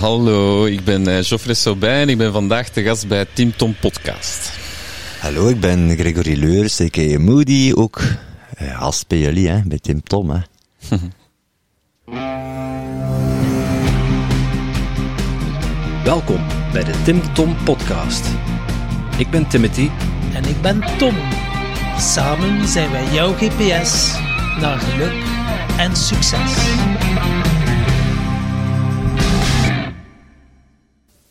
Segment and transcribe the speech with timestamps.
[0.00, 3.74] Hallo, ik ben uh, Geoffrey Sobijn en ik ben vandaag de gast bij Tim Tom
[3.80, 4.52] Podcast.
[5.18, 7.18] Hallo, ik ben Gregory Leurs, a.k.a.
[7.18, 8.00] Moody, ook
[8.62, 10.30] uh, gast bij jullie, hè, bij Tim Tom.
[10.30, 10.38] Hè.
[16.04, 18.26] Welkom bij de Tim Tom Podcast.
[19.18, 19.88] Ik ben Timothy.
[20.34, 21.14] En ik ben Tom.
[21.98, 24.14] Samen zijn wij jouw GPS
[24.60, 25.14] naar geluk
[25.76, 26.52] en succes.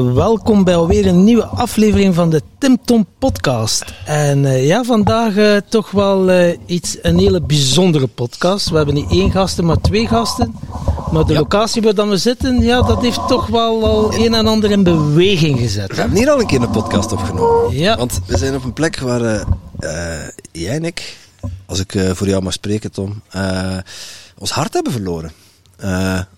[0.00, 3.84] Welkom bij alweer een nieuwe aflevering van de Tim Tom podcast.
[4.04, 8.70] En uh, ja, vandaag uh, toch wel uh, iets, een hele bijzondere podcast.
[8.70, 10.54] We hebben niet één gasten, maar twee gasten.
[11.12, 11.38] Maar de ja.
[11.38, 14.82] locatie waar dan we zitten, ja, dat heeft toch wel al een en ander in
[14.82, 15.88] beweging gezet.
[15.88, 17.76] We hebben hier al een keer een podcast opgenomen.
[17.76, 17.96] Ja.
[17.96, 19.46] Want we zijn op een plek waar
[20.52, 21.16] jij en ik,
[21.66, 23.22] als ik voor jou mag spreken Tom,
[24.38, 25.32] ons hart hebben verloren.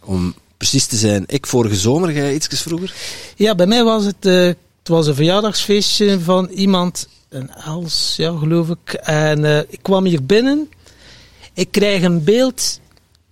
[0.05, 2.94] om precies te zijn, ik vorige zomer, jij iets vroeger?
[3.36, 4.44] Ja, bij mij was het, uh,
[4.78, 8.92] het was een verjaardagsfeestje van iemand, een Els, ja, geloof ik.
[8.92, 10.70] En uh, ik kwam hier binnen,
[11.55, 12.80] ik krijg een beeld,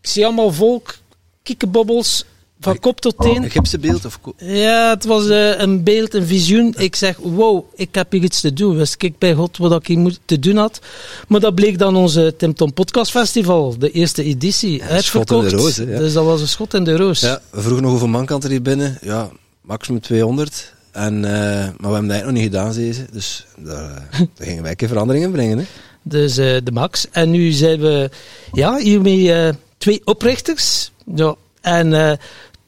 [0.00, 0.98] ik zie allemaal volk,
[1.42, 2.24] kikkenbobbels,
[2.60, 3.42] van kop tot teen.
[3.42, 4.04] Een gipsenbeeld?
[4.04, 6.74] Of ja, het was uh, een beeld, een visioen.
[6.78, 8.76] Ik zeg, wow, ik heb hier iets te doen.
[8.76, 10.80] Wist ik bij God wat ik hier te doen had.
[11.28, 15.28] Maar dat bleek dan onze Tim Tom Podcast Festival, de eerste editie, ja, uitverkocht.
[15.28, 15.98] Schot in de roos, hè, ja.
[15.98, 17.20] Dus dat was een schot in de roos.
[17.20, 18.98] Ja, we vroegen nog hoeveel man kan er hier binnen.
[19.02, 19.30] Ja,
[19.60, 20.74] maximum 200.
[20.92, 23.06] En, uh, maar we hebben dat nog niet gedaan, deze.
[23.12, 25.58] Dus daar, uh, daar gingen wij een keer veranderingen brengen.
[25.58, 25.64] Hè.
[26.02, 27.06] Dus de max.
[27.10, 28.10] En nu zijn we
[28.52, 30.90] ja, hiermee twee oprichters.
[31.14, 32.18] Ja, en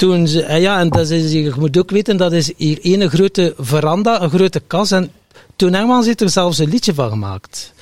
[0.03, 3.55] toen ze, ja, en dat is, je moet ook weten, dat is hier een grote
[3.59, 4.91] veranda, een grote kas.
[4.91, 5.13] En
[5.57, 7.73] toen Herman zit er zelfs een liedje van gemaakt.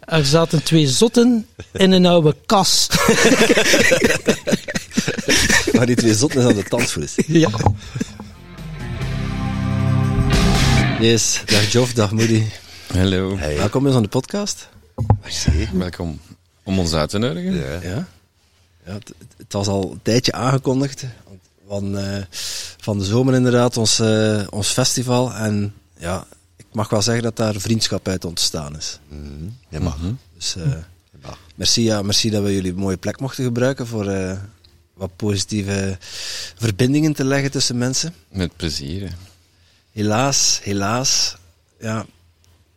[0.00, 2.88] Er zaten twee zotten in een oude kas.
[5.74, 7.14] maar die twee zotten zijn aan de tandvoet.
[7.26, 7.50] Ja.
[11.00, 12.42] Yes, dag Joff, dag Moody.
[12.92, 13.36] Hallo.
[13.36, 13.56] Hey.
[13.56, 14.68] Welkom eens aan de podcast.
[15.22, 15.68] Merci.
[15.72, 16.20] Welkom
[16.62, 17.54] om ons uit te nodigen.
[17.54, 17.80] Ja.
[17.82, 18.06] ja.
[18.86, 21.04] ja het, het, was al een tijdje aangekondigd
[21.68, 22.22] van, uh,
[22.78, 25.32] van de zomer inderdaad, ons, uh, ons festival.
[25.32, 28.98] En ja, ik mag wel zeggen dat daar vriendschap uit ontstaan is.
[29.08, 29.56] Mm -hmm.
[29.68, 29.96] Je mag.
[29.96, 30.18] Mm -hmm.
[30.34, 30.56] Dus
[31.22, 31.38] mag.
[31.54, 34.38] Merci, ja, merci dat we jullie een mooie plek mochten gebruiken voor
[34.94, 35.98] wat positieve
[36.56, 38.14] verbindingen te leggen tussen mensen.
[38.28, 39.14] Met plezier.
[39.92, 41.36] Helaas, helaas,
[41.80, 42.06] ja,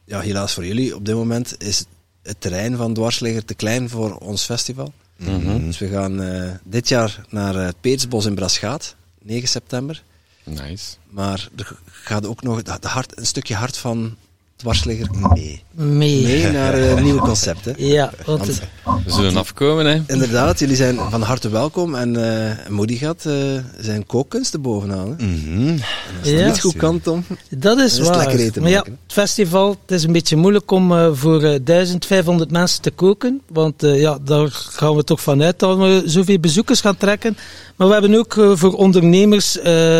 [0.06, 1.86] ja, helaas voor jullie op dit moment is
[2.24, 4.94] het terrein van Dwarsligger te klein voor ons festival.
[5.19, 5.66] Mm -hmm.
[5.66, 10.03] Dus we gaan uh, dit jaar naar het uh, Peersbos in Braschaat, 9 september.
[10.44, 10.96] Nice.
[11.09, 14.16] Maar er gaat ook nog de hart, een stukje hart van
[14.59, 15.64] dwarsligger mee.
[15.72, 16.24] Mee.
[16.24, 17.74] Mee naar uh, nieuwe concepten.
[17.78, 20.02] Ja, want want we zullen afkomen, hè?
[20.08, 23.34] Inderdaad, jullie zijn van harte welkom en uh, Moody gaat uh,
[23.80, 25.16] zijn kookkunsten bovenaan.
[25.18, 25.25] Hè?
[25.25, 25.78] Mm -hmm.
[26.20, 26.46] Als ja.
[26.46, 28.08] niet goed kan, Tom, dat is, is waar.
[28.08, 31.41] het lekker eten maar ja, het festival, het is een beetje moeilijk om uh, voor
[31.64, 36.81] 1500 mensen te koken, want ja, daar gaan we toch vanuit dat we zoveel bezoekers
[36.81, 37.38] gaan trekken.
[37.76, 39.59] Maar we hebben ook voor ondernemers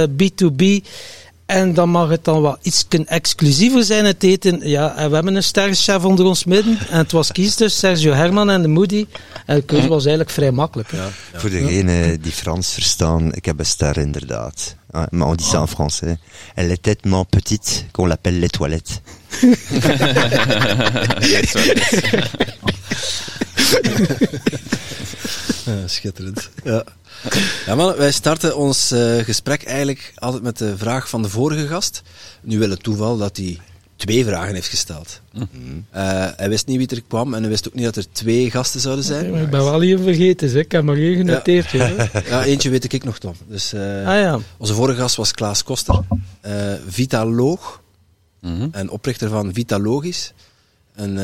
[0.10, 0.82] B2B
[1.50, 4.70] en dan mag het dan wat iets exclusiever zijn, het eten.
[4.70, 6.78] Ja, en we hebben een sterrenchef onder ons midden.
[6.90, 9.08] En het was kies dus Sergio Herman en de Moody.
[9.46, 10.92] En de keuze was eigenlijk vrij makkelijk.
[10.92, 11.40] Ja, ja.
[11.40, 14.76] Voor degenen die Frans verstaan, ik heb een ster inderdaad.
[14.92, 16.18] Ah, maar on dit ça en français.
[16.56, 19.00] Elle est tellement petite qu'on l'appelle les toilettes.
[25.66, 26.50] ja, schitterend.
[26.64, 26.84] Ja.
[27.66, 31.68] Ja, man, wij starten ons uh, gesprek eigenlijk altijd met de vraag van de vorige
[31.68, 32.02] gast.
[32.42, 33.60] Nu wil het toeval dat hij
[33.96, 35.22] twee vragen heeft gesteld.
[35.34, 35.86] Mm -hmm.
[35.96, 38.52] uh, hij wist niet wie er kwam en hij wist ook niet dat er twee
[38.52, 39.30] gasten zouden zijn.
[39.30, 40.64] Okay, ik ben wel hier vergeten, zeg.
[40.64, 41.70] ik heb maar hier genoteerd.
[41.70, 43.34] Ja, ja eentje weet ik nog, Tom.
[43.48, 44.40] Dus, uh, ah, ja.
[44.58, 46.04] Onze vorige gast was Klaas Koster,
[46.88, 47.82] vitaloog
[48.40, 48.70] mm -hmm.
[48.72, 50.34] en oprichter van Vitalogisch.
[50.96, 51.20] Een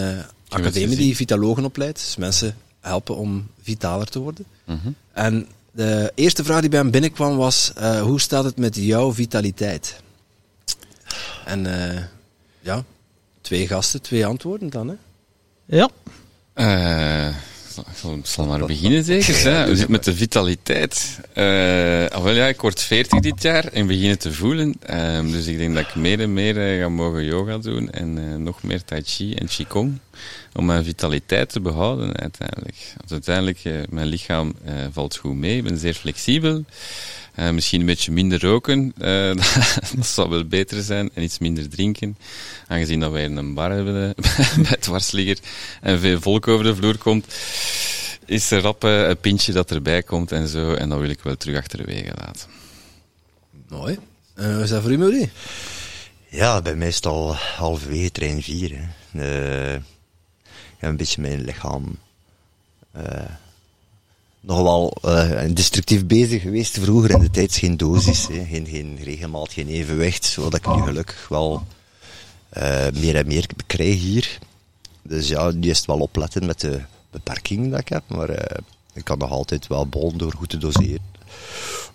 [0.56, 1.98] academie die vitalogen opleidt.
[1.98, 4.46] Dus mensen helpen om vitaler te worden.
[4.66, 4.96] Mm -hmm.
[5.14, 9.14] En De eerste vraag die bij hem binnenkwam was: eh, hoe staat het met jouw
[9.14, 9.96] vitaliteit?
[11.46, 12.02] En eh,
[12.62, 12.84] ja,
[13.42, 14.88] twee gasten, twee antwoorden dan.
[14.88, 14.96] Hè?
[15.66, 15.90] Ja.
[16.54, 17.36] Eh,
[18.18, 19.44] ik zal maar beginnen zeker.
[19.44, 19.66] Hè.
[19.66, 21.20] Hoe zit het met de vitaliteit?
[21.34, 24.76] Wel, ja, ik word 40 dit jaar en begin het te voelen.
[24.86, 28.36] Ehm, dus ik denk dat ik meer en meer ga mogen yoga doen en eh,
[28.36, 30.00] nog meer tai chi en qigong.
[30.56, 32.94] Om mijn vitaliteit te behouden uiteindelijk.
[32.98, 35.58] Want uiteindelijk, eh, mijn lichaam eh, valt goed mee.
[35.58, 36.64] Ik ben zeer flexibel.
[37.36, 39.36] Eh, misschien een beetje minder roken, eh,
[39.96, 41.10] dat zou wel beter zijn.
[41.14, 42.18] En iets minder drinken.
[42.68, 43.94] Aangezien dat wij in een bar hebben
[44.56, 45.38] bij het dwarsligger
[45.82, 47.36] en veel volk over de vloer komt,
[48.26, 50.74] is er rap een pintje dat erbij komt en zo.
[50.74, 52.50] En dat wil ik wel terug achterwege laten.
[53.70, 54.00] Mooi.
[54.36, 55.30] En hoe is dat voor u, Marie?
[56.30, 58.90] Ja, bij mij is het al halverwege trein 4.
[60.78, 61.98] Heb een beetje mijn lichaam
[62.92, 63.30] eh,
[64.40, 67.12] nog wel eh, destructief bezig geweest vroeger.
[67.12, 68.46] In de tijd geen dosis, hè.
[68.46, 70.26] Geen, geen regelmaat, geen evenwicht.
[70.26, 71.64] Zodat ik nu gelukkig wel
[72.50, 74.40] eh, meer en meer krijg hier.
[75.02, 76.82] Dus ja, nu is het wel opletten met de
[77.12, 78.04] beperking dat ik heb.
[78.08, 78.30] Maar
[78.94, 81.14] ik kan nog altijd wel bollen door goed te doseren.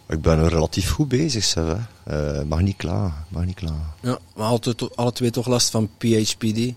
[0.08, 1.64] Ik ben er relatief goed bezig, zeg,
[2.04, 2.44] hè.
[2.44, 3.94] Mag niet klaar, mag niet klaar.
[4.00, 6.72] Ja, maar altijd, alle twee toch last van PHPD?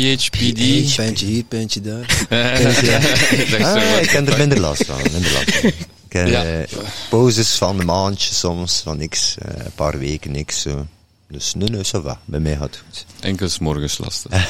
[0.00, 0.94] PHPD.
[0.96, 2.26] Pijntje hier, pijntje daar.
[3.50, 4.96] Zo Ah, wat- ik heb er minder last van.
[5.12, 5.68] Minder last van.
[6.08, 6.44] Ik heb Ja.
[6.44, 6.78] eh,
[7.10, 9.34] pauzes van een maandje soms, van niks.
[9.38, 10.60] eh, een paar weken niks.
[10.60, 10.86] Zo.
[11.30, 12.20] Dus nee, nee, ça va.
[12.24, 13.04] Bij mij gaat het goed.
[13.20, 14.32] Enkel morgens lastig.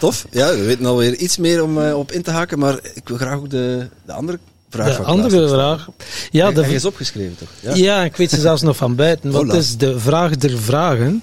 [0.00, 0.24] Tof.
[0.30, 3.16] Ja, we weten alweer iets meer om eh, op in te haken, maar ik wil
[3.16, 4.38] graag ook de, de andere
[4.70, 5.88] vraag De van andere vraag.
[6.30, 7.48] Ja, de, is opgeschreven toch?
[7.60, 7.74] Ja.
[7.74, 9.30] ja, ik weet ze zelfs nog van buiten.
[9.30, 11.22] Wat is de vraag der vragen?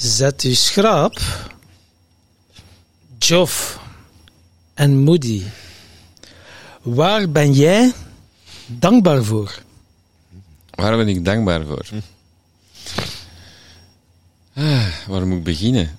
[0.00, 1.20] Zet u schraap,
[3.18, 3.80] Joff
[4.74, 5.42] en Moody.
[6.82, 7.92] Waar ben jij
[8.66, 9.62] dankbaar voor?
[10.70, 11.86] Waar ben ik dankbaar voor?
[14.54, 15.90] Ah, waar moet ik beginnen?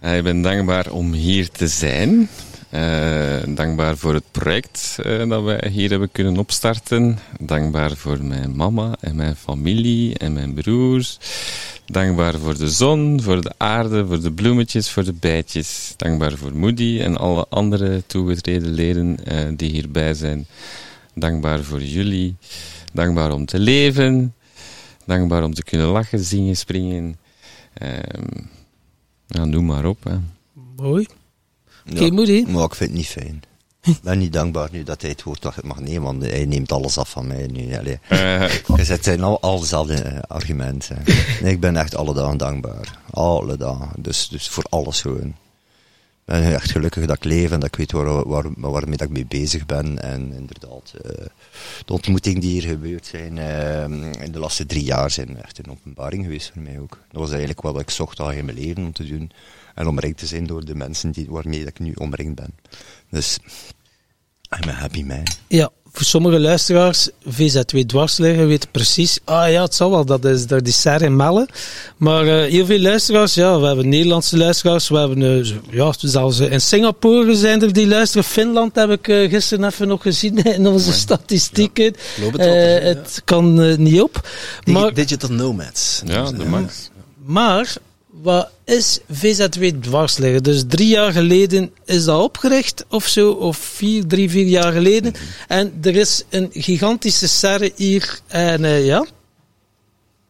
[0.00, 2.28] Ah, ik ben dankbaar om hier te zijn.
[2.70, 7.18] Eh, dankbaar voor het project eh, dat wij hier hebben kunnen opstarten.
[7.40, 11.18] Dankbaar voor mijn mama en mijn familie en mijn broers.
[11.92, 15.94] Dankbaar voor de zon, voor de aarde, voor de bloemetjes, voor de bijtjes.
[15.96, 20.46] Dankbaar voor Moody en alle andere toegetreden leden eh, die hierbij zijn.
[21.14, 22.36] Dankbaar voor jullie.
[22.92, 24.34] Dankbaar om te leven.
[25.06, 27.16] Dankbaar om te kunnen lachen, zingen, springen.
[27.72, 28.44] Ehm
[29.26, 30.04] ja, noem maar op.
[30.04, 30.16] Hè.
[30.76, 31.06] Mooi.
[31.90, 32.12] Oké, Ja.
[32.12, 32.44] Moody.
[32.48, 33.42] Maar ik vind het niet fijn.
[33.84, 36.72] Ik ben niet dankbaar nu dat hij het woord dat mag nemen, want hij neemt
[36.72, 37.76] alles af van mij nu.
[37.76, 37.98] Allee.
[38.08, 41.02] Eh, Je zet zijn al, al dezelfde eh, argumenten.
[41.40, 42.98] Nee, ik ben echt alle dagen dankbaar.
[43.10, 43.88] Alle dagen.
[43.96, 45.34] Dus, dus voor alles gewoon.
[46.32, 49.12] Ben echt gelukkig dat ik leef en dat ik weet waar, waar, waarmee dat ik
[49.12, 50.02] mee bezig ben.
[50.02, 51.26] En inderdaad, eh,
[51.84, 53.82] de ontmoetingen die hier gebeurd zijn eh,
[54.24, 56.98] in de laatste drie jaar zijn echt een openbaring geweest voor mij ook.
[57.10, 59.30] Dat was eigenlijk wat ik zocht al in mijn leven om te doen.
[59.74, 62.54] En omringd te zijn door de mensen die, waarmee dat ik nu omringd ben.
[63.10, 63.38] Dus,
[64.62, 65.26] I'm a happy man.
[65.48, 70.46] Ja, voor sommige luisteraars, VZ2 dwarsliggen, weten precies, ah ja, het zal wel, dat is
[70.46, 71.48] daar die serre in Melle.
[71.96, 76.38] Maar eh, heel veel luisteraars, ja, we hebben Nederlandse luisteraars, we hebben eh, ja, zelfs
[76.38, 78.24] in Singapore zijn er die luisteren.
[78.24, 81.94] Finland heb ik eh, gisteren even nog gezien in onze statistieken.
[82.36, 82.44] Ja.
[82.82, 84.28] het kan eh, niet op.
[84.64, 86.02] Maar, Digital Nomads.
[86.04, 86.90] ja, de max.
[87.24, 87.74] maar,
[88.22, 90.42] wat is VZ2 dwarsliggen?
[90.42, 95.12] Dus drie jaar geleden is dat opgericht of zo, of vier, drie, vier jaar geleden.
[95.48, 98.20] En er is een gigantische serre hier.
[98.26, 99.06] En eh, ja,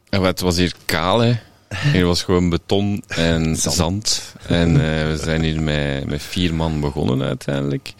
[0.08, 1.32] En het was hier kaal, hè.
[1.92, 4.34] Hier was gewoon beton en zand.
[4.46, 7.94] En eh, we zijn hier met, met vier man begonnen uiteindelijk.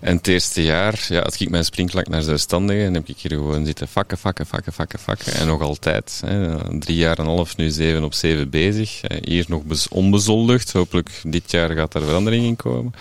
[0.00, 3.30] En het eerste jaar ja, had ik mijn springplank naar zelfstandigen en heb ik hier
[3.30, 5.32] gewoon zitten vakken, vakken, vakken, vakken, vakken.
[5.32, 6.22] En nog altijd.
[6.26, 9.00] Hè, drie jaar en een half, nu zeven op zeven bezig.
[9.02, 10.72] Eh, Hier nog bez- onbezoldigd.
[10.72, 12.94] Hopelijk dit jaar gaat er verandering in komen.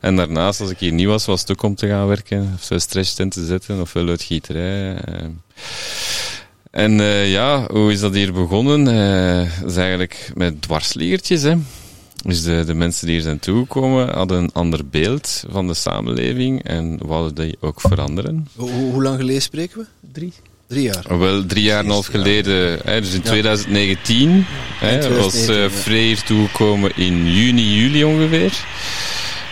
[0.00, 2.52] En daarnaast, als ik hier niet was, was het ook om te gaan werken.
[2.54, 4.94] Of zo stresstent te zetten, ofwel uitgieterij.
[4.94, 5.14] eh.
[6.70, 8.84] En eh, ja, hoe is dat hier begonnen?
[9.60, 11.54] Dat is eigenlijk met dwarsliegertjes, hè.
[12.22, 16.62] Dus de, de mensen die hier zijn toegekomen hadden een ander beeld van de samenleving
[16.62, 18.48] en wouden die ook veranderen.
[18.56, 19.86] Hoe, hoe- hoe lang geleden spreken we?
[20.12, 20.32] drie.
[20.66, 21.18] Drie jaar.
[21.18, 24.44] Wel drie jaar en een half geleden, hè, dus in 2019,
[24.78, 25.70] hè, was 2019, eh ja.
[25.70, 28.52] Frey hier toegekomen in juni, juli ongeveer.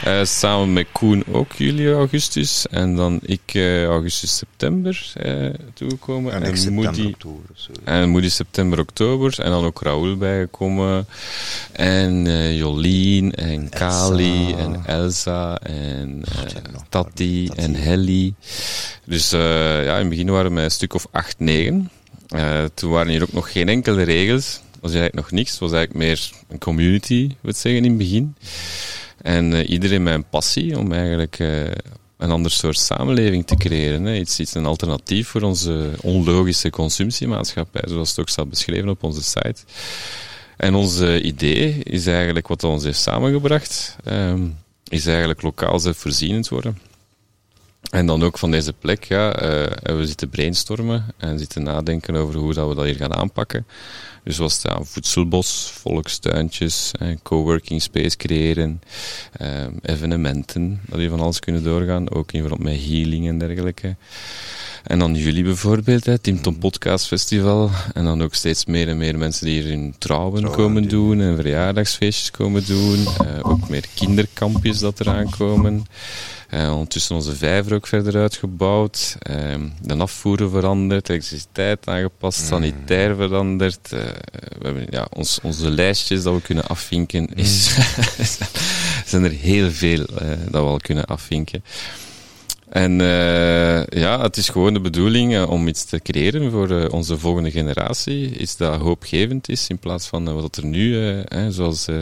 [0.05, 2.67] Eh, samen met Koen ook juli, augustus.
[2.71, 6.33] En dan ik eh, augustus, september eh, toegekomen.
[6.33, 7.45] En, En, september, Moody, oktober
[7.85, 9.41] en Moody september, oktober.
[9.41, 11.07] En dan ook Raoul bijgekomen.
[11.73, 16.23] En Jolien en Kali en Elsa en
[16.89, 17.51] Tati Tati.
[17.57, 18.35] en Helly.
[19.05, 21.91] Dus ja, in het begin waren we een stuk of acht, negen.
[22.75, 24.61] Toen waren hier ook nog geen enkele regels.
[24.81, 25.51] was eigenlijk nog niks.
[25.51, 28.35] Het was eigenlijk meer een community, wil ik zeggen, in het begin.
[29.23, 31.65] En eh, iedereen een passie om eigenlijk eh,
[32.17, 34.05] een ander soort samenleving te creëren.
[34.05, 34.15] Hè.
[34.15, 39.23] Iets, iets een alternatief voor onze onlogische consumptiemaatschappij, zoals het ook staat beschreven op onze
[39.23, 39.63] site.
[40.57, 44.49] En ons eh, idee is eigenlijk, wat ons heeft samengebracht, ehm,
[44.89, 46.79] is eigenlijk lokaal zelfvoorzienend worden.
[47.91, 52.35] En dan ook van deze plek, ja, eh, we zitten brainstormen en zitten nadenken over
[52.35, 53.67] hoe dat we dat hier gaan aanpakken.
[54.25, 58.83] Dus was het ja, voedselbos, volkstuintjes, eh, coworking space creëren,
[59.33, 63.97] eh, evenementen, dat hier van alles kunnen doorgaan, ook in verband met healing en dergelijke.
[64.85, 67.71] En dan jullie bijvoorbeeld, hè, Tim Tom Podcast Festival.
[67.95, 71.19] En dan ook steeds meer en meer mensen die hier hun trouwen, komen doen.
[71.19, 73.07] doen en verjaardagsfeestjes komen doen.
[73.07, 75.85] Eh, ook meer kinderkampjes dat eraan komen.
[76.51, 79.17] Eh, ondertussen onze vijver ook verder uitgebouwd.
[79.19, 83.93] Ehm, de afvoeren veranderd, elektriciteit aangepast, sanitair veranderd.
[83.93, 84.01] Eh,
[84.59, 87.35] we hebben ja, ons, onze lijstjes dat we kunnen afvinken.
[87.35, 87.77] Is,
[89.07, 91.65] zijn er heel veel eh, dat we al kunnen afvinken.
[92.71, 96.93] En eh, ja, het is gewoon de bedoeling eh, om iets te creëren voor eh,
[96.93, 98.39] onze volgende generatie.
[98.39, 101.97] Iets dat hoopgevend is in plaats van wat er nu, eh, hè, zoals, eh,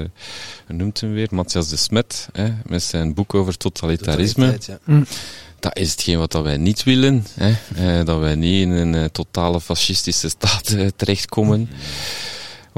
[0.67, 4.59] noemt hem weer, Matthias de Smet, hè, met zijn boek over totalitarisme.
[4.87, 5.03] Ja.
[5.61, 7.27] Dat is hetgeen wat dat wij niet willen.
[7.35, 8.05] Hè?
[8.05, 11.69] Dat wij niet in een totale fascistische staat terechtkomen.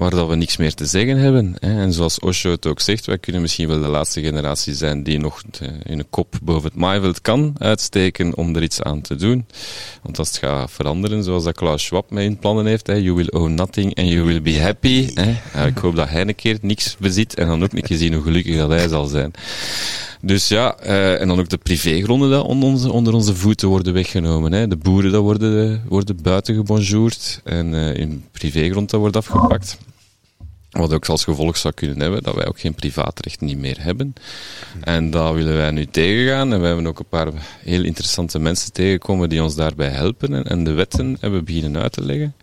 [0.00, 1.59] Waar dat we niks meer te zeggen hebben.
[1.59, 5.19] En zoals Osho het ook zegt, wij kunnen misschien wel de laatste generatie zijn die
[5.19, 9.47] nog eh, hun kop boven het maaiveld kan uitsteken om er iets aan te doen.
[10.02, 13.28] Want als het gaat veranderen, zoals dat Klaus Schwab mee in plannen heeft, you will
[13.30, 15.09] own nothing and you will be happy.
[15.66, 18.23] Ik hoop dat hij een keer niks bezit en dan ook een keer zien hoe
[18.23, 19.33] gelukkig dat hij zal zijn.
[20.23, 23.92] Dus ja, eh, en dan ook de privégronden dat onder onze, onder onze voeten worden
[23.92, 24.69] weggenomen.
[24.69, 29.78] De boeren dat worden, worden buiten gebonjourd en eh, in privégrond dat wordt afgepakt.
[30.71, 34.15] Wat ook als gevolg zou kunnen hebben dat wij ook geen privaatrecht niet meer hebben.
[34.81, 36.53] En dat willen wij nu tegengaan.
[36.53, 37.29] En we hebben ook een paar
[37.65, 40.45] heel interessante mensen tegengekomen die ons daarbij helpen.
[40.45, 42.35] En, de wetten hebben beginnen uit te leggen.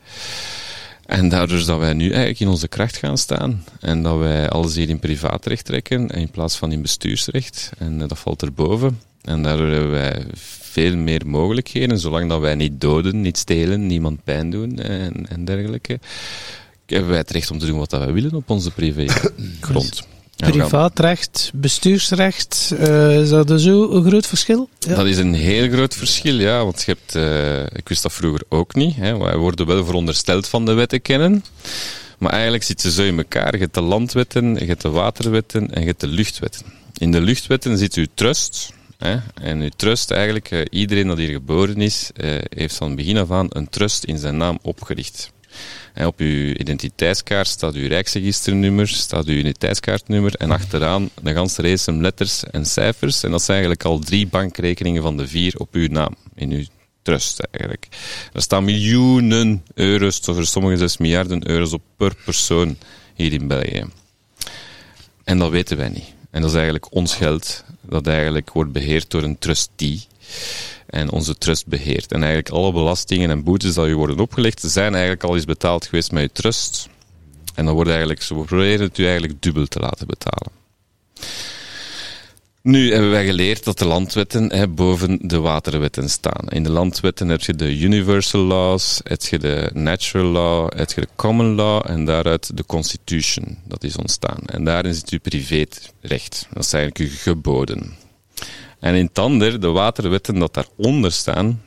[1.05, 3.63] En daardoor dat wij nu eigenlijk in onze kracht gaan staan.
[3.79, 7.71] En dat wij alles hier in privaatrecht trekken in plaats van in bestuursrecht.
[7.77, 8.99] En eh, dat valt erboven.
[9.21, 10.25] En daardoor hebben wij
[10.77, 15.45] veel meer mogelijkheden, zolang dat wij niet doden, niet stelen, niemand pijn doen en, en
[15.45, 15.99] dergelijke.
[16.87, 20.03] Hebben wij het recht om te doen wat dat wij willen op onze privégrond.
[20.35, 24.69] Privaatrecht, bestuursrecht, eh, is dat zo een groot verschil?
[24.79, 24.95] Ja.
[24.95, 26.63] Dat is een heel groot verschil, ja.
[26.63, 28.95] Want je hebt, eh, ik wist dat vroeger ook niet.
[28.95, 29.17] Hè.
[29.17, 31.43] Wij worden wel verondersteld van de wetten kennen.
[32.17, 33.53] Maar eigenlijk zitten ze zo in elkaar.
[33.53, 36.65] Je hebt de landwetten, je hebt de waterwetten en je hebt de luchtwetten.
[36.97, 38.73] In de luchtwetten zit uw trust.
[38.97, 39.17] Hè.
[39.41, 43.31] En uw trust, eigenlijk, eh, iedereen dat hier geboren is, eh, heeft van begin af
[43.31, 45.31] aan een trust in zijn naam opgericht.
[46.05, 52.43] Op uw identiteitskaart staat uw rijksregisternummer, staat uw identiteitskaartnummer en achteraan een ganse race letters
[52.43, 53.23] en cijfers.
[53.23, 56.63] En dat zijn eigenlijk al drie bankrekeningen van de vier op uw naam, in uw
[57.01, 57.87] trust eigenlijk.
[58.33, 62.77] Er staan miljoenen euro's, voor sommigen zelfs miljarden euro's op per persoon
[63.15, 63.85] hier in België.
[65.23, 66.13] En dat weten wij niet.
[66.31, 70.07] En dat is eigenlijk ons geld, dat eigenlijk wordt beheerd door een trustee.
[70.87, 72.11] En onze trust beheert.
[72.11, 75.85] En eigenlijk alle belastingen en boetes die u worden opgelegd, zijn eigenlijk al eens betaald
[75.85, 76.89] geweest met uw trust.
[77.55, 80.51] En dan wordt eigenlijk, ze proberen het u eigenlijk dubbel te laten betalen.
[82.67, 86.47] Nu hebben wij geleerd dat de landwetten hè, boven de waterwetten staan.
[86.47, 91.01] In de landwetten heb je de universal laws, heb je de natural law, heb je
[91.01, 93.57] de common law en daaruit de constitution.
[93.65, 94.39] Dat is ontstaan.
[94.45, 96.47] En daarin zit uw privérecht.
[96.53, 97.95] Dat is eigenlijk uw geboden.
[98.79, 101.61] En in het ander, de waterwetten dat daaronder staan,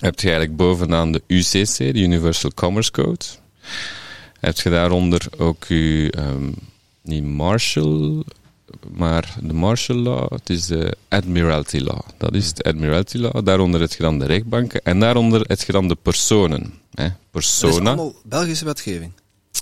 [0.00, 3.24] heb je eigenlijk bovenaan de UCC, de Universal Commerce Code.
[4.40, 6.52] Heb je daaronder ook uw, ehm,
[7.02, 8.22] niet Marshall,
[8.92, 12.00] maar de Marshall Law, het is de Admiralty Law.
[12.16, 13.44] Dat is de Admiralty Law.
[13.44, 16.74] Daaronder heb je dan de rechtbanken en daaronder heb je dan de personen.
[16.94, 17.02] Hè.
[17.02, 19.12] Dat is Persona, allemaal Belgische wetgeving.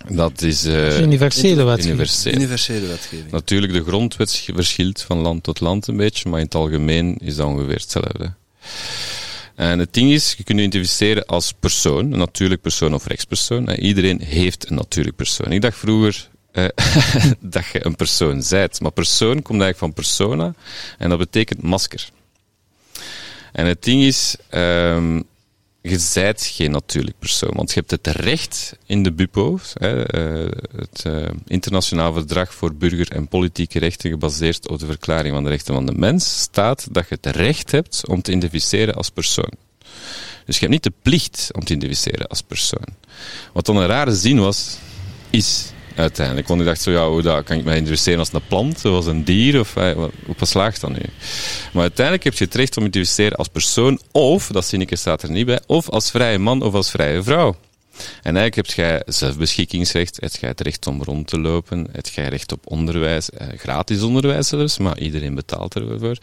[0.09, 2.35] Dat is eh, Dat is universele wetgeving.
[2.35, 3.31] Universele wetgeving.
[3.31, 7.37] Natuurlijk, de grondwet verschilt van land tot land een beetje, maar in het algemeen is
[7.37, 8.33] dat ongeveer hetzelfde.
[9.55, 13.69] En het ding is, je kunt je identificeren als persoon, een natuurlijk persoon of rechtspersoon.
[13.69, 15.53] En iedereen heeft een natuurlijk persoon.
[15.53, 16.65] Ik dacht vroeger, eh,
[17.41, 18.81] dat je een persoon zijt.
[18.81, 20.55] Maar persoon komt eigenlijk van persona
[20.99, 22.09] en dat betekent masker.
[23.53, 25.21] En het ding is, ehm,
[25.83, 29.91] je geen natuurlijk persoon, want je hebt het recht in de BUPO, eh,
[30.77, 35.51] het uh, Internationaal Verdrag voor Burger- en Politieke Rechten, gebaseerd op de Verklaring van de
[35.51, 39.53] Rechten van de Mens, staat dat je het recht hebt om te identificeren als persoon.
[40.45, 42.87] Dus je hebt niet de plicht om te identificeren als persoon.
[43.53, 44.77] Wat dan een rare zin was,
[45.31, 46.49] is uiteindelijk.
[46.49, 48.93] Want ik dacht zo, ja, hoe dat, kan ik mij interesseren als een plant of
[48.93, 49.61] als een dier?
[49.61, 51.03] Of eh, hoe slaagt dat nu?
[51.73, 55.23] Maar uiteindelijk heb je het recht om te interesseren als persoon of, dat zinnetje staat
[55.23, 57.57] er niet bij, of als vrije man of als vrije vrouw.
[58.23, 62.29] En eigenlijk heb jij zelfbeschikkingsrecht, heb jij het recht om rond te lopen, heb jij
[62.29, 66.17] recht op onderwijs, eh, gratis onderwijs zelfs, maar iedereen betaalt ervoor.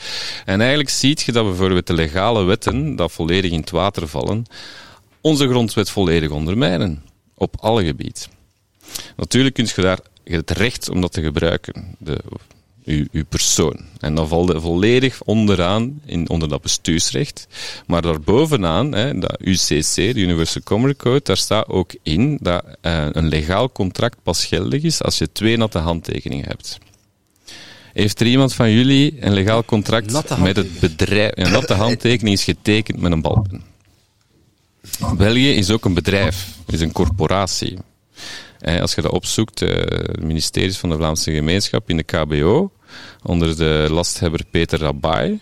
[0.46, 4.46] En eigenlijk ziet je dat bijvoorbeeld de legale wetten, dat volledig in het water vallen,
[5.22, 7.04] onze grondwet volledig ondermijnen.
[7.40, 8.37] Op alle gebieden.
[9.16, 12.18] Natuurlijk kun je daar het recht om dat te gebruiken, de,
[12.88, 13.80] uw, uw persoon.
[14.00, 17.48] En dan valt je volledig onderaan, in, onder dat bestuursrecht.
[17.88, 23.08] Maar daarbovenaan, hè, dat UCC, de Universal Commerce Code, daar staat ook in dat uh,
[23.12, 26.78] een legaal contract pas geldig is als je twee natte handtekeningen hebt.
[27.94, 31.32] Heeft er iemand van jullie een legaal contract met het bedrijf?
[31.36, 33.64] Een natte handtekening is getekend met een balpen.
[35.18, 37.78] België is ook een bedrijf, is een corporatie.
[38.60, 42.72] Eh, als je dat opzoekt, uh, de ministeries van de Vlaamse gemeenschap in de KBO,
[43.24, 45.40] onder de lasthebber Peter Rabai,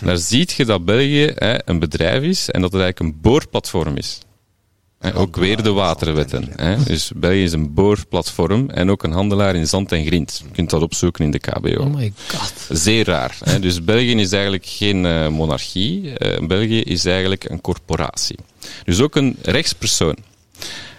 [0.00, 3.96] daar ziet je dat België eh, een bedrijf is en dat het eigenlijk een boorplatform
[3.96, 4.18] is.
[4.98, 6.48] Eh, ook weer de waterwetten.
[6.56, 6.82] Hè.
[6.82, 10.42] Dus België is een boorplatform en ook een handelaar in zand en grind.
[10.44, 11.82] Je kunt dat opzoeken in de KBO.
[11.82, 12.52] Oh my god.
[12.68, 13.36] Zeer raar.
[13.44, 13.60] Hè.
[13.60, 16.02] Dus België is eigenlijk geen uh, monarchie.
[16.18, 18.38] Uh, België is eigenlijk een corporatie.
[18.84, 20.16] Dus ook een rechtspersoon.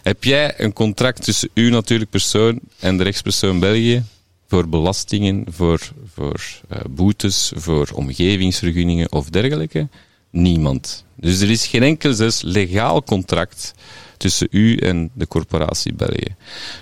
[0.09, 4.03] Heb jij een contract tussen uw natuurlijk persoon en de rechtspersoon België?
[4.47, 9.87] Voor belastingen, voor, voor uh, boetes, voor omgevingsvergunningen of dergelijke?
[10.29, 11.05] Niemand.
[11.15, 13.73] Dus er is geen enkel legaal contract
[14.17, 16.35] tussen u en de corporatie België.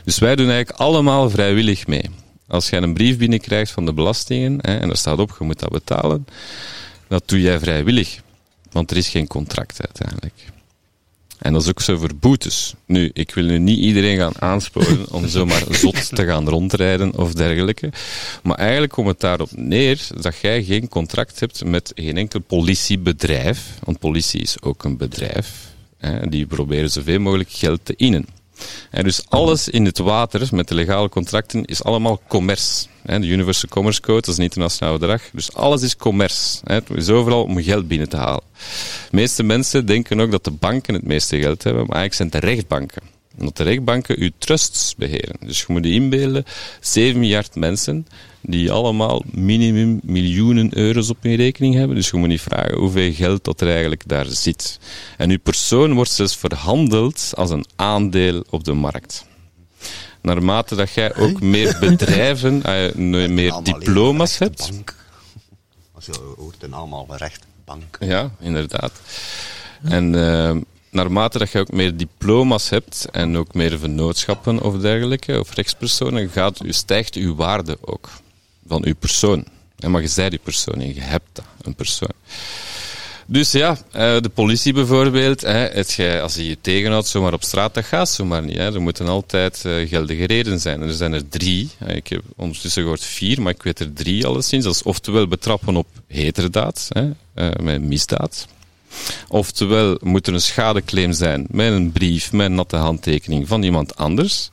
[0.03, 2.09] Dus wij doen eigenlijk allemaal vrijwillig mee.
[2.47, 5.59] Als jij een brief binnenkrijgt van de belastingen, hè, en er staat op, je moet
[5.59, 6.27] dat betalen,
[7.07, 8.19] dat doe jij vrijwillig.
[8.71, 10.55] Want er is geen contract uiteindelijk.
[11.39, 12.73] En dat is ook zo voor boetes.
[12.85, 17.33] Nu, ik wil nu niet iedereen gaan aansporen om zomaar zot te gaan rondrijden of
[17.33, 17.91] dergelijke.
[18.43, 23.79] Maar eigenlijk komt het daarop neer dat jij geen contract hebt met geen enkel politiebedrijf.
[23.83, 25.67] Want politie is ook een bedrijf.
[25.97, 28.25] Hè, die proberen zoveel mogelijk geld te innen.
[28.91, 32.85] En dus alles in het water met de legale contracten is allemaal commerce.
[33.07, 35.21] De Universal Commerce Code, dat is een internationaal bedrag.
[35.33, 36.59] Dus alles is commerce.
[36.63, 38.43] Het is overal om geld binnen te halen.
[39.09, 42.29] De meeste mensen denken ook dat de banken het meeste geld hebben, maar eigenlijk zijn
[42.31, 43.01] het de rechtbanken.
[43.37, 45.35] Omdat de rechtbanken uw trusts beheren.
[45.39, 46.43] Dus je moet je inbeelden,
[46.81, 48.07] 7 miljard mensen
[48.41, 51.95] die allemaal minimum miljoenen euro's op hun rekening hebben.
[51.95, 54.79] Dus je moet niet vragen hoeveel geld dat er eigenlijk daar zit.
[55.17, 59.25] En uw persoon wordt zelfs verhandeld als een aandeel op de markt.
[60.21, 64.71] Naarmate dat jij ook meer bedrijven, uh, meer diploma's hebt.
[65.95, 67.97] Als je hoort een allemaal rechtbank.
[67.99, 68.91] Ja, inderdaad.
[69.83, 70.55] En uh,
[70.89, 76.29] naarmate dat je ook meer diploma's hebt en ook meer vennootschappen of dergelijke, of rechtspersonen,
[76.29, 78.09] gaat, stijgt uw waarde ook
[78.67, 79.45] van uw persoon.
[79.79, 82.13] En maar je zijt die persoon en je hebt dat, een persoon.
[83.29, 85.45] Dus ja, eh, de politie bijvoorbeeld,
[86.21, 88.57] als je je tegenhoudt zomaar op straat, dat gaat zomaar niet.
[88.57, 88.73] Hè.
[88.73, 90.81] Er moeten altijd uh, geldige redenen zijn.
[90.81, 91.69] er zijn er drie.
[91.85, 94.63] Ik heb ondertussen gehoord vier, maar ik weet er drie alleszins.
[94.63, 98.47] Dat is oftewel betrappen op heterdaad, uh, met misdaad.
[99.27, 103.95] Oftewel moet er een schadeclaim zijn met een brief, met een natte handtekening van iemand
[103.95, 104.49] anders.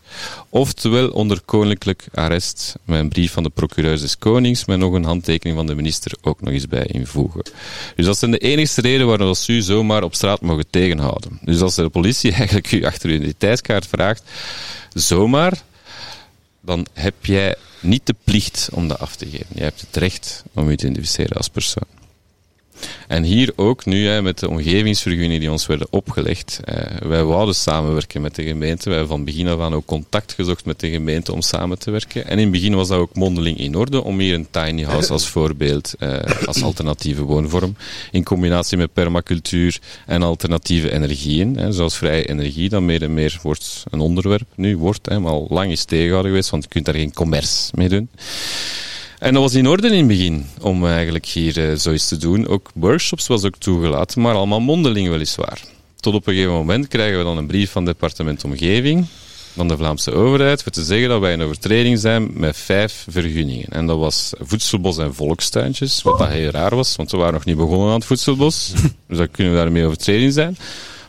[0.49, 5.05] Oftewel onder koninklijk arrest met een brief van de procureur des konings met nog een
[5.05, 7.43] handtekening van de minister ook nog eens bij invoegen.
[7.97, 11.39] Dus dat zijn de enigste redenen waarom als u zomaar op straat mogen tegenhouden.
[11.43, 14.23] Dus als de politie eigenlijk u achter uw identiteitskaart vraagt,
[14.93, 15.63] zomaar,
[16.61, 19.47] dan heb jij niet de plicht om dat af te geven.
[19.55, 21.94] Je hebt het recht om u te identificeren als persoon.
[23.09, 26.61] En hier ook nu hè, met de omgevingsvergunningen die ons werden opgelegd.
[26.65, 28.89] Eh, wij wouden samenwerken met de gemeente.
[28.89, 31.91] Wij hebben van begin af aan ook contact gezocht met de gemeente om samen te
[31.91, 32.27] werken.
[32.27, 35.13] En in het begin was dat ook mondeling in orde om hier een tiny house
[35.13, 37.77] als voorbeeld, eh, als alternatieve woonvorm,
[38.11, 43.39] in combinatie met permacultuur en alternatieve energieën, hè, zoals vrije energie, dat meer en meer
[43.43, 46.85] wordt een onderwerp nu, wordt, hè, maar al lang is tegengehouden geweest, want je kunt
[46.85, 48.09] daar geen commerce mee doen.
[49.19, 52.49] En dat was in orde in het begin, om eigenlijk hier uh, zoiets te doen.
[52.49, 55.61] Ook workshops was ook toegelaten, maar allemaal mondeling weliswaar.
[56.01, 59.07] Tot op een gegeven moment krijgen we dan een brief van het departement Omgeving.
[59.55, 63.69] van de Vlaamse overheid voor te zeggen dat wij in overtreding zijn met vijf vergunningen.
[63.69, 67.45] En dat was voedselbos en volkstuintjes, wat dat heel raar was, want we waren nog
[67.45, 68.73] niet begonnen aan het voedselbos.
[69.09, 70.57] dus dan kunnen we daarmee overtreding zijn.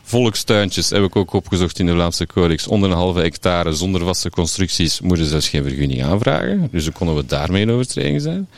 [0.08, 2.66] Volkstuintjes heb ik ook opgezocht in de Vlaamse Codex.
[2.66, 6.68] Onder een halve hectare zonder vaste constructies moeten ze zelfs geen vergunning aanvragen.
[6.70, 8.48] Dus dan konden we daarmee in overtreding zijn.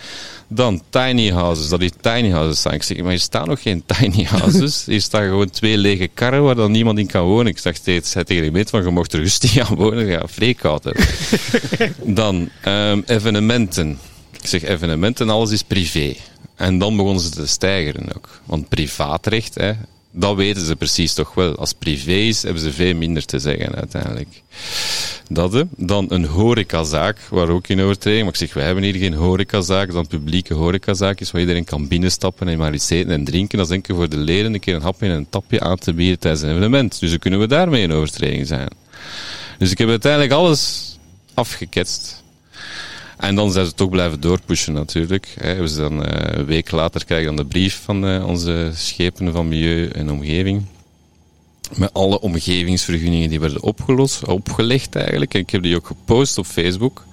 [0.48, 2.72] Dan tiny houses, dat die tiny houses staan.
[2.72, 4.84] Ik zeg, maar hier staan nog geen tiny houses.
[4.86, 7.46] Hier staan gewoon twee lege karren waar dan niemand in kan wonen.
[7.46, 10.06] Ik zeg steeds tegen de gemeente van, je mocht er rustig gaan wonen.
[10.06, 11.04] Ja, vreekoud hebben.
[12.16, 13.98] dan um, evenementen.
[14.40, 16.14] Ik zeg evenementen, alles is privé.
[16.54, 18.40] En dan begonnen ze te stijgeren ook.
[18.44, 19.72] Want privaatrecht, hè,
[20.10, 21.56] dat weten ze precies toch wel.
[21.56, 24.42] Als privé is, hebben ze veel minder te zeggen uiteindelijk.
[25.28, 28.22] Dat, dan een horecazaak, waar ook in overtreding.
[28.22, 29.92] Maar ik zeg, wij hebben hier geen horecazaak.
[29.92, 33.58] Dat een publieke horecazaak is, waar iedereen kan binnenstappen en maar iets eten en drinken.
[33.58, 35.92] Dat is enkel voor de leden een keer een hapje en een tapje aan te
[35.92, 37.00] bieden tijdens een evenement.
[37.00, 38.68] Dus dan kunnen we daarmee in overtreding zijn.
[39.58, 40.96] Dus ik heb uiteindelijk alles
[41.34, 42.22] afgeketst.
[43.18, 45.34] En dan zijn ze toch blijven doorpushen natuurlijk.
[45.38, 49.48] We dan, uh, een week later krijg dan de brief van uh, onze schepen van
[49.48, 50.64] milieu en omgeving.
[51.74, 55.34] Met alle omgevingsvergunningen die werden opgelost, opgelegd eigenlijk.
[55.34, 57.04] En ik heb die ook gepost op Facebook.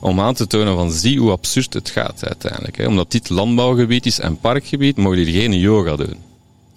[0.00, 2.76] Om aan te tonen van zie hoe absurd het gaat uiteindelijk.
[2.76, 2.86] Hè.
[2.86, 6.16] Omdat dit landbouwgebied is en parkgebied, mogen hier geen yoga doen.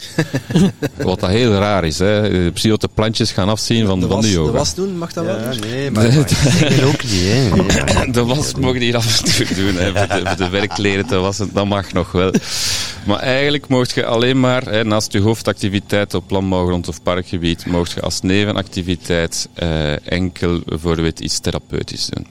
[0.98, 2.00] Wat dat heel raar is.
[2.00, 2.22] Hè.
[2.50, 4.52] Precies dat de plantjes gaan afzien van de, was, de yoga.
[4.52, 5.56] De was doen, mag dat Ja, wel?
[5.56, 7.12] nee, maar, ik ook niet.
[7.12, 7.50] Hè.
[7.50, 9.76] Nee, de was mogen die hier af en toe doen.
[9.76, 12.32] Hè, voor, de, voor de werkkleren te wassen, dat mag nog wel.
[13.06, 17.92] Maar eigenlijk mocht je alleen maar, hè, naast je hoofdactiviteit op landbouwgrond of parkgebied, mocht
[17.92, 22.28] je als nevenactiviteit eh, enkel bijvoorbeeld iets therapeutisch doen.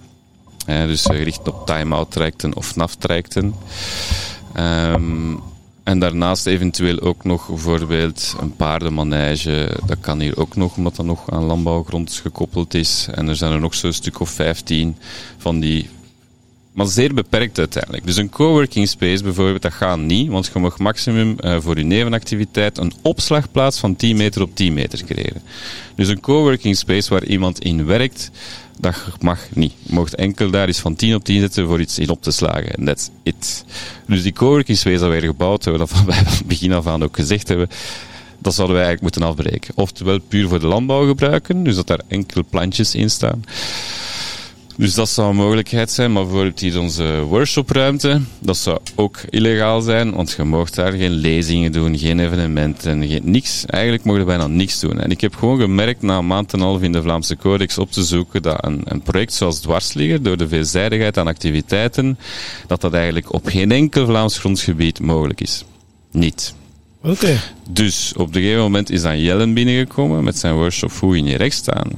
[0.66, 3.54] Hè, dus gericht op time-out trajecten of NAF-trajecten.
[4.54, 5.32] Ehm,
[5.86, 9.76] en daarnaast eventueel ook nog bijvoorbeeld een paardenmanege.
[9.86, 13.08] Dat kan hier ook nog, omdat dat nog aan landbouwgrond gekoppeld is.
[13.14, 14.96] En er zijn er nog zo'n stuk of 15
[15.36, 15.88] van die.
[16.76, 18.06] Maar zeer beperkt uiteindelijk.
[18.06, 20.28] Dus een coworking space bijvoorbeeld, dat gaat niet.
[20.28, 24.72] Want je mag maximum eh, voor je nevenactiviteit een opslagplaats van 10 meter op 10
[24.72, 25.42] meter creëren.
[25.94, 28.30] Dus een coworking space waar iemand in werkt,
[28.78, 29.72] dat mag niet.
[29.82, 32.30] Je mocht enkel daar iets van 10 op 10 zetten voor iets in op te
[32.30, 32.74] slagen.
[32.74, 33.64] En that's it.
[34.06, 37.16] Dus die coworking space dat wij gebouwd hebben, dat wij van begin af aan ook
[37.16, 37.68] gezegd hebben,
[38.38, 39.74] dat zouden wij eigenlijk moeten afbreken.
[39.76, 43.44] Oftewel puur voor de landbouw gebruiken, dus dat daar enkel plantjes in staan.
[44.76, 49.80] Dus dat zou een mogelijkheid zijn, maar bijvoorbeeld hier onze workshopruimte, dat zou ook illegaal
[49.80, 53.64] zijn, want je mag daar geen lezingen doen, geen evenementen, geen, niks.
[53.66, 55.00] Eigenlijk mogen we bijna niks doen.
[55.00, 57.78] En ik heb gewoon gemerkt na een maand en een half in de Vlaamse Codex
[57.78, 62.18] op te zoeken dat een, een project zoals Dwarsligger, door de veelzijdigheid aan activiteiten,
[62.66, 65.64] dat dat eigenlijk op geen enkel Vlaams grondgebied mogelijk is.
[66.10, 66.54] Niet.
[67.02, 67.40] Oké.
[67.70, 71.36] Dus op een gegeven moment is dan Jellen binnengekomen met zijn workshop Hoe in je
[71.36, 71.90] recht staan.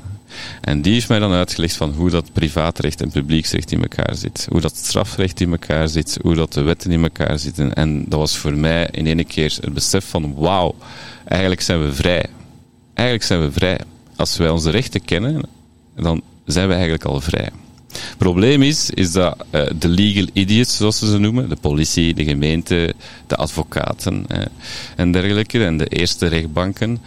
[0.61, 4.47] En die heeft mij dan uitgelegd van hoe dat privaatrecht en publieksrecht in elkaar zit.
[4.51, 7.75] Hoe dat strafrecht in elkaar zit, hoe dat de wetten in elkaar zitten.
[7.75, 10.75] En dat was voor mij in één keer het besef van wauw,
[11.25, 12.27] eigenlijk zijn we vrij.
[12.95, 13.79] Eigenlijk zijn we vrij.
[14.17, 15.43] Als wij onze rechten kennen,
[15.97, 17.49] dan zijn we eigenlijk al vrij.
[18.19, 22.25] Probleem is, is dat eh, de legal idiots, zoals ze ze noemen, de politie, de
[22.25, 22.95] gemeente,
[23.27, 24.43] de advocaten eh,
[24.97, 26.99] en dergelijke, en de eerste rechtbanken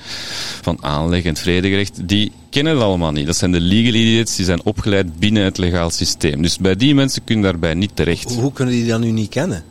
[0.62, 3.26] van aanleg en het die kennen het allemaal niet.
[3.26, 6.42] Dat zijn de legal idiots, die zijn opgeleid binnen het legaal systeem.
[6.42, 9.30] Dus bij die mensen kun je daarbij niet terecht Hoe kunnen die dat nu niet
[9.30, 9.64] kennen?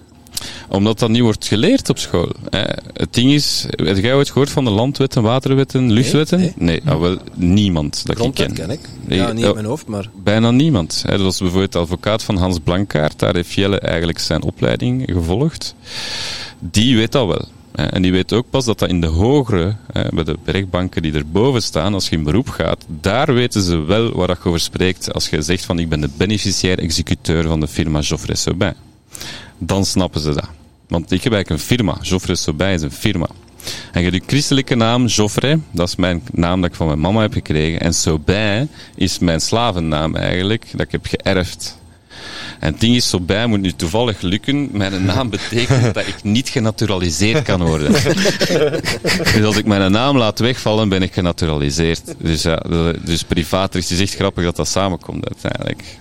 [0.68, 2.32] Omdat dat niet wordt geleerd op school.
[2.50, 6.38] Eh, het ding is, heb jij ooit gehoord van de landwetten, waterwetten, luchtwetten?
[6.38, 6.52] nee.
[6.56, 8.56] Nee, ah, wel niemand dat ik Grondwet ken.
[8.56, 8.80] ken ik.
[9.06, 9.48] Nee, Ja, niet oh.
[9.48, 10.10] in mijn hoofd, maar...
[10.22, 11.02] Bijna niemand.
[11.06, 11.10] Hè.
[11.10, 13.18] Dat was bijvoorbeeld de advocaat van Hans Blankaart.
[13.18, 15.74] Daar heeft Jelle eigenlijk zijn opleiding gevolgd.
[16.58, 17.48] Die weet dat wel.
[17.72, 19.76] En die weet ook pas dat dat in de hogere,
[20.10, 24.12] bij de rechtbanken die erboven staan, als je in beroep gaat, daar weten ze wel
[24.12, 27.68] waar dat je over spreekt als je zegt van ik ben de beneficiair-executeur van de
[27.68, 28.74] firma Geoffrey Saubin.
[29.60, 30.48] Dan snappen ze dat.
[30.88, 31.98] Want ik heb eigenlijk een firma.
[32.00, 33.28] Geoffrey Saubin is een firma.
[33.92, 37.20] En je de christelijke naam Geoffrey, dat is mijn naam dat ik van mijn mama
[37.20, 37.80] heb gekregen.
[37.80, 41.78] En Saubin is mijn slavennaam eigenlijk, dat ik heb geërfd.
[42.58, 44.68] En het ding is, Saubin moet nu toevallig lukken.
[44.72, 47.92] Mijn naam betekent dat ik niet genaturaliseerd kan worden.
[49.34, 52.14] dus als ik mijn naam laat wegvallen, ben ik genaturaliseerd.
[52.18, 52.62] Dus, ja,
[53.04, 55.98] dus privaatrecht is echt grappig dat dat samenkomt uiteindelijk.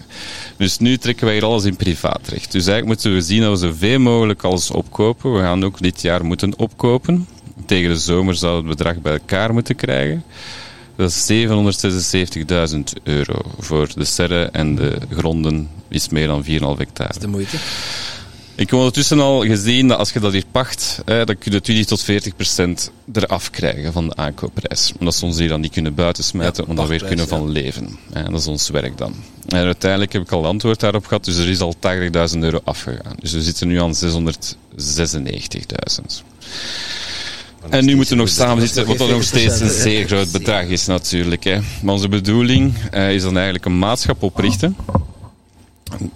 [0.57, 2.51] Dus nu trekken wij hier alles in privaatrecht.
[2.51, 5.33] Dus eigenlijk moeten we zien dat we zoveel mogelijk alles opkopen.
[5.33, 7.27] We gaan ook dit jaar moeten opkopen.
[7.65, 10.23] Tegen de zomer zouden we het bedrag bij elkaar moeten krijgen.
[10.99, 11.31] Dat is
[12.75, 17.19] 776.000 euro voor de serre en de gronden is meer dan 4,5 hectare.
[17.19, 17.55] De moeite.
[18.55, 21.61] Ik heb ondertussen al gezien dat als je dat hier pacht, hè, dan kun je
[21.61, 24.93] 20 tot 40 procent eraf krijgen van de aankoopprijs.
[24.99, 27.99] Omdat ze ons hier dan niet kunnen buitensmijten, Ja, omdat we weer kunnen van leven.
[28.11, 29.15] Hè, dat is ons werk dan.
[29.47, 31.75] En uiteindelijk heb ik al antwoord daarop gehad, dus er is al
[32.33, 33.15] 80.000 euro afgegaan.
[33.19, 34.03] Dus we zitten nu aan 696.000.
[37.69, 40.65] En nu moeten we nog samen zitten, wat dan nog steeds een zeer groot bedrag
[40.65, 41.43] is natuurlijk.
[41.43, 41.59] Hè.
[41.83, 44.75] Maar onze bedoeling eh, is dan eigenlijk een maatschap oprichten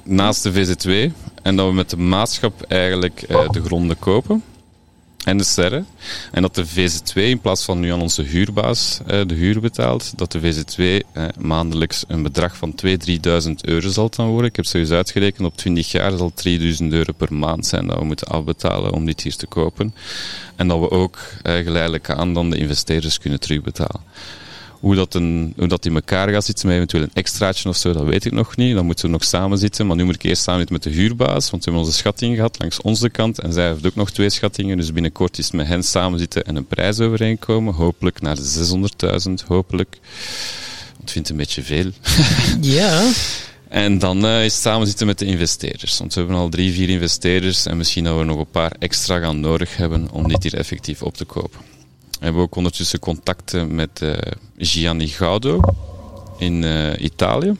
[0.04, 4.44] naast de VZ2 en dat we met de maatschap eigenlijk eh, de gronden kopen
[5.24, 5.84] en de serre.
[6.32, 10.14] En dat de VZ2 in plaats van nu aan onze huurbaas eh, de huur betaalt,
[10.16, 14.50] dat de VZ2 eh, maandelijks een bedrag van 2.000, 3.000 euro zal dan worden.
[14.50, 18.06] Ik heb zojuist uitgerekend, op 20 jaar zal 3.000 euro per maand zijn dat we
[18.06, 19.96] moeten afbetalen om dit hier te kopen.
[20.56, 24.02] En dat we ook eh, geleidelijk aan dan de investeerders kunnen terugbetalen.
[24.84, 27.94] Hoe dat, een, hoe dat in elkaar gaat zitten met eventueel een extraatje of zo,
[27.94, 28.76] dat weet ik nog niet.
[28.76, 29.88] Dan moeten we nog samen zitten.
[29.88, 32.36] Maar nu moet ik eerst samen zitten met de huurbaas, want we hebben onze schatting
[32.36, 33.40] gehad langs onze kant.
[33.40, 34.78] En zij heeft ook nog twee schattingen.
[34.78, 37.74] Dus binnenkort is het met hen samen zitten en een prijs overeenkomen.
[37.74, 38.88] Hopelijk naar de
[39.28, 39.98] 600.000, hopelijk.
[40.98, 41.92] Want ik vind het een beetje veel.
[42.78, 43.12] Ja.
[43.70, 45.98] En dan eh, is het samen zitten met de investeerders.
[45.98, 49.20] Want we hebben al drie, vier investeerders en misschien dat we nog een paar extra
[49.20, 51.60] gaan nodig hebben om dit hier effectief op te kopen.
[52.24, 55.60] We hebben ook ondertussen contacten met eh, Gianni Gaudo
[56.38, 57.56] in eh, Italië.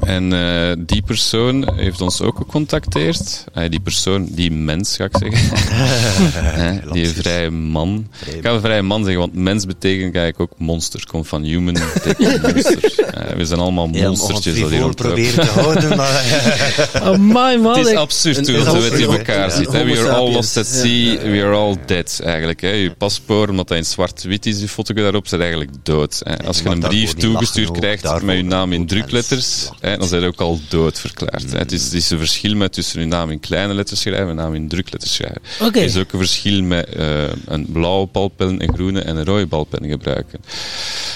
[0.00, 3.44] En eh, die persoon heeft ons ook gecontacteerd.
[3.54, 5.52] Eh, die persoon, die mens ga ik zeggen.
[6.92, 8.08] Die vrije man.
[8.26, 11.06] Ik ga een vrije man zeggen, want mens betekent eigenlijk ook monster.
[11.06, 13.04] Komt van human, betekent monster.
[13.14, 14.60] Eh, we zijn allemaal Ja, monstertjes.
[14.60, 16.22] dat hier proberen te houden, maar...
[17.02, 17.76] Amai, man.
[17.76, 19.72] Het is ik- absurd hoe we homo- in elkaar ja, zitten.
[19.74, 19.78] hè.
[19.80, 22.60] homo We are all lost at sea, we are all dead eigenlijk.
[22.60, 22.68] Hè.
[22.70, 26.20] Je paspoort, omdat dat in zwart-wit is, je foto daarop, zit eigenlijk dood.
[26.24, 26.46] Hè.
[26.46, 29.68] Als je een brief toegestuurd krijgt met je naam in drukletters.
[29.84, 31.52] Hè, dan zijn je ook al dood verklaard.
[31.52, 31.58] hè.
[31.58, 34.36] Het, is, het is een verschil met tussen je naam in kleine letters schrijven en
[34.36, 35.40] naam in drukletters schrijven.
[35.80, 39.46] Er is ook een verschil met eh, een blauwe balpen, een groene en een rode
[39.46, 40.40] balpen gebruiken.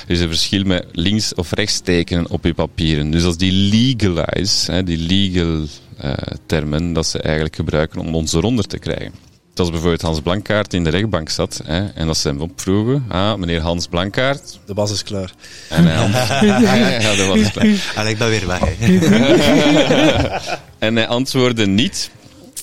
[0.06, 3.10] Er is een verschil met links of rechts tekenen op je papieren.
[3.10, 6.12] Dus als die legalize, hè, die legal eh,
[6.46, 9.12] termen, dat ze eigenlijk gebruiken om ons eronder te krijgen.
[9.58, 13.04] Dat bijvoorbeeld Hans Blankaart die in de rechtbank zat hè, en dat ze hem opvroegen.
[13.08, 14.58] Ah, meneer Hans Blankaart.
[14.66, 15.32] De bas is klaar.
[15.68, 16.46] En hij antwoordde,
[17.16, 17.92] ja, was het klaar.
[17.94, 18.60] En ik ben weer weg.
[20.78, 22.10] En hij antwoordde niet.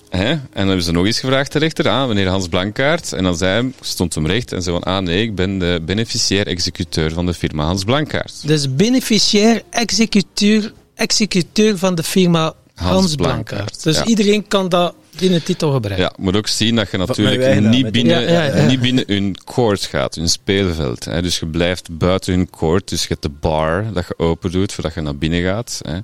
[0.09, 0.29] Hè?
[0.29, 3.13] En dan hebben ze nog eens gevraagd, de rechter, ah, meneer Hans Blankaart.
[3.13, 5.81] En dan zei hij, stond hem recht en zei van, ah nee, ik ben de
[5.85, 8.47] beneficiair-executeur van de firma Hans Blankaart.
[8.47, 13.47] Dus beneficiair, executeur, executeur van de firma Hans, Hans Blankaart.
[13.47, 14.05] Blankaart, Dus ja.
[14.05, 16.05] iedereen kan dat in de titel gebruiken.
[16.05, 18.65] Ja, moet ook zien dat je natuurlijk niet binnen, Ja, ja, ja.
[18.65, 21.05] niet binnen hun court gaat, hun speelveld.
[21.05, 21.21] Hè.
[21.21, 24.73] Dus je blijft buiten hun court, dus je hebt de bar dat je open doet
[24.73, 25.79] voordat je naar binnen gaat.
[25.87, 25.99] Hè.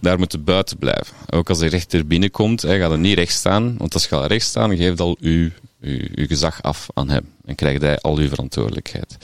[0.00, 1.14] Daar moet je buiten blijven.
[1.30, 4.30] Ook als de rechter binnenkomt, hè, gaat er niet recht staan, want als je gaat
[4.30, 5.48] recht staan, geeft al uw,
[5.80, 9.16] uw, uw gezag af aan hem en krijgt hij al uw verantwoordelijkheid.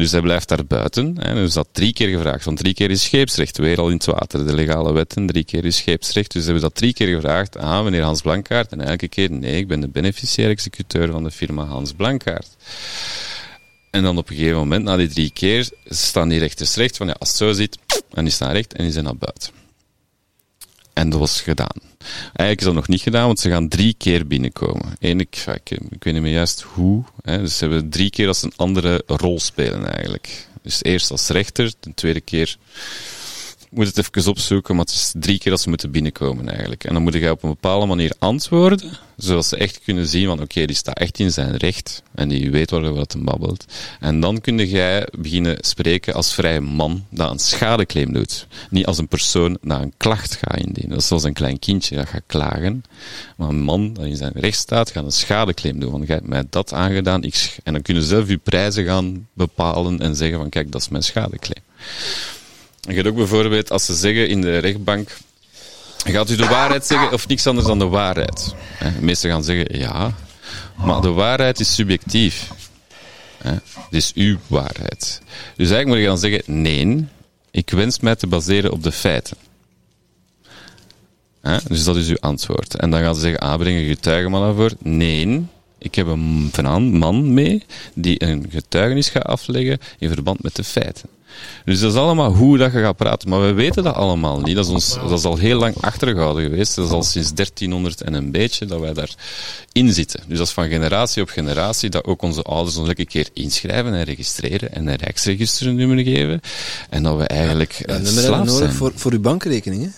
[0.00, 1.16] Dus hij blijft daar buiten.
[1.18, 1.34] Hè.
[1.34, 2.44] Dus dat drie keer gevraagd.
[2.44, 3.58] Want drie keer is scheepsrecht.
[3.58, 4.46] Weer al in het water.
[4.46, 5.26] De legale wetten.
[5.26, 6.32] Drie keer is scheepsrecht.
[6.32, 7.56] Dus hebben we dat drie keer gevraagd.
[7.56, 8.72] Ah, meneer Hans Blankaart.
[8.72, 12.56] En elke keer, nee, ik ben de beneficiair-executeur van de firma Hans Blankaart.
[13.90, 16.96] En dan op een gegeven moment, na die drie keer, staan die rechters recht.
[16.96, 17.78] Van ja, als het zo zit,
[18.12, 19.59] en die staan recht en die zijn naar buiten.
[20.92, 21.80] En dat was gedaan.
[22.22, 24.96] Eigenlijk is dat nog niet gedaan, want ze gaan drie keer binnenkomen.
[24.98, 27.04] Eén, ik, ik, ik weet niet meer juist hoe.
[27.22, 30.48] Hè, dus ze hebben drie keer als een andere rol spelen eigenlijk.
[30.62, 32.56] Dus eerst als rechter, de tweede keer
[33.70, 36.84] moet het even opzoeken, maar het is drie keer dat ze moeten binnenkomen eigenlijk.
[36.84, 40.40] En dan moet je op een bepaalde manier antwoorden, zodat ze echt kunnen zien van
[40.40, 43.64] oké, die staat echt in zijn recht en die weet waarover wat babbelt.
[44.00, 48.46] En dan kun jij beginnen spreken als vrije man dat een schadeclaim doet.
[48.70, 50.90] Niet als een persoon dat een klacht gaat indienen.
[50.90, 52.84] Dat is zoals een klein kindje dat gaat klagen.
[53.36, 55.90] Maar een man dat in zijn recht staat, gaat een schadeclaim doen.
[55.90, 57.22] Want jij hebt mij dat aangedaan.
[57.22, 60.80] Ik en dan kunnen ze zelf je prijzen gaan bepalen en zeggen van kijk, dat
[60.80, 61.62] is mijn schadeclaim.
[62.80, 65.16] Je hebt ook bijvoorbeeld, als ze zeggen in de rechtbank,
[66.04, 68.54] gaat u de waarheid zeggen of niks anders dan de waarheid?
[68.78, 70.14] De meesten gaan zeggen ja,
[70.76, 72.50] maar de waarheid is subjectief.
[73.42, 75.20] Het is uw waarheid.
[75.56, 77.06] Dus eigenlijk moet je dan zeggen, nee,
[77.50, 79.36] ik wens mij te baseren op de feiten.
[81.68, 82.76] Dus dat is uw antwoord.
[82.76, 84.76] En dan gaan ze zeggen, ah, breng een getuige maar naar voren.
[84.82, 85.44] Nee,
[85.78, 86.50] ik heb een
[86.98, 87.62] man mee
[87.94, 91.08] die een getuigenis gaat afleggen in verband met de feiten.
[91.64, 93.28] Dus dat is allemaal hoe dat je gaat praten.
[93.28, 94.54] Maar we weten dat allemaal niet.
[94.56, 96.74] Dat is, ons, dat is al heel lang achtergehouden geweest.
[96.74, 100.20] Dat is al sinds 1300 en een beetje dat wij daarin zitten.
[100.26, 103.94] Dus dat is van generatie op generatie dat ook onze ouders ons elke keer inschrijven
[103.94, 106.40] en registreren en een rijksregisternummer geven.
[106.90, 108.72] En dat we eigenlijk Ja, eh, slaaf nodig zijn.
[108.72, 109.88] voor, voor uw bankrekening, hè?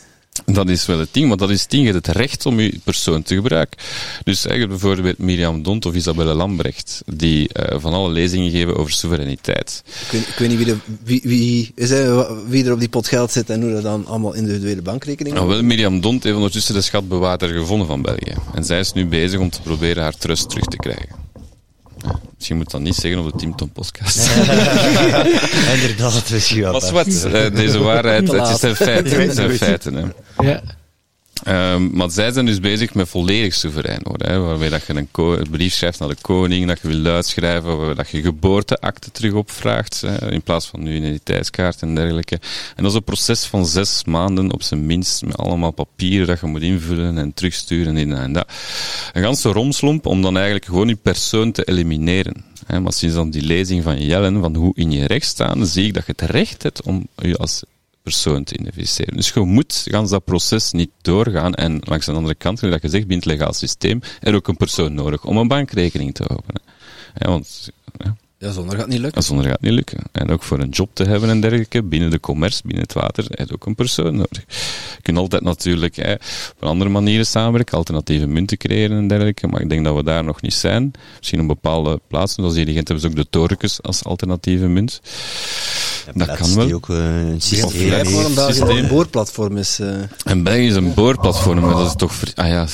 [0.44, 2.60] Dat is wel het ding, maar dat is het ding, je hebt het recht om
[2.60, 3.78] je persoon te gebruiken.
[4.24, 8.92] Dus eigenlijk bijvoorbeeld Mirjam Dont of Isabelle Lambrecht, die uh, van alle lezingen geven over
[8.92, 9.82] soevereiniteit.
[9.86, 11.90] Ik weet, ik weet niet wie, de, wie, wie, is
[12.48, 15.50] wie er op die pot geld zit en hoe dat dan allemaal individuele bankrekeningen nou,
[15.50, 18.34] wel, Mirjam Dont heeft ondertussen de schatbewaarder gevonden van België.
[18.54, 21.21] En zij is nu bezig om te proberen haar trust terug te krijgen.
[22.36, 24.30] Misschien moet dat niet zeggen op de Team Tom podcast.
[25.74, 26.72] Inderdaad, misschien wel.
[26.72, 29.20] Maar wat, uh, deze waarheid, het zijn feiten.
[29.20, 30.04] Het zijn feiten hè.
[30.50, 30.62] Ja.
[31.48, 34.30] Um, maar zij zijn dus bezig met volledig soeverein worden.
[34.30, 38.08] Hè, waarbij dat je een, brief schrijft naar de koning, dat je wil uitschrijven, dat
[38.10, 42.34] je geboorteakte terug opvraagt, in plaats van nu identiteitskaart en dergelijke.
[42.76, 46.40] En dat is een proces van zes maanden op zijn minst, met allemaal papieren dat
[46.40, 48.52] je moet invullen en terugsturen en, en dat.
[49.12, 52.44] Een ganse romslomp om dan eigenlijk gewoon je persoon te elimineren.
[52.66, 55.86] Hè, maar sinds dan die lezing van Jellen, van hoe in je recht staan, zie
[55.86, 57.62] ik dat je het recht hebt om je als
[58.02, 59.16] persoon te identificeren.
[59.16, 61.54] Dus je moet gans dat proces niet doorgaan.
[61.54, 64.56] En langs de andere kant, zoals je zegt, binnen het legaal systeem, er ook een
[64.56, 66.62] persoon nodig om een bankrekening te openen.
[67.14, 68.16] Ja, want, ja.
[68.38, 69.20] ja, zonder gaat niet lukken.
[69.20, 69.98] Ja, zonder gaat niet lukken.
[70.12, 73.24] En ook voor een job te hebben en dergelijke, binnen de commerce, binnen het water,
[73.28, 74.44] heb je ook een persoon nodig.
[74.96, 79.60] Je kunt altijd natuurlijk hè, op andere manieren samenwerken, alternatieve munten creëren en dergelijke, maar
[79.60, 80.90] ik denk dat we daar nog niet zijn.
[81.18, 85.00] Misschien op bepaalde plaatsen, zoals hier hebben ze ook de torcus als alternatieve munt.
[86.06, 86.72] Ja, dat kan wel.
[86.72, 87.88] ook uh, een systeem.
[87.88, 89.80] Ja, waarom België een boorplatform is.
[89.80, 89.88] Uh...
[90.24, 92.12] En België is een boorplatform, maar dat is toch...
[92.34, 92.66] Ah ja,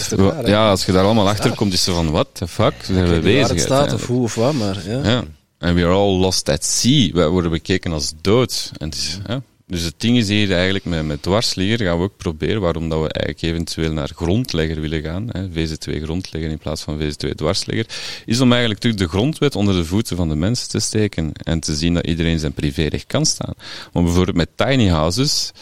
[0.45, 3.21] ja, als je daar allemaal achter komt, is ze van, wat the fuck, zijn we
[3.21, 3.41] bezig?
[3.41, 5.09] Waar het staat, of hoe of wat, maar ja.
[5.11, 5.25] ja.
[5.59, 7.13] En we are all lost at sea.
[7.13, 8.71] Wij worden bekeken als dood.
[8.79, 12.05] En het is, ja, dus het ding is hier eigenlijk met, met dwarsligger gaan we
[12.05, 16.59] ook proberen, waarom dat we eigenlijk eventueel naar grondlegger willen gaan, hè, VZ2 grondlegger in
[16.59, 17.87] plaats van VZ2 dwarslegger,
[18.27, 21.61] is om eigenlijk natuurlijk de grondwet onder de voeten van de mensen te steken en
[21.61, 23.55] te zien dat iedereen zijn privérecht kan staan.
[23.93, 25.53] Maar bijvoorbeeld met tiny houses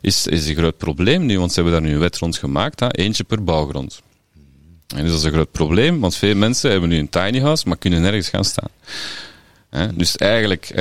[0.00, 2.80] is, is een groot probleem nu, want ze hebben daar nu een wet rond gemaakt,
[2.80, 4.02] hè, eentje per bouwgrond.
[4.96, 7.68] En dus dat is een groot probleem, want veel mensen hebben nu een tiny house,
[7.68, 8.70] maar kunnen nergens gaan staan.
[9.94, 10.72] Dus eigenlijk,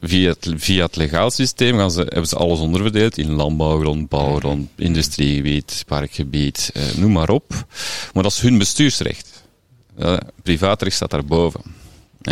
[0.00, 4.68] via, het, via het legaal systeem gaan ze, hebben ze alles onderverdeeld in landbouwgrond, bouwgrond,
[4.76, 7.66] industriegebied, parkgebied, eh, noem maar op.
[8.12, 9.42] Maar dat is hun bestuursrecht.
[10.42, 11.60] privaatrecht staat daarboven.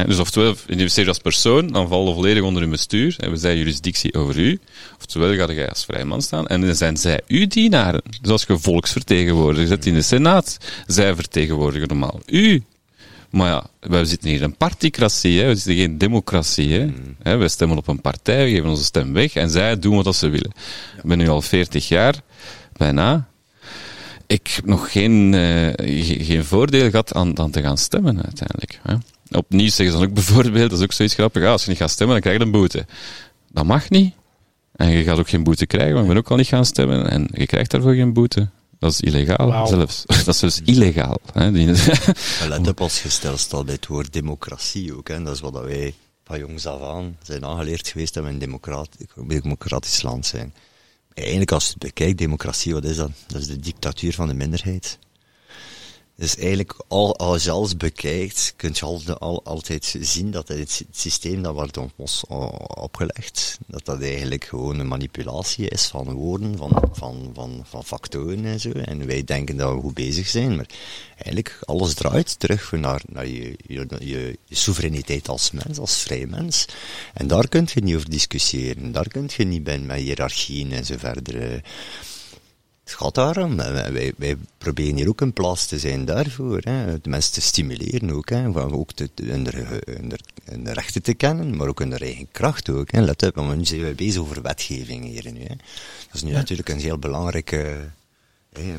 [0.06, 3.16] dus oftewel, investeer je als persoon, dan vallen volledig onder hun bestuur.
[3.18, 4.60] En we zijn juridictie over u.
[4.98, 6.46] Oftewel, ga je als vrijman staan.
[6.46, 8.02] En dan zijn zij uw dienaren.
[8.20, 10.56] Dus als je volksvertegenwoordiger zit in de Senaat,
[10.86, 12.62] zij vertegenwoordigen normaal u.
[13.32, 15.46] Maar ja, we zitten hier in een particratie, hè.
[15.46, 16.72] we zitten geen democratie.
[16.72, 16.84] Hè.
[16.84, 17.16] Mm.
[17.22, 20.16] Hè, wij stemmen op een partij, we geven onze stem weg en zij doen wat
[20.16, 20.52] ze willen.
[20.96, 22.20] Ik ben nu al 40 jaar,
[22.76, 23.28] bijna.
[24.26, 25.68] Ik heb nog geen, uh,
[26.26, 28.80] geen voordeel gehad aan, aan te gaan stemmen uiteindelijk.
[28.82, 28.94] Hè.
[29.38, 31.90] Opnieuw zeggen ze dan ook bijvoorbeeld, dat is ook zoiets grappig, als je niet gaat
[31.90, 32.86] stemmen, dan krijg je een boete.
[33.52, 34.14] Dat mag niet.
[34.72, 37.10] En je gaat ook geen boete krijgen, want ik ben ook al niet gaan stemmen
[37.10, 38.48] en je krijgt daarvoor geen boete.
[38.82, 40.04] Dat is illegaal zelfs.
[40.24, 41.18] Dat is dus illegaal.
[41.32, 41.50] Hè.
[42.48, 45.08] Let op als je stilstaat bij het woord democratie ook.
[45.08, 45.22] Hè.
[45.22, 49.06] Dat is wat wij van jongs af aan zijn aangeleerd geweest dat we een democratisch,
[49.26, 50.54] democratisch land zijn.
[51.14, 53.10] Eigenlijk als je het bekijkt, democratie, wat is dat?
[53.26, 54.98] Dat is de dictatuur van de minderheid.
[56.16, 61.42] Dus eigenlijk, al, als je bekijkt, kun je al, al, altijd zien dat het systeem
[61.42, 62.24] dat wordt ons
[62.74, 68.44] opgelegd, dat dat eigenlijk gewoon een manipulatie is van woorden, van, van, van, van factoren
[68.44, 68.70] en zo.
[68.70, 70.66] En wij denken dat we goed bezig zijn, maar
[71.14, 76.26] eigenlijk alles draait terug naar, naar je, je, je, je soevereiniteit als mens, als vrij
[76.26, 76.66] mens.
[77.14, 80.84] En daar kun je niet over discussiëren, daar kun je niet bij met hiërarchieën en
[80.84, 81.62] zo verder.
[82.84, 83.56] Het gaat daarom.
[83.56, 86.60] Wij, wij proberen hier ook een plaats te zijn daarvoor.
[86.62, 87.00] Hè.
[87.00, 88.30] De mensen te stimuleren ook.
[88.30, 88.54] Hè.
[88.54, 89.46] Ook te, hun,
[89.84, 90.12] hun,
[90.44, 92.90] hun, rechten te kennen, maar ook hun eigen kracht ook.
[92.90, 93.00] Hè.
[93.00, 95.40] Let op, want nu zijn we bezig over wetgeving hier nu.
[95.40, 95.54] Hè.
[96.06, 97.90] Dat is nu natuurlijk een heel belangrijke...
[98.52, 98.74] Hey,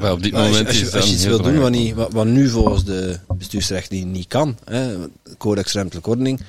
[0.00, 1.94] maar op dit moment als je, als je, als je iets wil doen wat, niet,
[1.94, 4.96] wat, wat, nu volgens de bestuursrecht niet, niet kan, hè,
[5.38, 6.40] codex ruimtelijke ordening,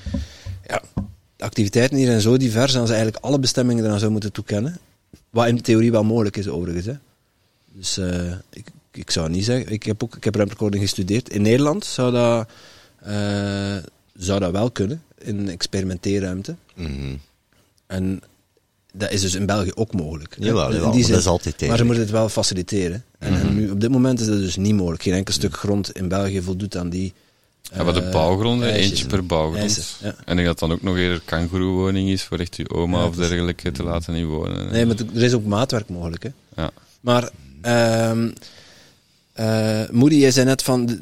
[0.68, 0.82] ja,
[1.36, 4.78] de activiteiten hier zijn zo divers dat ze eigenlijk alle bestemmingen eraan zou moeten toekennen.
[5.30, 6.86] Wat in theorie wel mogelijk is, overigens.
[6.86, 6.94] Hè.
[7.72, 9.72] Dus uh, ik, ik zou niet zeggen.
[9.72, 11.30] Ik heb ook ik heb gestudeerd.
[11.30, 12.48] In Nederland zou dat,
[13.06, 13.76] uh,
[14.14, 16.54] zou dat wel kunnen, in experimenteerruimte.
[16.74, 17.20] Mm
[17.86, 18.22] En
[18.92, 20.36] dat is dus in België ook mogelijk.
[20.38, 21.68] Jawel, jawel dat is altijd tegen.
[21.68, 23.04] Maar ze moeten het wel faciliteren.
[23.18, 23.54] En, en, mhm.
[23.54, 25.02] nu, op dit moment is dat dus niet mogelijk.
[25.02, 27.12] Geen enkel stuk grond in België voldoet aan die
[27.74, 29.96] ja, wat de eh, bouwgronden, eentje per bouwgrond.
[30.02, 30.14] ja.
[30.24, 33.70] En ik dat dan ook nog eerder kangoeroewoning is voor echt je oma of dergelijke
[33.70, 34.72] te laten inwonen.
[34.72, 36.22] Nee, maar er is ook maatwerk mogelijk.
[36.22, 36.30] Hè.
[36.56, 36.70] Ja.
[37.00, 37.30] Maar,
[37.62, 38.12] uh,
[39.90, 40.98] Moody, jij zei net van,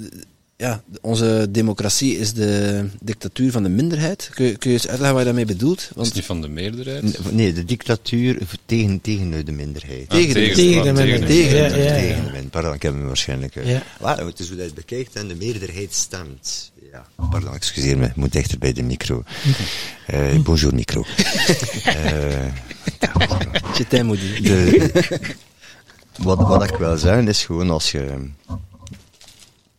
[0.60, 4.30] ja, onze democratie is de dictatuur van de minderheid.
[4.34, 5.80] Kun je, kun je eens uitleggen wat je daarmee bedoelt?
[5.80, 7.32] Is Want niet van de meerderheid?
[7.32, 10.08] Nee, de dictatuur tegen, tegen de minderheid.
[10.08, 11.26] Ah, tegen de- tegen de minderheid.
[11.26, 12.14] Tegen, Ja, de- ja, ja.
[12.14, 12.50] minderheid.
[12.50, 13.56] Pardon, ik heb hem waarschijnlijk...
[13.56, 13.82] eh, Ja.
[14.00, 16.72] Maar het is hoe dat je bekijkt en de meerderheid stemt.
[16.92, 19.22] Ja, pardon, excuseer me, ik moet dichter bij de micro.
[20.06, 21.04] Eh, bonjour, micro.
[21.84, 22.46] Eh,
[23.76, 24.42] je tijd moet doen.
[24.42, 24.90] de,
[26.18, 28.28] wat, wat ik wil zeggen is gewoon als je,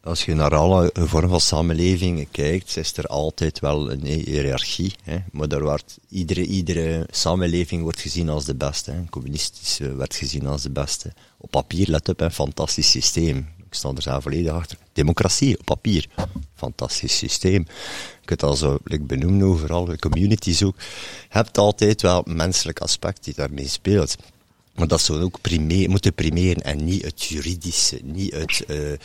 [0.10, 4.94] als je naar alle vormen van samenlevingen kijkt, is er altijd wel een hiërarchie.
[5.04, 5.18] Hè?
[5.32, 8.92] Maar daar wordt, iedere, iedere samenleving wordt gezien als de beste.
[8.92, 9.04] Hè?
[9.10, 11.14] Communistische werd gezien als de beste.
[11.38, 13.38] Op papier, let op, een fantastisch systeem.
[13.66, 14.78] Ik sta er zelf volledig achter.
[14.94, 16.08] Democratie op papier.
[16.56, 17.66] Fantastisch systeem.
[18.22, 20.76] Je kunt dat zo benoemen overal, de communities ook.
[20.78, 20.84] Je
[21.30, 24.16] hebt altijd wel een menselijk aspect die daarmee speelt.
[24.80, 25.40] Maar dat zou ook
[25.88, 28.98] moeten primeren en niet het juridische, niet het, eh, eh,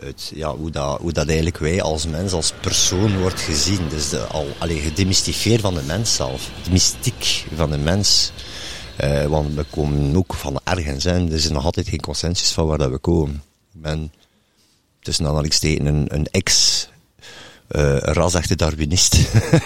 [0.00, 3.88] het ja, hoe, dat, hoe dat eigenlijk wij als mens, als persoon wordt gezien.
[3.88, 6.50] Dus de, al, allee, gedemystificeerd van de mens zelf.
[6.64, 8.32] De mystiek van de mens.
[8.96, 11.26] Eh, want we komen ook van ergens, hè.
[11.26, 13.42] er is nog altijd geen consensus van waar dat we komen.
[13.74, 14.12] Ik ben
[15.00, 16.82] tussen aanhalingstekens een, een ex
[17.68, 19.18] eh rasechte Darwinist.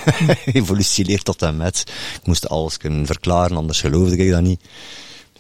[0.45, 1.85] Evolutioneerd tot en met.
[2.21, 4.61] Ik moest alles kunnen verklaren, anders geloofde ik dat niet.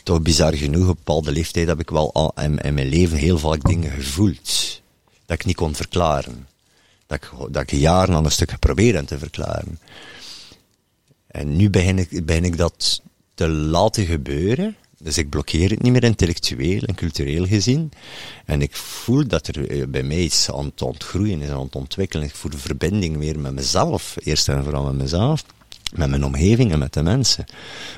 [0.09, 3.65] Toch bizar genoeg, op bepaalde leeftijd heb ik wel al in, mijn leven heel vaak
[3.65, 4.81] dingen gevoeld.
[5.27, 6.47] Dat ik niet kon verklaren.
[7.07, 9.79] Dat ik, dat ik jaren aan een stuk geprobeerd te verklaren.
[11.27, 13.03] En nu begin ik, begin ik dat
[13.35, 14.77] te laten gebeuren.
[14.99, 17.93] Dus ik blokkeer het niet meer intellectueel en cultureel gezien.
[18.45, 21.77] En ik voel dat er eh, bij mij iets aan het ontgroeien is, aan het
[21.77, 22.27] ontwikkelen.
[22.27, 25.45] Ik voel verbinding meer met mezelf, eerst en vooral met mezelf,
[25.95, 27.45] met mijn omgeving en met de mensen.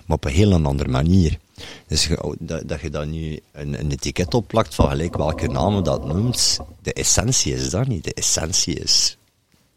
[0.07, 1.39] Maar op een heel andere manier.
[1.87, 5.83] Dus je- dat, dat je dan nu een, een etiket opplakt van gelijk welke naam
[5.83, 8.05] dat noemt, de essentie is dat niet.
[8.05, 9.17] De essentie is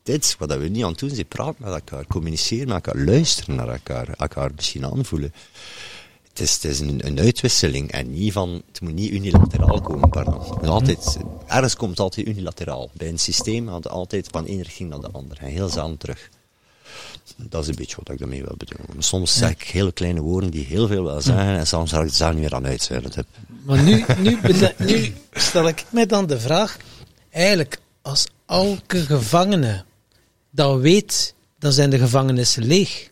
[0.04, 3.56] dit, wat we niet aan het doen zijn, praten met elkaar, communiceren met elkaar, luisteren
[3.56, 5.34] naar elkaar, elkaar misschien aanvoelen.
[6.30, 10.68] Het is, is een, een uitwisseling en niet van, het moet niet unilateraal komen, pardon.
[10.68, 11.18] Altijd,
[11.48, 12.90] ergens komt altijd unilateraal.
[12.94, 16.30] Bij een systeem het altijd van één richting naar de andere en heel zelden terug.
[17.38, 19.04] Dat is een beetje wat ik daarmee wil bedoelen.
[19.04, 22.06] Soms zeg ik hele kleine woorden die heel veel willen zeggen en soms zal ik
[22.06, 23.12] het zelf niet meer aan uitzenden.
[23.16, 23.26] heb.
[23.64, 24.38] Maar nu, nu,
[24.78, 26.78] nu stel ik mij dan de vraag,
[27.32, 29.84] eigenlijk als elke gevangene
[30.52, 33.10] dat weet, dan zijn de gevangenissen leeg.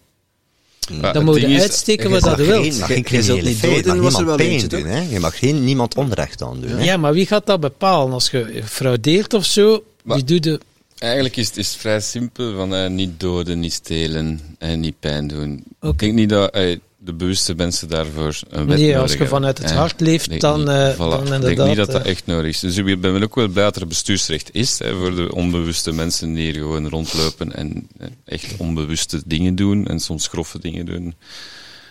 [1.02, 3.38] Maar Dan moet je uitsteken Je wat dat mag je mag Je- geen je zult
[3.40, 4.86] criminele niet feit, doden, mag niemand wel pijn doen.
[4.86, 5.00] Hè?
[5.02, 6.70] Je mag geen, niemand onrecht aan doen.
[6.70, 6.84] Hè?
[6.84, 8.14] Ja, maar wie gaat dat bepalen?
[8.14, 10.60] Als je fraudeert of zo, Maar- wie doet de...
[11.02, 15.28] Eigenlijk is het is vrij simpel, van eh, niet doden, niet stelen en niet pijn
[15.28, 15.64] doen.
[15.82, 19.58] Ik denk niet dat eh, de bewuste mensen daarvoor een wet Nee, als je vanuit
[19.58, 20.98] het hart leeft, dan, niet- eh, voilà.
[20.98, 22.12] dan Ik denk niet dat dat eh.
[22.12, 22.60] echt nodig is.
[22.60, 26.34] Dus ik ben ook wel blij dat er bestuursrecht is, hè, voor de onbewuste mensen
[26.34, 31.16] die hier gewoon rondlopen en eh, echt onbewuste dingen doen en soms grove dingen doen.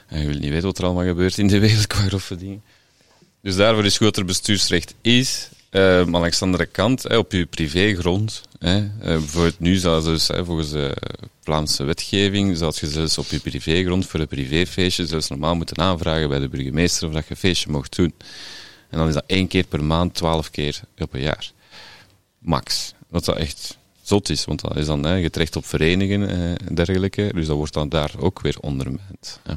[0.07, 2.63] En je wil niet weten wat er allemaal gebeurt in de wereld qua grove dingen.
[3.43, 5.49] Dus daarvoor is goed dat er bestuursrecht is.
[5.71, 10.31] Eh, maar langs de andere kant, op je privégrond, hè, eh, bijvoorbeeld nu zou dus,
[10.33, 10.97] volgens de
[11.43, 16.29] Vlaamse wetgeving, zou je zelfs op je privégrond voor een privéfeestje zelfs normaal moeten aanvragen
[16.29, 18.15] bij de burgemeester of dat je een feestje mocht doen.
[18.89, 21.53] En dan is dat één keer per maand, twaalf keer op een jaar.
[22.39, 22.95] Max.
[23.09, 26.75] Wat dat echt zot is, want dat is dan hè, terecht op verenigingen eh, en
[26.75, 29.41] dergelijke, dus dat wordt dan daar ook weer ondermijnd.
[29.43, 29.55] Hè.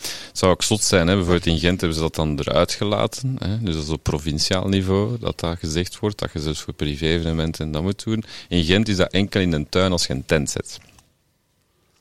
[0.00, 1.14] Het zou ook zot zijn, hè?
[1.14, 3.36] bijvoorbeeld in Gent hebben ze dat dan eruit gelaten.
[3.38, 3.62] Hè?
[3.62, 7.70] Dus dat is op provinciaal niveau dat dat gezegd wordt, dat je zelfs voor privé-evenementen
[7.70, 8.24] dat moet doen.
[8.48, 10.78] In Gent is dat enkel in een tuin als je een tent zet.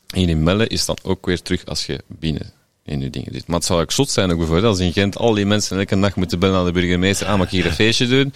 [0.08, 2.55] En in Melle is dat ook weer terug als je binnen
[2.86, 3.48] in je dingen zit.
[3.48, 6.00] Maar het zou ook zot zijn ook bijvoorbeeld als in Gent al die mensen elke
[6.00, 8.34] dag moeten bellen aan de burgemeester, ah, mag ik hier een feestje doen?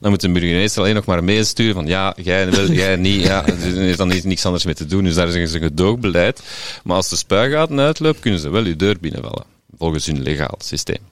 [0.00, 3.46] Dan moet de burgemeester alleen nog maar meesturen van ja, jij wil, jij niet, ja,
[3.46, 5.04] er is dan niks anders mee te doen.
[5.04, 6.42] Dus daar is een gedoogbeleid.
[6.84, 9.44] Maar als de spuigaten uitloopt, kunnen ze wel je deur binnenvallen.
[9.78, 11.10] Volgens hun legaal systeem.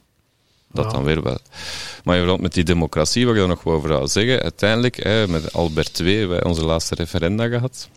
[0.72, 1.38] Dat dan weer wel.
[2.04, 5.02] Maar in verband met die democratie, wat ik daar nog wel over wil zeggen, uiteindelijk,
[5.02, 7.88] hè, met Albert II, wij onze laatste referenda gehad.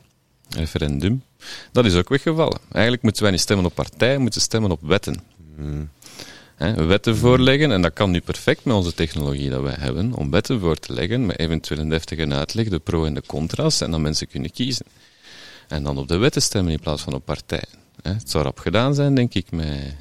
[0.50, 1.24] Referendum.
[1.72, 2.60] Dat is ook weggevallen.
[2.72, 5.24] Eigenlijk moeten wij niet stemmen op partijen, moeten stemmen op wetten.
[6.76, 10.60] Wetten voorleggen, en dat kan nu perfect met onze technologie dat wij hebben, om wetten
[10.60, 14.02] voor te leggen, met eventueel een deftige uitleg, de pro en de contra's, en dan
[14.02, 14.86] mensen kunnen kiezen.
[15.68, 17.68] En dan op de wetten stemmen in plaats van op partijen.
[18.02, 19.96] Het zou rap gedaan zijn, denk ik, met,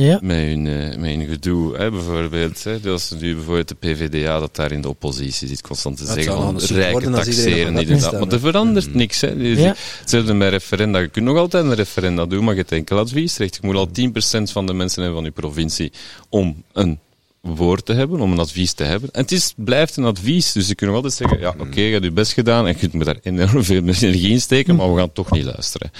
[0.00, 0.18] Ja.
[0.22, 1.76] met hun, eh, met hun gedoe.
[1.76, 5.96] Hè, bijvoorbeeld, hè, dus nu bijvoorbeeld de PVDA dat daar in de oppositie zit, constant
[5.96, 9.20] te Dat zeggen van rijken taxeren, moet Maar er verandert niks.
[9.20, 9.36] Hè.
[9.36, 9.74] Dus Ja.
[10.00, 10.98] Hetzelfde met referenda.
[10.98, 13.58] Je kunt nog altijd een referenda doen, maar je hebt enkel adviesrecht.
[13.60, 15.92] Je moet al 10% van de mensen hebben van je provincie
[16.28, 16.98] om een
[17.40, 19.08] woord te hebben, om een advies te hebben.
[19.12, 21.92] En het is, blijft een advies, dus je kunt nog altijd zeggen, ja, oké, je
[21.92, 24.92] hebt je best gedaan en je kunt me daar enorm veel energie in steken, maar
[24.94, 25.90] we gaan toch niet luisteren.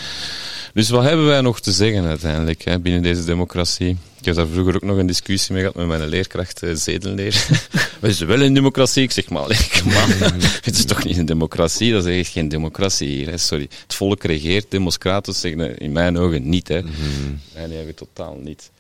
[0.78, 3.96] Dus wat hebben wij nog te zeggen uiteindelijk hè, binnen deze democratie?
[4.18, 7.46] Ik heb daar vroeger ook nog een discussie mee gehad met mijn leerkracht uh, zedenleer.
[8.00, 9.02] We zijn wel een democratie.
[9.02, 10.10] Ik zeg maar, ik, man,
[10.68, 11.92] het is toch niet een democratie?
[11.92, 13.28] Dat is echt geen democratie hier.
[13.30, 13.36] Hè.
[13.36, 13.68] Sorry.
[13.82, 16.68] Het volk regeert, democratos zeggen in mijn ogen niet.
[16.68, 16.80] Hè.
[16.80, 17.68] Mm -hmm.
[17.68, 18.70] Nee, totaal niet.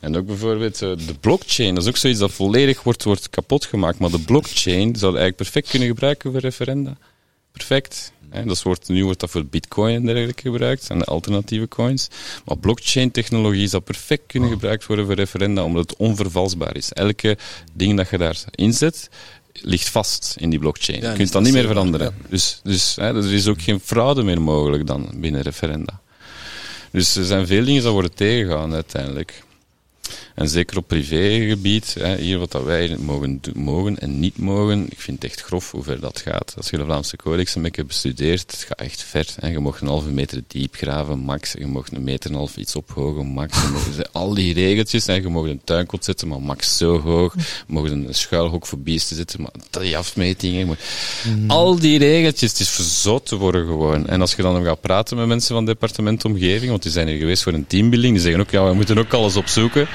[0.00, 3.64] En ook bijvoorbeeld uh, de blockchain, dat is ook zoiets dat volledig wordt, wordt kapot
[3.64, 3.98] gemaakt.
[3.98, 6.96] Maar de blockchain zou je eigenlijk perfect kunnen gebruiken voor referenda.
[7.56, 8.12] Perfect.
[8.44, 12.08] Dat wordt, nu wordt dat voor bitcoin en dergelijke gebruikt, en de alternatieve coins.
[12.44, 16.92] Maar blockchain-technologie zou perfect kunnen gebruikt worden voor referenda, omdat het onvervalsbaar is.
[16.92, 17.36] Elke
[17.72, 19.08] ding dat je daar inzet,
[19.52, 21.00] ligt vast in die blockchain.
[21.00, 22.14] je kunt dat niet meer veranderen.
[22.28, 26.00] Dus, dus hè, er is ook geen fraude meer mogelijk dan binnen referenda.
[26.90, 29.42] Dus er zijn veel dingen die worden tegengegaan uiteindelijk.
[30.34, 35.00] En zeker op privégebied, hè, hier wat dat wij mogen, mogen en niet mogen, ik
[35.00, 36.54] vind het echt grof hoe ver dat gaat.
[36.56, 39.26] Als je de Vlaamse Codex een beetje bestudeert, het gaat echt ver.
[39.40, 39.48] Hè.
[39.48, 41.52] Je mag een halve meter diep graven, max.
[41.58, 43.58] Je mag een meter en een half iets ophogen, max.
[43.96, 45.14] Je al die regeltjes, hè.
[45.14, 47.34] je mag een tuinkot zetten, maar max zo hoog.
[47.34, 50.66] Je mag een schuilhok voor beesten zetten, maar die afmetingen.
[50.66, 51.50] Mm.
[51.50, 54.06] Al die regeltjes, het is verzot te worden gewoon.
[54.06, 57.08] En als je dan gaat praten met mensen van het departement omgeving, want die zijn
[57.08, 59.88] hier geweest voor een teambuilding, die zeggen ook, ja, we moeten ook alles opzoeken.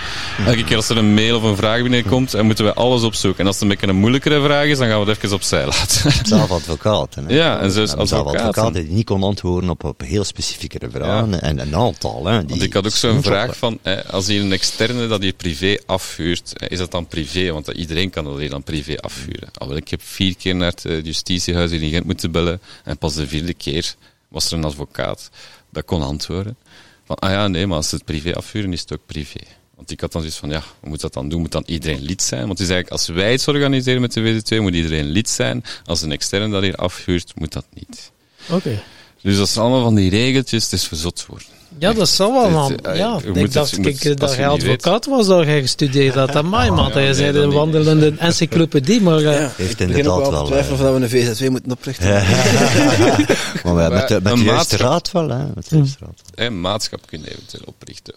[0.45, 3.39] Elke keer als er een mail of een vraag binnenkomt, dan moeten we alles opzoeken.
[3.39, 5.65] En als het een beetje een moeilijkere vraag is, dan gaan we het even opzij
[5.65, 6.11] laten.
[6.23, 7.15] Zelf advocaat.
[7.15, 7.21] Hè?
[7.27, 8.73] Ja, en zelfs als advocaat.
[8.73, 11.41] die niet kon antwoorden op, op heel specifieke vragen.
[11.41, 12.25] En een aantal.
[12.25, 13.79] Hè, die Want ik had ook zo'n vraag van,
[14.09, 17.51] als hier een externe dat je privé afhuurt, is dat dan privé?
[17.51, 19.49] Want iedereen kan dat dan privé afhuren.
[19.57, 22.61] Al ik heb vier keer naar het justitiehuis in Gent moeten bellen.
[22.83, 23.95] En pas de vierde keer
[24.27, 25.29] was er een advocaat
[25.71, 26.57] dat kon antwoorden.
[27.05, 29.39] Van, ah ja, nee, maar als het privé afhuren, is het ook privé.
[29.81, 31.41] Want ik had dan zoiets van, ja, hoe moet dat dan doen?
[31.41, 32.47] Moet dan iedereen lid zijn?
[32.47, 35.63] Want het is eigenlijk, als wij iets organiseren met de WD2, moet iedereen lid zijn.
[35.85, 38.11] Als een externe dat hier afhuurt, moet dat niet.
[38.49, 38.83] Oké.
[39.21, 41.47] Dus dat zijn allemaal van die regeltjes, het is verzot worden.
[41.77, 42.79] Ja, dat zal wel, man.
[42.95, 46.31] Ja, ik denk dat ik dat je advocaat was, dat je gestudeerd had.
[46.31, 46.91] Dat mij, man.
[46.91, 49.21] Dat je zei een wandelende encyclopedie, maar...
[49.21, 50.41] Uh, Heeft inderdaad wel...
[50.41, 52.09] Ik twijfel of we een VZW moeten oprichten.
[53.63, 55.45] maar met, met de juiste raad wel, hè.
[55.55, 56.21] Met de juiste raad.
[56.35, 58.13] Een maatschap kun je eventueel oprichten.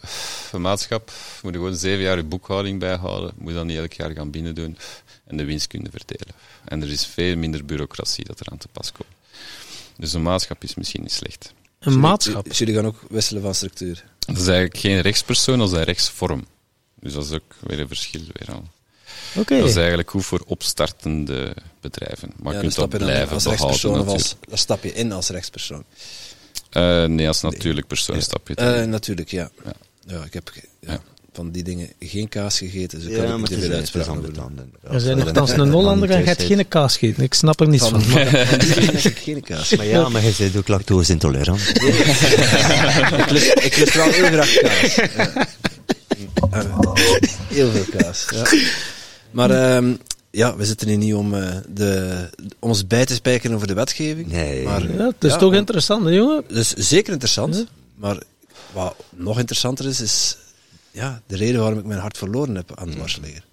[0.53, 1.11] Een maatschap
[1.43, 3.33] moet je gewoon zeven jaar je boekhouding bijhouden.
[3.37, 4.79] Moet dan niet elk jaar gaan binnen doen.
[5.27, 6.35] En de winst kunnen verdelen.
[6.65, 9.09] En er is veel minder bureaucratie dat er aan te pas komt.
[9.97, 11.53] Dus een maatschap is misschien niet slecht.
[11.85, 12.53] Een maatschap?
[12.53, 14.05] Jullie gaan ook wisselen van structuur?
[14.19, 16.47] Dat is eigenlijk geen rechtspersoon, dat is een rechtsvorm.
[17.01, 18.21] Dus dat is ook weer een verschil.
[18.33, 18.65] Weer al.
[19.37, 19.59] Okay.
[19.59, 22.33] Dat is eigenlijk goed voor opstartende bedrijven.
[22.37, 24.07] Maar ja, je kunt dat blijven als behouden.
[24.07, 25.85] Als, dan stap je in als rechtspersoon.
[26.73, 28.65] Uh, nee, als natuurlijk persoon stap je in.
[28.65, 29.51] Uh, natuurlijk, ja.
[29.65, 29.73] ja.
[30.07, 30.25] ja.
[30.25, 31.01] ik heb ja,
[31.35, 34.35] van die dingen geen kaas gegeten, dus ik ja, kan maar het weer uitspraken
[34.83, 37.23] Er zijn nogthans een Hollander en je hebt geen kaas gegeten.
[37.23, 38.03] Ik snap er niets van.
[38.03, 38.27] van.
[39.25, 39.75] geen kaas.
[39.77, 41.61] Maar ja, maar je bent ook lactose intolerant.
[43.21, 44.97] ik, lust, ik lust wel heel graag kaas.
[47.49, 48.47] Heel veel kaas, ja.
[49.31, 49.99] Maar um,
[50.31, 52.29] ja, we zitten hier niet om uh, de,
[52.59, 54.33] ons bij te spijkeren over de wetgeving.
[54.33, 54.65] Nee.
[54.65, 56.45] Maar, ja, het is ja, toch interessant, hè, jongen?
[56.49, 57.57] Dus zeker interessant.
[57.57, 57.65] Ja.
[57.95, 58.17] Maar
[58.73, 60.37] wat nog interessanter is, is
[60.95, 63.45] ja, de reden waarom ik mijn hart verloren heb aan het marsleger.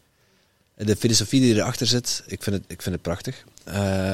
[0.75, 3.45] En de filosofie die erachter zit, ik vind het, ik vind het prachtig.
[3.67, 4.11] Uh,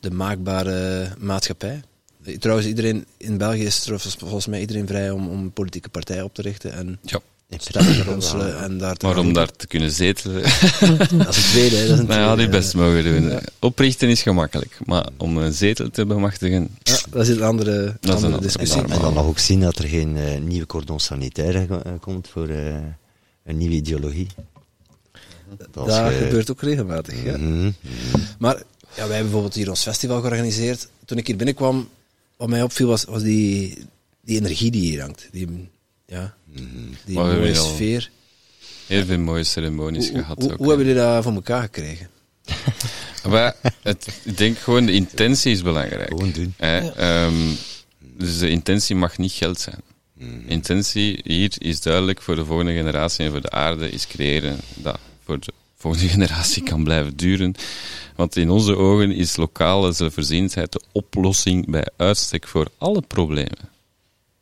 [0.00, 1.82] de maakbare maatschappij.
[2.38, 6.34] Trouwens, iedereen in België is volgens mij iedereen vrij om, om een politieke partij op
[6.34, 6.72] te richten.
[6.72, 7.20] En ja.
[7.56, 10.42] Stemmen te ronselen en daar te Maar om daar te kunnen zetelen...
[11.18, 11.76] dat is het tweede.
[11.76, 13.28] Dat is een nou ja, die best mogen doen.
[13.28, 13.40] Ja.
[13.58, 16.68] Oprichten is gemakkelijk, maar om een zetel te bemachtigen...
[16.82, 18.82] Ja, dat is een andere, dat andere een discussie.
[18.82, 22.48] En dan nog ook zien dat er geen uh, nieuwe cordon sanitaire uh, komt voor
[22.48, 22.74] uh,
[23.44, 24.26] een nieuwe ideologie.
[25.56, 26.18] Dat, dat ge...
[26.22, 27.36] gebeurt ook regelmatig, ja.
[27.36, 27.74] Mm -hmm.
[28.38, 28.62] Maar ja,
[28.94, 30.88] wij hebben bijvoorbeeld hier ons festival georganiseerd.
[31.04, 31.88] Toen ik hier binnenkwam,
[32.36, 33.78] wat mij opviel was, was die,
[34.20, 35.28] die energie die hier hangt.
[35.32, 35.68] Die,
[36.08, 36.96] ja, mm-hmm.
[37.04, 38.10] die mooie sfeer.
[38.86, 40.42] Heel veel mooie ceremonies hoe, gehad.
[40.42, 42.08] Hoe, ook, hoe hebben jullie dat voor elkaar gekregen?
[43.30, 46.08] maar het, ik denk gewoon, de intentie is belangrijk.
[46.08, 46.54] Gewoon doen.
[46.58, 47.24] Ja.
[47.26, 47.56] Um,
[47.98, 49.82] dus de intentie mag niet geld zijn.
[50.14, 50.44] Mm.
[50.46, 54.98] Intentie hier is duidelijk voor de volgende generatie en voor de aarde is creëren dat
[55.24, 57.54] voor de volgende generatie kan blijven duren.
[58.16, 63.68] Want in onze ogen is lokale zelfvoorzienendheid de oplossing bij uitstek voor alle problemen.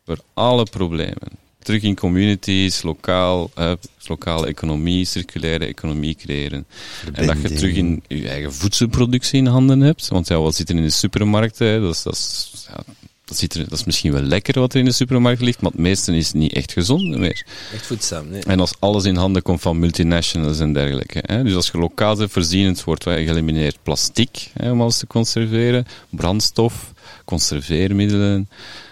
[0.04, 1.45] Voor alle problemen.
[1.66, 3.72] Terug in communities, lokaal, uh,
[4.06, 6.66] lokale economie, circulaire economie creëren.
[7.12, 10.08] En dat je terug in je eigen voedselproductie in handen hebt.
[10.08, 11.82] Want ja, wat zit er in de supermarkten?
[11.82, 12.94] Dat is, dat is ja,
[13.24, 15.70] dat, ziet er, dat is misschien wel lekker wat er in de supermarkt ligt, maar
[15.70, 17.46] het meeste is niet echt gezond meer.
[17.72, 18.42] Echt voedzaam, nee.
[18.42, 21.22] En als alles in handen komt van multinationals en dergelijke.
[21.22, 21.42] Hè.
[21.42, 25.86] Dus als je lokaal bent voorzienend, wordt wij geëlimineerd plastic hè, om alles te conserveren,
[26.10, 26.92] brandstof,
[27.24, 28.48] conserveermiddelen,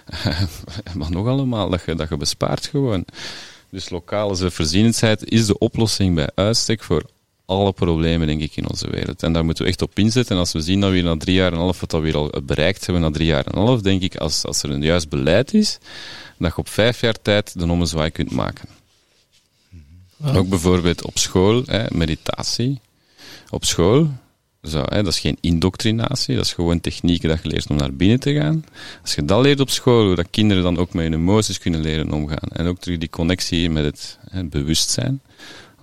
[0.99, 3.05] maar nog allemaal, dat je, dat je bespaart gewoon.
[3.71, 7.05] Dus lokale voorzienendheid is de oplossing bij uitstek voor
[7.47, 9.23] alle problemen, denk ik, in onze wereld.
[9.23, 10.35] En daar moeten we echt op inzetten.
[10.35, 12.17] En als we zien dat we na drie jaar en een half wat we weer
[12.17, 14.83] al bereikt hebben, na drie jaar en een half, denk ik, als, als er een
[14.83, 15.79] juist beleid is,
[16.39, 18.69] dat je op vijf jaar tijd de ommezwaai kunt maken.
[20.25, 22.81] Ook bijvoorbeeld op school, hè, meditatie.
[23.51, 24.09] Op school,
[24.65, 28.21] zo, dat is geen indoctrinatie, dat is gewoon technieken dat je leert om naar binnen
[28.21, 28.65] te gaan.
[29.03, 31.81] Als je dat leert op school, hoe dat kinderen dan ook met hun emoties kunnen
[31.81, 32.49] leren omgaan.
[32.53, 35.21] En ook terug die connectie met het bewustzijn.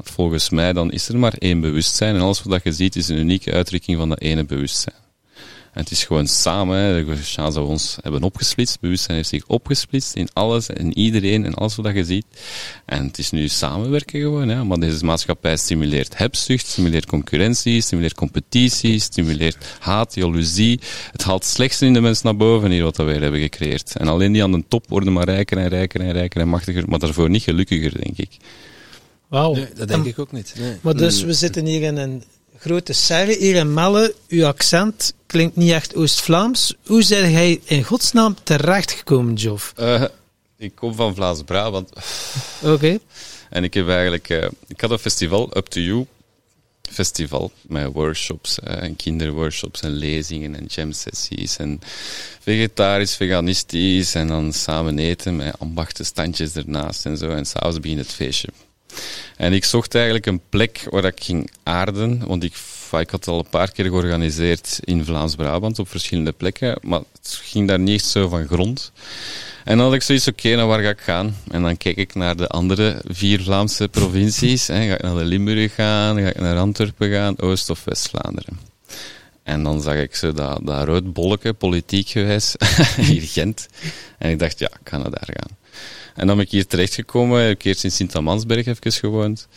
[0.03, 3.17] Volgens mij dan is er maar één bewustzijn en alles wat je ziet is een
[3.17, 5.00] unieke uitdrukking van dat ene bewustzijn.
[5.73, 8.79] En het is gewoon samen, hè, de dat we ons hebben opgesplitst.
[8.79, 12.25] Bewustzijn heeft zich opgesplitst in alles en iedereen en alles wat je ziet.
[12.85, 18.13] En het is nu samenwerken gewoon, hè, maar deze maatschappij stimuleert hebzucht, stimuleert concurrentie, stimuleert
[18.13, 20.79] competitie, stimuleert haat, jaloezie.
[21.11, 23.95] Het haalt het slechtste in de mens naar boven hier wat we weer hebben gecreëerd.
[23.95, 26.89] En alleen die aan de top worden maar rijker en rijker en rijker en machtiger,
[26.89, 28.37] maar daarvoor niet gelukkiger, denk ik.
[29.27, 29.53] Wauw.
[29.53, 30.53] Nee, dat denk ik ook niet.
[30.59, 30.77] Nee.
[30.81, 32.23] Maar dus, we zitten hier in een
[32.61, 34.15] grote serre, hier in Melle.
[34.27, 36.75] Uw accent klinkt niet echt Oost-Vlaams.
[36.85, 39.73] Hoe zijn jij in godsnaam terechtgekomen, Joff?
[39.79, 40.03] Uh,
[40.57, 41.89] ik kom van Vlaams-Brabant.
[42.61, 42.99] Oké.
[43.49, 44.29] En ik heb eigenlijk...
[44.29, 46.05] Uh, ik had een festival, Up to You
[46.91, 51.79] festival, met workshops uh, en kinderworkshops en lezingen en jam sessies en
[52.39, 57.29] vegetarisch, veganistisch en dan samen eten met ambachten standjes ernaast en zo.
[57.29, 58.47] En s'avonds begint het feestje.
[59.37, 62.53] En ik zocht eigenlijk een plek waar ik ging aarden, want ik,
[63.09, 67.79] had al een paar keer georganiseerd in Vlaams-Brabant op verschillende plekken, maar het ging daar
[67.79, 68.91] niet zo van grond.
[69.63, 71.35] En dan had ik zoiets, oké, naar waar ga ik gaan?
[71.51, 74.67] En dan kijk ik naar de andere vier Vlaamse provincies.
[74.67, 74.87] Hè.
[74.87, 76.19] Ga ik naar de Limburg gaan?
[76.21, 77.39] Ga ik naar Antwerpen gaan?
[77.39, 78.59] Oost- of West-Vlaanderen?
[79.43, 82.55] En dan zag ik zo dat, dat rood bolletje, politiek geweest,
[82.95, 83.67] hier Gent.
[84.17, 85.57] En ik dacht, ja, ik ga naar daar gaan.
[86.15, 87.41] En dan ben ik hier terechtgekomen.
[87.41, 89.47] Ik heb eerst in Sint-Amansberg even gewoond.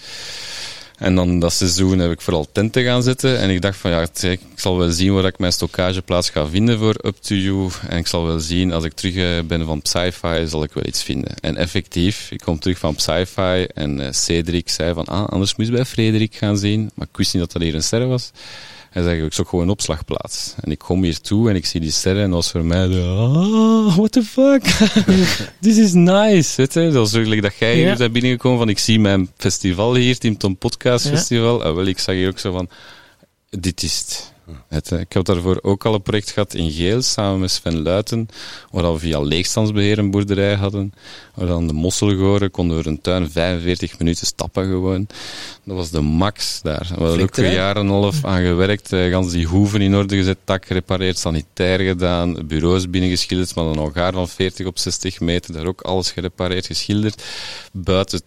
[0.98, 3.38] En dan dat seizoen heb ik vooral tenten gaan zetten.
[3.38, 6.78] En ik dacht van ja, ik zal wel zien waar ik mijn stockageplaats ga vinden
[6.78, 7.70] voor Up to You.
[7.88, 11.02] En ik zal wel zien, als ik terug ben van Psy-Fi, zal ik wel iets
[11.02, 11.34] vinden.
[11.40, 15.68] En effectief, ik kom terug van Psy-Fi en uh, Cedric zei van ah, anders moest
[15.68, 16.90] je bij Frederik gaan zien.
[16.94, 18.30] Maar ik wist niet dat dat hier een ster was.
[18.94, 20.54] Hij zei, ik zoek gewoon een opslagplaats.
[20.60, 22.88] En ik kom hier toe en ik zie die sterren en dat was voor mij
[22.88, 24.62] de, oh, what the fuck?
[25.60, 26.56] This is nice.
[26.56, 26.90] Weet je?
[26.90, 30.36] Dat is eigenlijk dat jij hier bent binnengekomen van, ik zie mijn festival hier, Team
[30.36, 31.64] Tom Podcast Festival.
[31.64, 32.68] En wel, ik zag hier ook zo van,
[33.50, 34.33] dit is het.
[34.68, 38.28] Het, ik heb daarvoor ook al een project gehad in Geel, samen met Sven Luiten,
[38.70, 40.92] waar we via leegstandsbeheer een boerderij hadden.
[41.34, 45.06] Waar dan de mosselgoren konden we een tuin 45 minuten stappen gewoon.
[45.64, 46.86] Dat was de max daar.
[46.96, 49.94] We hadden ook een jaar en een half aan gewerkt, eh, gans die hoeven in
[49.94, 55.20] orde gezet, tak gerepareerd, sanitair gedaan, bureaus binnengeschilderd, maar een algaar van 40 op 60
[55.20, 57.22] meter, daar ook alles gerepareerd, geschilderd.
[57.72, 58.20] Buiten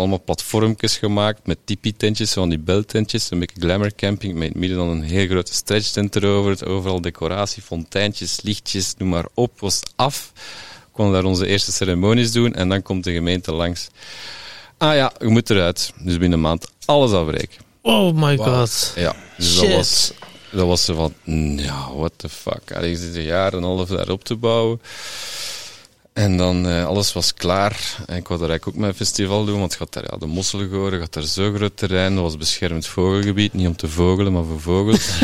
[0.00, 4.88] allemaal platformjes gemaakt met tipi-tentjes, van die beltentjes, een beetje glamour camping, met midden dan
[4.88, 10.32] een heel grote stretch tent erover, overal decoratie, fonteintjes, lichtjes, noem maar op, was af.
[10.34, 13.88] We konden daar onze eerste ceremonies doen en dan komt de gemeente langs.
[14.78, 15.92] Ah ja, je moet eruit.
[15.98, 17.60] Dus binnen een maand alles afbreken.
[17.82, 18.92] Oh my god.
[18.96, 19.60] Ja, dus Shit.
[19.60, 20.12] dat was,
[20.50, 21.14] dat was zo van,
[21.56, 22.72] ja, what the fuck.
[22.74, 24.80] Allee, je zit een jaar en een half daar op te bouwen.
[26.20, 27.96] En dan, uh, alles was klaar.
[28.06, 31.00] En ik wou daar eigenlijk ook mijn festival doen, want gaat daar, ja, de Mosselgoren
[31.00, 32.14] gaat daar zo groot terrein.
[32.14, 35.18] Dat was beschermd vogelgebied, niet om te vogelen, maar voor vogels.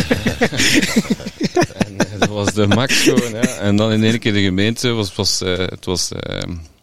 [1.84, 3.40] en uh, dat was de max gewoon, ja.
[3.40, 6.10] En dan in één keer de gemeente, was, was, uh, het was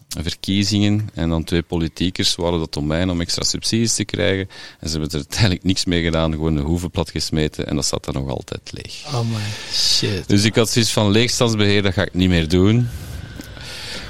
[0.07, 1.09] verkiezingen.
[1.13, 4.49] En dan twee politiekers waren dat om mij om extra subsidies te krijgen.
[4.79, 7.67] En ze hebben er uiteindelijk niks mee gedaan, gewoon de hoeven plat gesmeten.
[7.67, 9.03] En dat zat er nog altijd leeg.
[9.05, 10.27] Oh my shit.
[10.27, 12.89] Dus ik had zoiets van leegstandsbeheer, dat ga ik niet meer doen.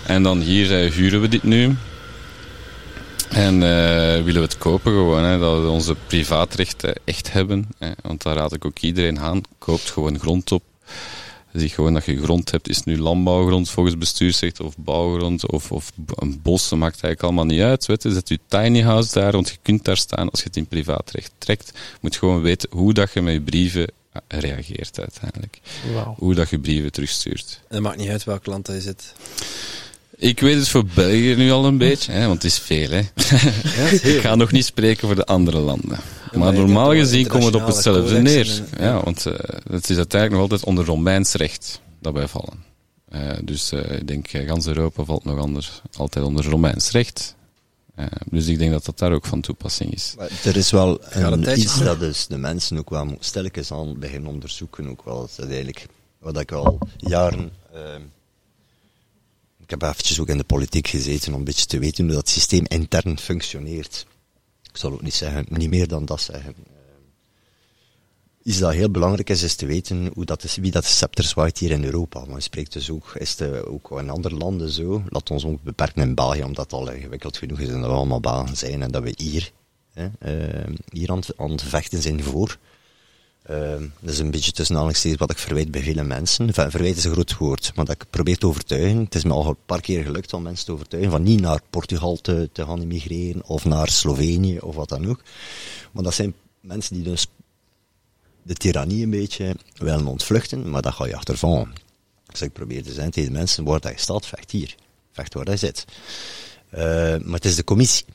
[0.06, 1.76] En dan hier uh, huren we dit nu.
[3.30, 3.62] En uh,
[4.24, 7.70] willen we het kopen gewoon, hè, dat we onze privaatrechten echt hebben.
[7.78, 9.42] Hè, want daar raad ik ook iedereen aan.
[9.58, 10.64] Koopt gewoon grond op.
[11.54, 12.70] Zie gewoon dat je grond hebt.
[12.70, 17.24] Is het nu landbouwgrond volgens bestuursrecht of bouwgrond of, of een bos, dat maakt eigenlijk
[17.24, 17.86] allemaal niet uit.
[17.86, 18.12] Weet je.
[18.12, 21.32] Zet je tiny house daar, want je kunt daar staan als je het in privaatrecht
[21.38, 21.72] trekt.
[21.74, 23.88] Je moet gewoon weten hoe dat je met je brieven
[24.28, 25.60] reageert uiteindelijk.
[25.94, 26.18] Wow.
[26.18, 27.60] Hoe dat je brieven terugstuurt.
[27.62, 29.14] En dat maakt niet uit welk land hij zit.
[30.24, 32.90] Ik weet het voor België nu al een beetje, hè, want het is veel.
[32.90, 32.98] Hè.
[32.98, 35.98] Ja, ik ga nog niet spreken voor de andere landen.
[36.34, 38.62] maar normaal gezien komen we het op hetzelfde neer.
[38.78, 39.34] en- Ja, want uh,
[39.72, 42.64] het is uiteindelijk nog altijd onder Romeins recht dat wij vallen.
[43.16, 47.36] Uh, dus uh, ik denk, gans Europa valt nog anders, altijd onder Romeins recht.
[48.00, 50.14] Uh, dus ik denk dat dat daar ook van toepassing is.
[50.18, 54.30] Maar er is wel een, iets dat dus de mensen ook wel stilletjes aan beginnen
[54.30, 54.90] onderzoeken.
[54.90, 55.30] Ook wel.
[55.36, 55.86] Dat eigenlijk,
[56.20, 57.52] wat ik al jaren...
[59.80, 62.66] heb eventjes ook in de politiek gezeten om een beetje te weten hoe dat systeem
[62.68, 64.06] intern functioneert.
[64.64, 66.56] Ik zal ook niet zeggen, niet meer dan dat zeggen
[68.44, 71.58] iets dat heel belangrijk is, is te weten hoe dat is, wie dat scepter zwaait
[71.58, 72.26] hier in Europa.
[72.26, 75.04] Maar je spreekt dus ook, is het ook in andere landen zo.
[75.10, 77.96] Laat ons ook beperken in België, omdat het al ingewikkeld genoeg is en dat we
[77.96, 79.52] allemaal Belgen zijn en dat we hier,
[79.94, 82.58] hè, uh, hier aan, aan het vechten zijn voor.
[83.50, 86.48] Uh, dat is een beetje tussen aanhalingstekens wat ik verwijt bij vele mensen.
[86.48, 88.98] Enfin, verwijt is een groot woord, maar dat ik probeer te overtuigen.
[88.98, 91.60] Het is me al een paar keer gelukt om mensen te overtuigen van niet naar
[91.70, 95.22] Portugal te, te gaan immigreren of naar Slovenië of wat dan ook.
[95.92, 97.28] Maar dat zijn mensen die dus
[98.44, 101.74] de tirannie een beetje willen ontvluchten, maar dat ga je achtervan.
[102.26, 104.76] Dus ik probeer te zijn tegen mensen, waar dat je staat, vecht hier.
[105.12, 105.86] Vecht waar hij zit.
[106.74, 108.06] Uh, maar het is de commissie.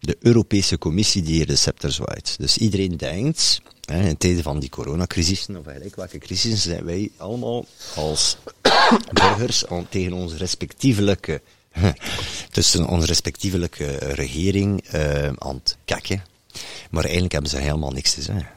[0.00, 2.36] De Europese Commissie die hier de scepter zwaait.
[2.38, 7.10] Dus iedereen denkt, hè, in tijden van die coronacrisis, of eigenlijk welke crisis, zijn wij
[7.16, 8.36] allemaal als
[9.12, 11.40] burgers tegen onze respectievelijke,
[12.50, 16.24] tussen onze respectievelijke regering uh, aan het kakken.
[16.90, 18.53] Maar eigenlijk hebben ze helemaal niks te zeggen.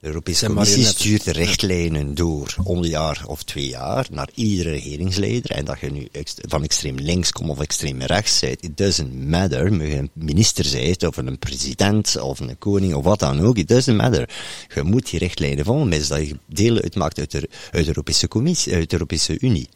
[0.00, 5.50] De Europese Commissie stuurt richtlijnen door om een jaar of twee jaar naar iedere regeringsleider.
[5.50, 6.08] En dat je nu
[6.48, 9.72] van extreem links komt of extreem rechts bent, it doesn't matter.
[9.86, 13.68] Je een minister bent of een president of een koning of wat dan ook, it
[13.68, 14.28] doesn't matter.
[14.74, 18.28] Je moet die richtlijnen volgen, maar dat je deel uitmaakt uit de, uit de Europese
[18.28, 19.68] Commissie, uit de Europese Unie.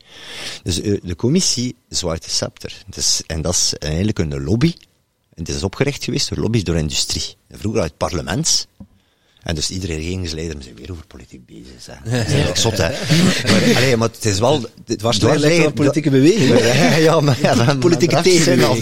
[0.62, 2.82] Dus eh, de Commissie zwaait de scepter.
[2.86, 4.74] Dus, en dat is eigenlijk een lobby.
[5.34, 7.36] En het is opgericht geweest door lobby's door industrie.
[7.50, 8.68] Vroeger uit het parlement
[9.42, 11.86] en dus iedere regeringsleider is weer over politiek bezig.
[11.86, 12.10] Hè.
[12.10, 12.88] Dat is eigenlijk zot, hè.
[13.50, 14.64] Maar, allee, maar het is wel...
[14.86, 16.58] Het was toch een politieke beweging.
[17.08, 18.80] ja, maar ja, dan, politieke tegenstelling.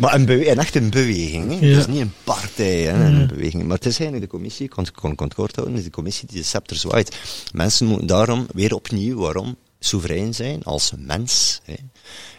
[0.00, 1.60] maar een, beweging, een echt een beweging.
[1.60, 1.66] Hè.
[1.66, 1.72] Ja.
[1.72, 3.62] Het is niet een partij, hè, een beweging.
[3.62, 5.90] Maar het is eigenlijk de commissie, ik kon, kon, kon het kort houden, is de
[5.90, 7.16] commissie die de scepter zwaait.
[7.52, 9.56] Mensen moeten daarom weer opnieuw, waarom?
[9.78, 11.74] soeverein zijn als mens, hè,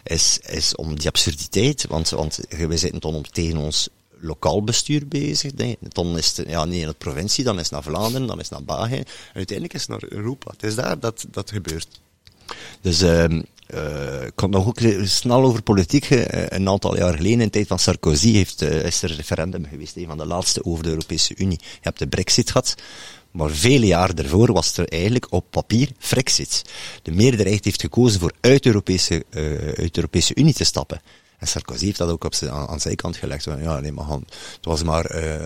[0.03, 3.89] is, is om die absurditeit, want, want wij zitten dan tegen ons
[4.20, 5.51] lokaal bestuur bezig.
[5.80, 8.49] Dan is het ja, niet in de provincie, dan is het naar Vlaanderen, dan is
[8.49, 9.03] het naar België.
[9.34, 10.51] Uiteindelijk is het naar Europa.
[10.51, 11.99] Het is daar dat dat gebeurt.
[12.82, 13.24] Dus uh,
[13.74, 16.09] uh, ik kon nog ook snel over politiek.
[16.09, 19.15] Uh, een aantal jaar geleden, in de tijd van Sarkozy, heeft, uh, is er een
[19.15, 21.59] referendum geweest, een van de laatste over de Europese Unie.
[21.61, 22.76] Je hebt de brexit gehad.
[23.32, 26.61] Maar vele jaren daarvoor was er eigenlijk op papier Frexit.
[27.01, 31.01] De meerderheid heeft gekozen voor uit Europese, uit de Europese Unie te stappen.
[31.38, 33.43] En Sarkozy heeft dat ook op zijn, aan, zijn kant gelegd.
[33.43, 35.45] Ja, nee, maar het was maar uh,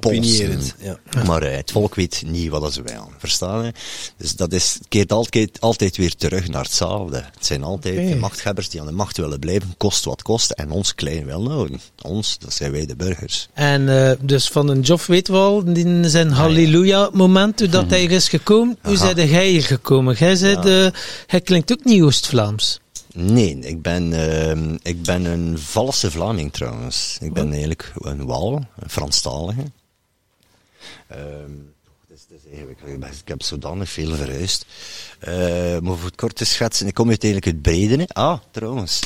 [0.00, 0.60] polsen.
[0.78, 0.98] Ja.
[1.26, 3.08] Maar uh, het volk weet niet wat ze willen.
[3.18, 3.72] Verstaan je?
[4.16, 7.16] Dus dat is, keert altijd, altijd weer terug naar hetzelfde.
[7.16, 8.08] Het zijn altijd okay.
[8.08, 11.42] de machthebbers die aan de macht willen blijven, kost wat kost, en ons klein wel
[11.42, 11.78] nou.
[12.02, 13.48] Ons, dat zijn wij de burgers.
[13.52, 18.10] En uh, dus van een Joff weet wel, in zijn halleluja-moment, toen dat hij er
[18.10, 20.14] is gekomen, hoe zei jij hier gekomen?
[20.14, 20.92] Jij zei, ja.
[21.26, 22.80] hij klinkt ook niet Oost-Vlaams.
[23.14, 27.18] Nee, ik ben, uh, ik ben een valse Vlaming trouwens.
[27.20, 29.64] Ik ben eigenlijk een Wal, een Franstalige.
[31.12, 31.74] Um,
[32.08, 34.66] dus, dus eigenlijk, ik heb zodanig veel verhuisd.
[35.28, 35.34] Uh,
[35.78, 38.08] maar voor het kort te schetsen, ik kom uiteindelijk uit Bredene.
[38.08, 39.00] Ah, trouwens.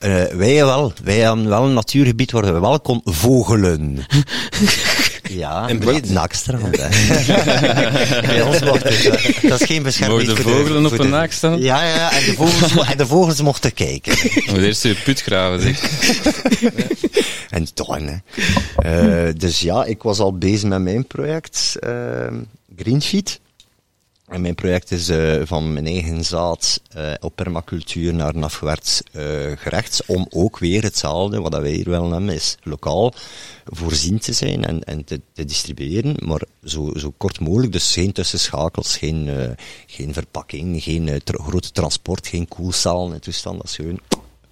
[0.00, 0.92] Uh, wij wel.
[1.02, 3.96] Wij hebben wel een natuurgebied waar we wel kon vogelen.
[5.28, 6.70] Ja, en breed naakstrand.
[8.26, 10.26] Bij ons mocht het, dat is geen bescherming.
[10.26, 11.62] Mogen de vogelen op een naakstrand?
[11.62, 14.16] Ja, ja, en de vogels, en de vogels mochten kijken.
[14.46, 15.80] Moet eerst je put graven, zeg.
[17.50, 17.66] en
[18.04, 18.16] hè.
[19.28, 22.26] Uh, dus ja, ik was al bezig met mijn project, uh,
[22.76, 23.40] Greenfeed.
[24.26, 29.22] Mijn project is uh, van mijn eigen zaad uh, op permacultuur naar een afgewerkt uh,
[29.56, 33.14] gerecht, om ook weer hetzelfde, wat wij hier wel hebben, is lokaal
[33.64, 38.96] voorzien te zijn en, en te, distribueren, maar zo, zo kort mogelijk, dus geen tussenschakels,
[38.96, 39.56] geen,
[39.86, 44.00] geen verpakking, geen grote transport, geen koelcellen en toestand, dat is gewoon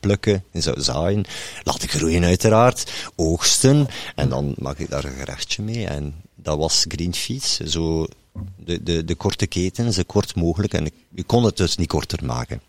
[0.01, 1.25] plukken en zo zaaien,
[1.63, 5.87] laten groeien uiteraard, oogsten, en dan maak ik daar een gerechtje mee.
[5.87, 8.07] En dat was Greenfeed, zo
[8.57, 10.75] de, de, de korte keten, zo kort mogelijk.
[10.75, 12.61] En ik, ik kon het dus niet korter maken.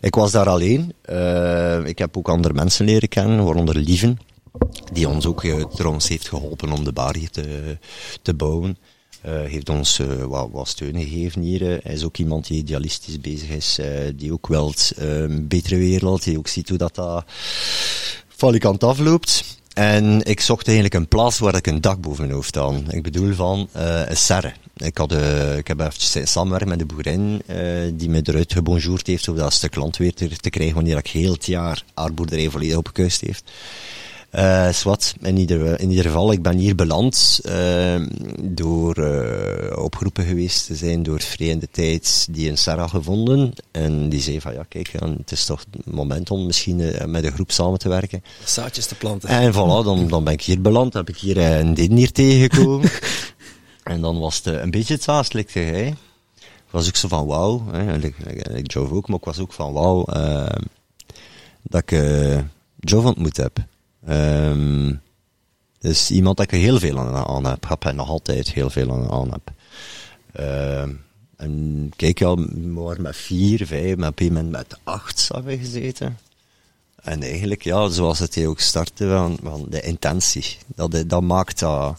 [0.00, 0.92] Ik was daar alleen.
[1.10, 4.18] Uh, ik heb ook andere mensen leren kennen, waaronder Lieven,
[4.92, 7.78] die ons ook uh, trouwens heeft geholpen om de bar hier te,
[8.22, 8.78] te bouwen.
[9.26, 11.60] Uh, heeft ons wat, wat steun gegeven hier.
[11.60, 13.78] hij is ook iemand die idealistisch bezig is,
[14.16, 17.24] die ook wel een betere wereld, die ook ziet hoe dat, dat
[18.28, 19.44] valikant afloopt.
[19.76, 22.74] En ik zocht eigenlijk een plaats waar ik een dak boven mijn hoofd had.
[22.88, 24.52] Ik bedoel van uh, een serre.
[24.76, 27.56] Ik, had, uh, ik heb even samenwerkt met de boerin uh,
[27.94, 31.06] die me eruit gebonjourd heeft om dat stuk land weer te, te krijgen wanneer ik
[31.06, 33.50] heel het jaar haar boerderij volledig opgekuist heeft.
[34.36, 38.06] Uh, zwart, in ieder, in ieder geval, ik ben hier beland uh,
[38.40, 43.52] door uh, opgeroepen geweest te zijn door Vreemde Tijd die een Sarah gevonden.
[43.70, 46.76] En die zei van ja, kijk, het is toch het moment om misschien
[47.06, 48.22] met een groep samen te werken.
[48.44, 49.28] Zaadjes te planten.
[49.28, 52.90] En voilà, dan, dan ben ik hier beland, heb ik hier een ding hier tegengekomen.
[53.82, 55.90] en dan was het een beetje het zaastelijke, hè.
[56.70, 57.64] was ook zo van wauw,
[58.00, 58.16] ik,
[58.54, 60.04] ik Jove ook, maar ik was ook van wauw,
[61.62, 61.90] dat ik
[62.80, 63.64] Jove ontmoet heb.
[64.08, 65.00] Um,
[65.78, 68.92] dus iemand dat ik heel veel aan, aan heb, heb en nog altijd heel veel
[68.92, 69.52] aan, aan heb.
[70.80, 71.04] Um,
[71.36, 76.18] en kijk, ja, maar met vier, vijf, met op een moment met acht hebben gezeten.
[77.02, 80.56] En eigenlijk, ja, zoals het ook startte, van, van de intentie.
[80.66, 81.98] Dat, dat maakt dat,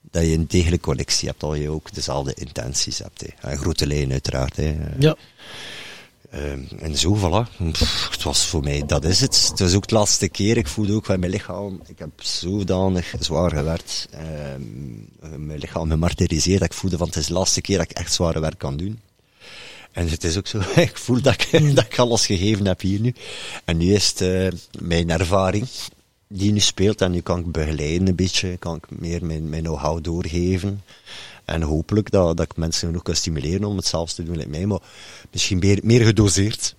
[0.00, 3.20] dat je een degelijke connectie hebt, dat je ook dezelfde intenties hebt.
[3.20, 3.48] Hè.
[3.48, 4.56] En grote lijn uiteraard.
[4.56, 4.76] Hè.
[4.98, 5.16] Ja.
[6.34, 7.56] Um, en zo, voilà.
[8.10, 9.48] Het was voor mij, dat is het.
[9.50, 10.56] Het was ook de laatste keer.
[10.56, 14.08] Ik voelde ook bij mijn lichaam, ik heb zodanig zwaar gewerkt.
[14.54, 15.08] Um,
[15.46, 16.60] mijn lichaam gemartyriseerd.
[16.60, 18.76] Dat ik voelde van het is de laatste keer dat ik echt zware werk kan
[18.76, 19.00] doen.
[19.92, 23.14] En het is ook zo, ik voel dat ik, dat alles gegeven heb hier nu.
[23.64, 24.48] En nu is het uh,
[24.80, 25.68] mijn ervaring
[26.28, 27.00] die nu speelt.
[27.00, 28.56] En nu kan ik begeleiden een beetje.
[28.56, 30.82] Kan ik meer mijn, mijn know-how doorgeven.
[31.44, 34.48] En hopelijk dat, dat ik mensen ook kan stimuleren om het zelfs te doen met
[34.48, 34.80] mij, maar
[35.30, 36.74] misschien meer, meer gedoseerd.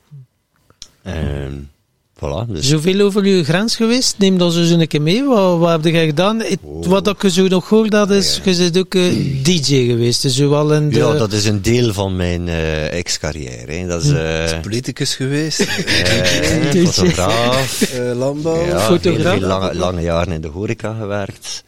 [1.02, 1.72] En,
[2.24, 2.68] voilà, dus.
[2.68, 4.18] Zoveel over uw grens geweest?
[4.18, 5.24] Neem dat eens een keer mee.
[5.24, 6.42] Wat, wat heb jij gedaan?
[6.62, 6.86] Oh.
[6.86, 8.52] Wat ik zo nog hoor, dat is, ja.
[8.52, 10.22] je bent ook uh, DJ geweest.
[10.22, 10.96] Dus wel in de...
[10.96, 13.88] Ja, dat is een deel van mijn uh, ex-carrière.
[13.88, 15.64] Dat is, uh, is politicus geweest.
[16.88, 17.94] fotograaf.
[18.14, 18.66] landbouw.
[18.66, 19.38] Ja, fotograaf.
[19.40, 21.64] Heel lange, lange jaren in de horeca gewerkt.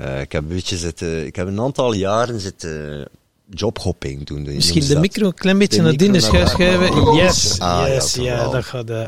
[0.00, 3.04] Uh, ik heb een beetje zitten, ik heb een aantal jaren zitten
[3.50, 4.42] jobhopping doen.
[4.42, 7.14] Misschien de micro een klein beetje naar binnen schuiven.
[7.14, 8.90] Yes, ah, yes, ja, ja, dat gaat.
[8.90, 9.04] Uh...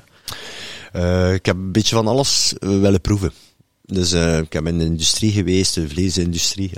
[0.93, 3.33] Uh, ik heb een beetje van alles willen proeven.
[3.93, 6.71] Dus uh, ik heb in de industrie geweest, de vleesindustrie.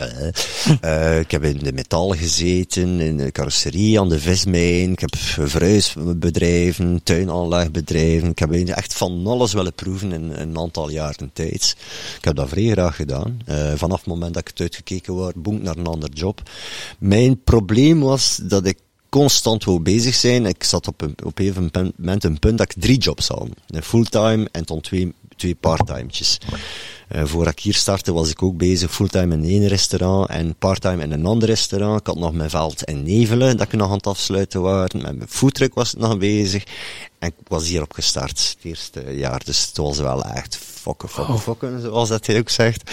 [0.85, 4.93] Uh, ik heb in de metalen gezeten, in de carrosserie, aan de vismijn.
[4.93, 8.29] Ik heb verhuisbedrijven, tuinaanlegbedrijven.
[8.29, 11.77] Ik heb echt van alles willen proeven in, in, een aantal jaren tijd.
[12.17, 13.39] Ik heb dat vrij graag gedaan.
[13.49, 16.43] Uh, vanaf het moment dat ik het uitgekeken was, boek naar een ander job.
[16.99, 20.47] Mijn probleem was dat ik constant wil bezig zijn.
[20.47, 23.49] Ik zat op een, op een moment een punt dat ik drie jobs had.
[23.67, 26.39] Een fulltime en dan twee, twee parttimetjes.
[27.17, 31.03] Uh, voor ik hier startte was ik ook bezig fulltime in één restaurant en parttime
[31.03, 32.01] in een ander restaurant.
[32.01, 35.03] Ik had nog mijn veld in Nevelen dat ik nog aan het afsluiten waren.
[35.03, 36.65] Met mijn foodtruck was ik nog bezig.
[37.19, 39.45] En ik was hierop gestart het eerste jaar.
[39.45, 41.41] Dus het was wel echt fokken, fokken, oh.
[41.41, 42.91] fokken, zoals dat hij ook zegt.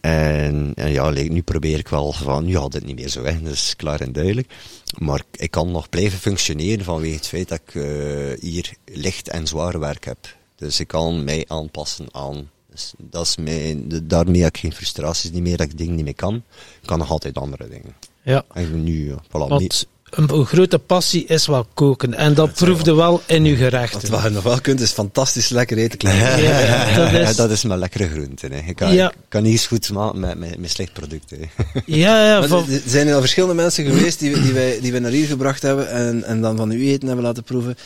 [0.00, 3.42] En, en ja, nu probeer ik wel van, nu had het niet meer zo, hè.
[3.42, 4.52] dat is klaar en duidelijk.
[4.98, 9.46] Maar ik kan nog blijven functioneren vanwege het feit dat ik uh, hier licht en
[9.46, 10.36] zwaar werk heb.
[10.58, 12.48] Dus ik kan mij aanpassen aan
[12.78, 16.04] dus dat is mijn, daarmee heb ik geen frustraties niet meer, dat ik dingen niet
[16.04, 16.34] meer kan.
[16.80, 17.94] Ik kan nog altijd andere dingen.
[18.22, 18.44] Ja.
[18.52, 22.14] En nu, voilà, Want een grote passie is wel koken.
[22.14, 24.10] En dat proefde wel in uw gerechten.
[24.10, 26.16] Wat je nog wel kunt, is fantastisch lekker eten.
[26.16, 27.28] Ja, ja, dat, is...
[27.28, 28.46] Ja, dat is mijn lekkere groente.
[28.46, 28.68] Hè.
[28.68, 29.12] Ik kan, ja.
[29.28, 31.38] kan niet eens goed maken met, met, met slecht producten.
[31.86, 32.46] Ja, ja.
[32.46, 32.70] Van...
[32.70, 35.90] Er zijn al verschillende mensen geweest die, die, wij, die wij naar hier gebracht hebben
[35.90, 37.76] en, en dan van uw eten hebben laten proeven.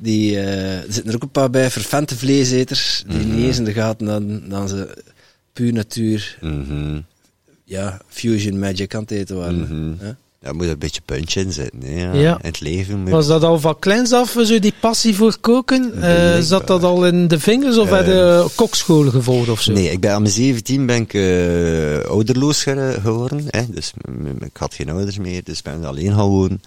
[0.00, 3.34] Die, uh, er zitten er ook een paar bij, vervente vleeseters, die mm -hmm.
[3.34, 5.02] niet eens in de gaten dan, dan ze
[5.52, 7.04] puur natuur, mm -hmm.
[7.64, 9.58] ja, fusion magic aan het eten waren.
[9.58, 9.96] Mm -hmm.
[10.00, 10.16] ja?
[10.40, 11.82] Daar moet een beetje puntje in zitten.
[11.82, 12.12] Hè, ja.
[12.12, 12.32] Ja.
[12.32, 13.10] In het leven moet...
[13.10, 15.92] Was dat al van kleins af, zo die passie voor koken?
[15.96, 19.72] Uh, zat dat al in de vingers of uh, bij de kokschool gevolgd of zo?
[19.72, 23.44] Nee, ik ben aan mijn 17 ben ik uh, ouderloos geworden.
[23.46, 23.92] Hè, dus
[24.40, 26.62] ik had geen ouders meer, dus ben alleen gaan wonen.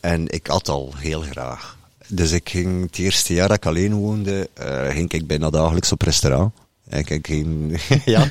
[0.00, 1.77] En ik had al heel graag.
[2.08, 4.48] Dus ik ging het eerste jaar dat ik alleen woonde,
[4.88, 6.52] ging ik bijna dagelijks op restaurant.
[6.88, 8.30] Ik, ik ging, ja.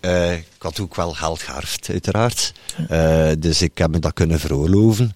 [0.00, 2.52] Uh, ik had ook wel geld geërfd, uiteraard.
[2.90, 5.14] Uh, dus ik heb me dat kunnen veroorloven.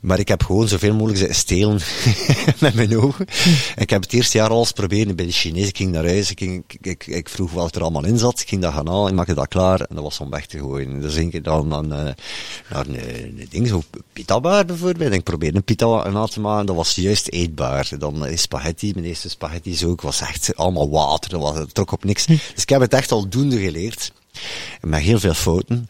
[0.00, 1.80] Maar ik heb gewoon zoveel mogelijk zitten stelen
[2.60, 3.26] met mijn ogen.
[3.76, 5.68] ik heb het eerste jaar alles proberen bij de Chinezen.
[5.68, 8.40] Ik ging naar huis, ik, ging, ik, ik, ik, vroeg wat er allemaal in zat.
[8.40, 10.58] Ik ging dat gaan halen, ik maakte dat klaar en dat was om weg te
[10.58, 11.00] gooien.
[11.00, 12.08] Dus ging ik dan, dan uh,
[12.70, 12.98] naar een,
[13.38, 13.82] een ding, zo
[14.66, 15.12] bijvoorbeeld.
[15.12, 17.90] Ik probeerde een pita na te maken, dat was juist eetbaar.
[17.98, 22.04] Dan uh, spaghetti, mijn eerste spaghetti ook, was echt allemaal water, dat was, trok op
[22.04, 22.26] niks.
[22.26, 24.12] Dus ik heb het echt al doende geleerd.
[24.80, 25.88] Met heel veel fouten.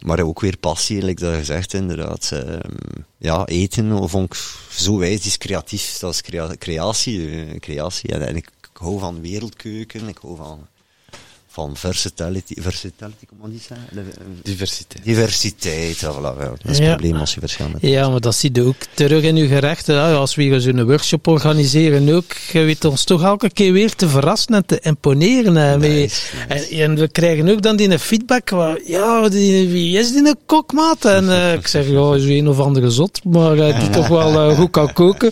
[0.00, 2.30] Maar ook weer passie, like dat gezegd, inderdaad.
[2.32, 2.58] Uh,
[3.18, 5.98] ja, eten vond ik zo wijs, is creatief.
[5.98, 7.18] Dat is crea creatie.
[7.18, 8.12] Uh, creatie.
[8.12, 10.66] En, ik hou van wereldkeuken, ik hou van,
[11.52, 13.74] van versatility, versatility, on dit ça?
[13.92, 14.02] Le-
[14.42, 15.04] Diversiteit.
[15.04, 16.94] Diversiteit, ja, voilà, ja, dat is het Ja.
[16.94, 19.94] probleem als je verschillende Ja, maar dat zie je ook terug in uw gerechten.
[19.94, 20.14] hè.
[20.14, 24.08] Als we hier zo'n workshop organiseren ook, je weet ons toch elke keer weer te
[24.08, 25.54] verrassen en te imponeren.
[25.56, 29.98] hè, met- Nice, En, en we krijgen ook dan die feedback, waar, ja, die, wie
[29.98, 31.04] is die een kokmaat?
[31.04, 34.50] En eh, ik zeg, ja, is een of andere zot, maar eh, die toch wel
[34.50, 35.30] eh, goed kan koken.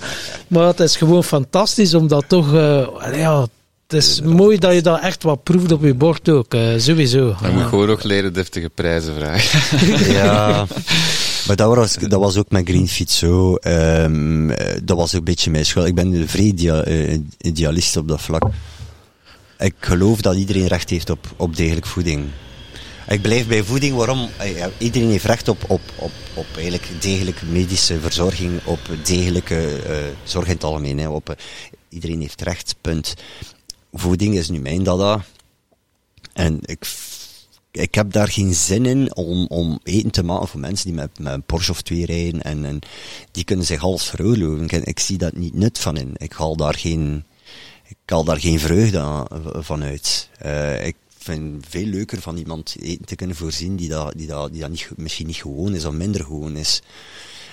[0.48, 3.46] Maar het is gewoon fantastisch, omdat toch, eh, ja,
[3.88, 7.36] het is mooi dat je dat echt wat proeft op je bord ook, eh, sowieso.
[7.42, 9.60] Je moet gewoon ook leren deftige prijzen vragen.
[10.14, 10.66] Ja,
[11.46, 13.54] maar dat was, dat was ook met Greenfeed zo.
[13.54, 15.86] Ehm, eh, dat was ook een beetje mijn schuld.
[15.86, 18.42] Ik ben een vrij dia- eh, idealist op dat vlak.
[19.58, 22.24] Ik geloof dat iedereen recht heeft op, op degelijke voeding.
[23.08, 24.28] Ik blijf bij voeding, waarom?
[24.56, 29.96] Ja, Iedereen heeft recht op, op, op, op eigenlijk degelijke medische verzorging, op degelijke eh,
[30.24, 30.98] zorg in het algemeen.
[30.98, 31.36] Hè, op,
[31.88, 33.14] iedereen heeft recht, punt.
[33.92, 35.24] Voeding is nu mijn dada.
[36.32, 36.86] En ik,
[37.70, 41.18] ik heb daar geen zin in om, om eten te maken voor mensen die met,
[41.18, 42.78] met een Porsche of twee rijden en, en
[43.30, 44.64] die kunnen zich alles veroorloven.
[44.64, 46.12] Ik, ik zie dat niet nut van in.
[46.16, 47.24] Ik haal daar geen,
[47.84, 50.28] ik haal daar geen vreugde aan, van uit.
[50.38, 54.52] Eh, ik vind veel leuker van iemand eten te kunnen voorzien die dat, die dat,
[54.52, 56.82] die dat niet, misschien niet gewoon is of minder gewoon is.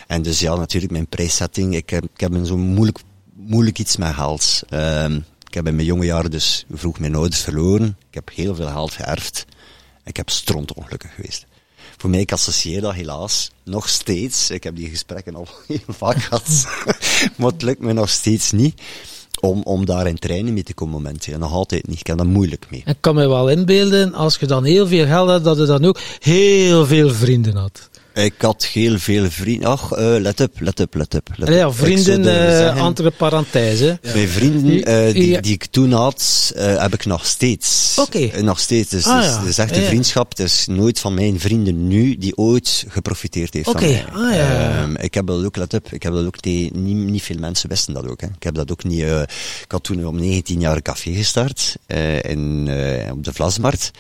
[0.08, 1.76] En dus ja, natuurlijk mijn prijszetting.
[1.76, 3.00] Ik heb, ik heb een zo'n moeilijk,
[3.34, 4.64] moeilijk iets met geld.
[4.70, 5.20] Ehm,
[5.56, 7.98] heb in mijn jonge jaren dus vroeg mijn ouders verloren.
[8.10, 9.46] Ik heb heel veel geld geërfd.
[10.04, 11.46] Ik heb strontongelukkig geweest.
[11.98, 14.50] Voor mij, ik associeer dat helaas nog steeds.
[14.50, 16.68] Ik heb die gesprekken al heel vaak gehad.
[17.38, 18.82] maar het lukt me nog steeds niet
[19.40, 21.38] om, om daar in treinen mee te komen momenteel.
[21.38, 22.00] Nog altijd niet.
[22.00, 22.84] Ik heb daar moeilijk mee.
[22.86, 25.86] Ik kan me wel inbeelden, als je dan heel veel geld had, dat je dan
[25.86, 27.90] ook heel veel vrienden had.
[28.16, 29.70] Ik had heel veel vrienden.
[29.70, 31.30] Ach, eh, let op, let op, let op.
[31.46, 34.00] Ja, vrienden, eh zeggen, entre parenthèse.
[34.14, 35.42] Mijn vrienden eh, die, Ja.
[35.42, 37.96] die ik toen had, heb ik nog steeds.
[38.00, 38.42] Oké.
[38.42, 38.90] Nog steeds.
[38.90, 39.40] Dus, Ah, dus ja.
[39.40, 40.30] het is echt een vriendschap.
[40.30, 44.06] Het is nooit van mijn vrienden nu die ooit geprofiteerd heeft van mij.
[44.14, 44.82] Ah, ja.
[44.82, 47.40] Ehm, ik heb dat ook, let op, ik heb dat ook, die, niet, niet veel
[47.40, 48.22] mensen wisten dat ook.
[48.22, 48.28] Hè.
[48.28, 49.02] Ik heb dat ook niet,
[49.64, 51.76] ik had toen om 19 jaar een café gestart,
[52.22, 52.70] in,
[53.12, 53.92] op de Vlasmarkt.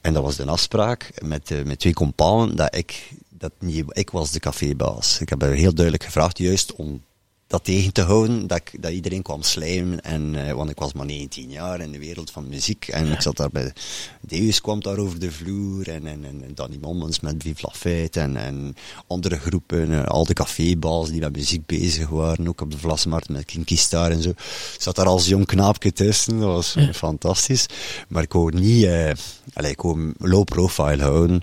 [0.00, 3.02] En dat was de afspraak met, met twee compagnen dat ik,
[3.38, 5.20] dat niet, ik was de cafébaas.
[5.20, 7.02] Ik heb er heel duidelijk gevraagd, juist om
[7.48, 10.00] dat tegen te houden, dat, ik, dat iedereen kwam slijmen.
[10.00, 12.88] En, eh, want ik was maar 19 jaar in de wereld van muziek.
[12.88, 13.72] En ik zat daar bij,
[14.20, 15.88] Deus kwam daar over de vloer.
[15.88, 18.20] En, en, en, en Danny Mommens met Vive la Fête.
[18.20, 18.76] En, en
[19.06, 22.48] andere groepen, eh, al de cafébaas die met muziek bezig waren.
[22.48, 24.30] Ook op de Vlasmarkt met Kinky Star en zo.
[24.30, 26.38] Ik zat daar als jong knaapje tussen.
[26.38, 27.66] Dat was fantastisch.
[28.08, 29.12] Maar ik wou niet, eh,
[29.52, 31.42] allez, ik wou low profile houden.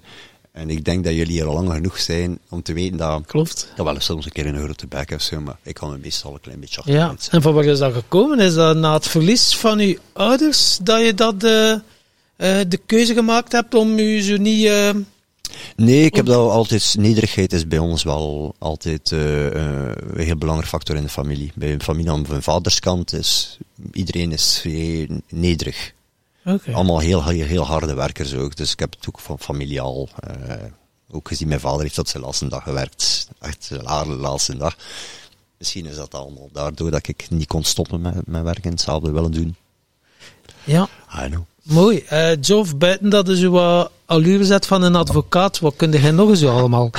[0.55, 3.67] En ik denk dat jullie hier al lang genoeg zijn om te weten dat Klopt.
[3.75, 5.97] dat wel eens soms een keer een grote bek of zo, maar ik kan me
[5.97, 7.31] meestal een klein beetje Ja, achteruit zetten.
[7.31, 8.39] en van waar is dat gekomen?
[8.39, 11.79] Is dat na het verlies van uw ouders dat je dat eh, eh,
[12.67, 14.65] de keuze gemaakt hebt om u zo niet...
[14.65, 14.89] eh,
[15.75, 20.95] Nee, ik heb dat altijd, nederigheid is bij ons wel altijd een heel belangrijk factor
[20.95, 21.51] in de familie.
[21.55, 23.57] Bij een familie aan mijn vaderskant is,
[23.91, 24.63] iedereen is
[25.29, 25.93] nederig.
[26.73, 30.55] Allemaal heel, heel, heel harde werkers ook, dus ik heb het ook van familiaal, eh,
[31.11, 33.83] ook gezien, mijn vader heeft tot zijn laatste dag gewerkt, echt zijn
[34.17, 34.75] laatste dag.
[35.57, 39.31] Misschien is dat allemaal daardoor dat ik niet kon stoppen met, met werken, hetzelfde willen
[39.31, 39.55] doen.
[40.63, 40.87] Ja,
[41.23, 41.43] I know.
[41.61, 41.97] mooi.
[41.97, 46.29] Eh Joff, buiten dat zo wat allure zet van een advocaat, wat kun jij nog
[46.29, 46.89] eens allemaal?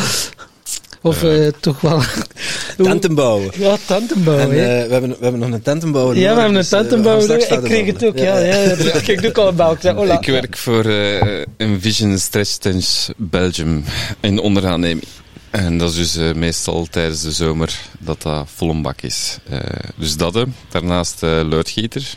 [1.07, 2.03] Of eh, toch wel...
[2.77, 3.51] Tenten bouwen.
[3.59, 4.51] Ja, tenten bouwen.
[4.51, 4.81] En, hè.
[4.81, 6.17] eh, we, hebben, we hebben nog een tentenbouwer.
[6.17, 7.53] ja, we hebben een dus, eh, we tentenbouwer.
[7.53, 8.39] ik kreeg het ook, ja.
[8.39, 8.71] ja, ja.
[8.75, 9.73] Ik kreeg ook al een bel.
[9.73, 10.21] Ik.
[10.21, 13.85] Ik werk voor eh Envision Stretch Tennis Belgium
[14.21, 15.03] in onderaanneming.
[15.51, 19.39] En dat is dus eh, meestal tijdens de zomer dat dat vol een bak is.
[19.49, 19.59] Eh,
[19.97, 20.37] dus dat.
[20.37, 20.43] eh.
[20.71, 22.15] Daarnaast eh luidgieter.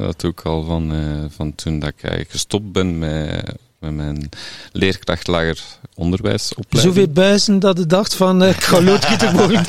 [0.00, 3.54] Dat doe ik al van, eh, van toen dat ik eigenlijk gestopt ben met,
[3.84, 4.28] met mijn
[4.72, 5.58] leerkracht lager
[5.94, 6.94] onderwijsopleiding.
[6.94, 9.64] Zoveel buizen dat je dacht van, eh, ik ga loodgieter worden.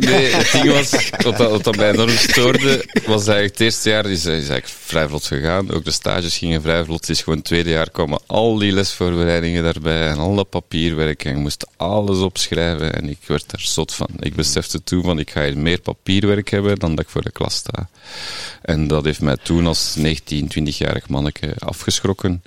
[0.00, 4.06] nee, het ding was, wat, dat, wat mij enorm stoorde, was eigenlijk het eerste jaar
[4.06, 5.70] is, is eigenlijk vrij vlot gegaan.
[5.70, 7.00] Ook de stages gingen vrij vlot.
[7.00, 11.24] Het is gewoon het tweede jaar kwamen al die lesvoorbereidingen daarbij en al dat papierwerk.
[11.24, 14.08] En ik moest alles opschrijven en ik werd er zot van.
[14.18, 17.32] Ik besefte toen van, ik ga hier meer papierwerk hebben dan dat ik voor de
[17.32, 17.88] klas sta.
[18.62, 22.42] En dat heeft mij toen als 19, 20-jarig manneke afgeschrokken.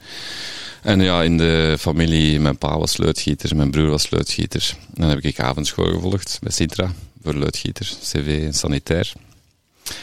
[0.87, 4.73] En ja, in de familie, mijn pa was luidgieter, mijn broer was luidgieter.
[4.93, 6.91] Dan heb ik avondschool gevolgd bij Sintra
[7.23, 9.13] voor luidgieter, cv en sanitair.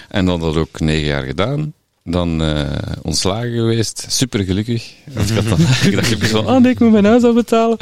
[0.09, 1.73] En dan dat ook negen jaar gedaan.
[2.11, 2.71] Dan eh,
[3.03, 4.07] ontslagen geweest.
[4.09, 4.93] Super gelukkig.
[5.13, 5.59] Want ik had dan
[6.21, 7.77] ik van, ah nee, ik moet mijn huis afbetalen.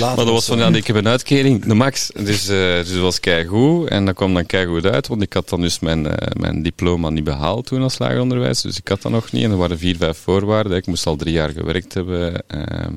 [0.00, 2.10] Maar dat was van, ja, nee, ik heb een uitkering, de max.
[2.14, 3.88] Dus, eh dus dat was keigoed.
[3.88, 7.10] En dat kwam dan keigoed uit, want ik had dan dus mijn, eh, mijn diploma
[7.10, 8.60] niet behaald toen als lageronderwijs.
[8.60, 9.44] Dus ik had dat nog niet.
[9.44, 10.76] En er waren vier, vijf voorwaarden.
[10.76, 12.48] Ik moest al drie jaar gewerkt hebben.
[12.48, 12.92] Ehm,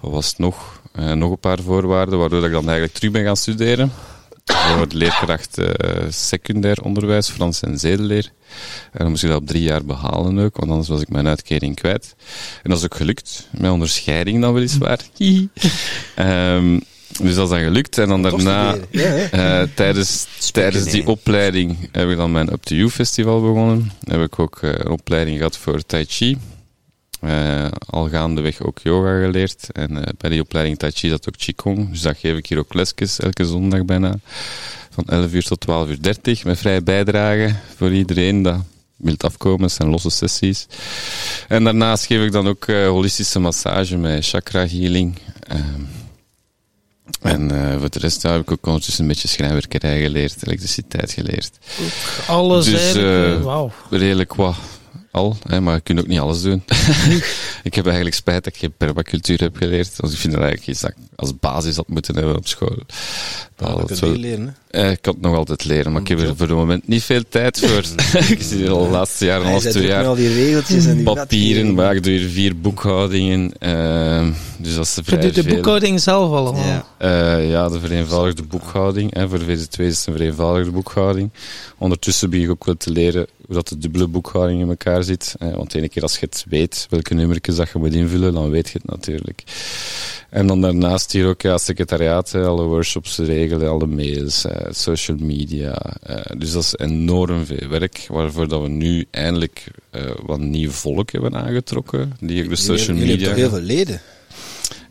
[0.00, 0.80] wat was het nog?
[0.92, 3.92] Eh, nog een paar voorwaarden, waardoor ik dan eigenlijk terug ben gaan studeren.
[4.52, 8.32] Voor de leerkracht eh, secundair onderwijs, Frans en zedeleer.
[8.92, 11.28] En dan moest ik dat op drie jaar behalen ook, want anders was ik mijn
[11.28, 12.14] uitkering kwijt.
[12.62, 15.00] En dat is ook gelukt, met onderscheiding dan weliswaar.
[16.14, 16.78] Ehm,
[17.22, 17.98] dus dat is dan gelukt.
[17.98, 22.90] En dan daarna, eh, tijdens, tijdens die opleiding, heb ik dan mijn Up to You
[22.90, 23.92] festival begonnen.
[24.04, 26.36] Heb ik ook eh, een opleiding gehad voor Tai Chi.
[27.20, 29.72] Eh, al gaandeweg ook yoga geleerd.
[29.72, 31.90] En eh, bij die opleiding Tai Chi zat ook Qigong.
[31.90, 34.18] Dus dat geef ik hier ook lesjes, elke zondag bijna.
[34.90, 36.44] Van 11 uur tot 12 uur 30.
[36.44, 38.60] Met vrije bijdrage voor iedereen dat
[38.96, 39.62] wilt afkomen.
[39.62, 40.66] Het zijn losse sessies.
[41.48, 45.18] En daarnaast geef ik dan ook eh, holistische massage met chakra healing.
[45.40, 45.82] Ehm,
[47.20, 51.50] en voor de rest ja, heb ik ook ondertussen een beetje schrijnwerkerij geleerd, elektriciteit geleerd.
[52.26, 52.92] Alles Dus.
[53.90, 54.56] Redelijk wat
[55.16, 56.62] al, hè, maar je kunt ook niet alles doen.
[57.62, 59.92] ik heb eigenlijk spijt dat ik geen permacultuur heb geleerd.
[59.96, 62.76] Want ik vind dat eigenlijk iets dat ik als basis had moeten hebben op school.
[63.56, 64.80] Dat Dat zo- je leren, hè.
[64.82, 67.02] eh, ik kan het nog altijd leren, maar ik heb er voor het moment niet
[67.02, 67.78] veel tijd voor.
[68.36, 70.86] ik zit hier al de laatste jaar en Hij half, twee jaar al die regeltjes
[70.86, 73.52] en die papieren, maar ik doe hier vier boekhoudingen.
[73.58, 74.26] eh,
[74.58, 76.64] dus dat is Je vrij doet de boekhouding zelf allemaal.
[76.64, 76.86] Ja.
[76.98, 79.14] Eh, ja, de vereenvoudigde boekhouding.
[79.14, 79.28] Hè.
[79.28, 81.30] Voor de VZ2 is het een vereenvoudigde boekhouding.
[81.78, 85.34] Ondertussen begin ik ook wel te leren hoe dat de dubbele boekhouding in elkaar zit.
[85.38, 88.34] Eh, want de ene keer als je het weet, welke nummertjes dat je moet invullen,
[88.34, 89.42] dan weet je het natuurlijk.
[90.30, 95.16] En dan daarnaast hier ook ja, secretariaat, hè, alle workshops regelen, alle mails, eh, social
[95.20, 95.96] media.
[96.02, 99.64] eh, dus dat is enorm veel werk, waarvoor dat we nu eindelijk
[100.26, 102.12] wat nieuw volk hebben aangetrokken.
[102.20, 103.26] Die ook de social jullie media...
[103.26, 104.00] hebben toch heel veel leden?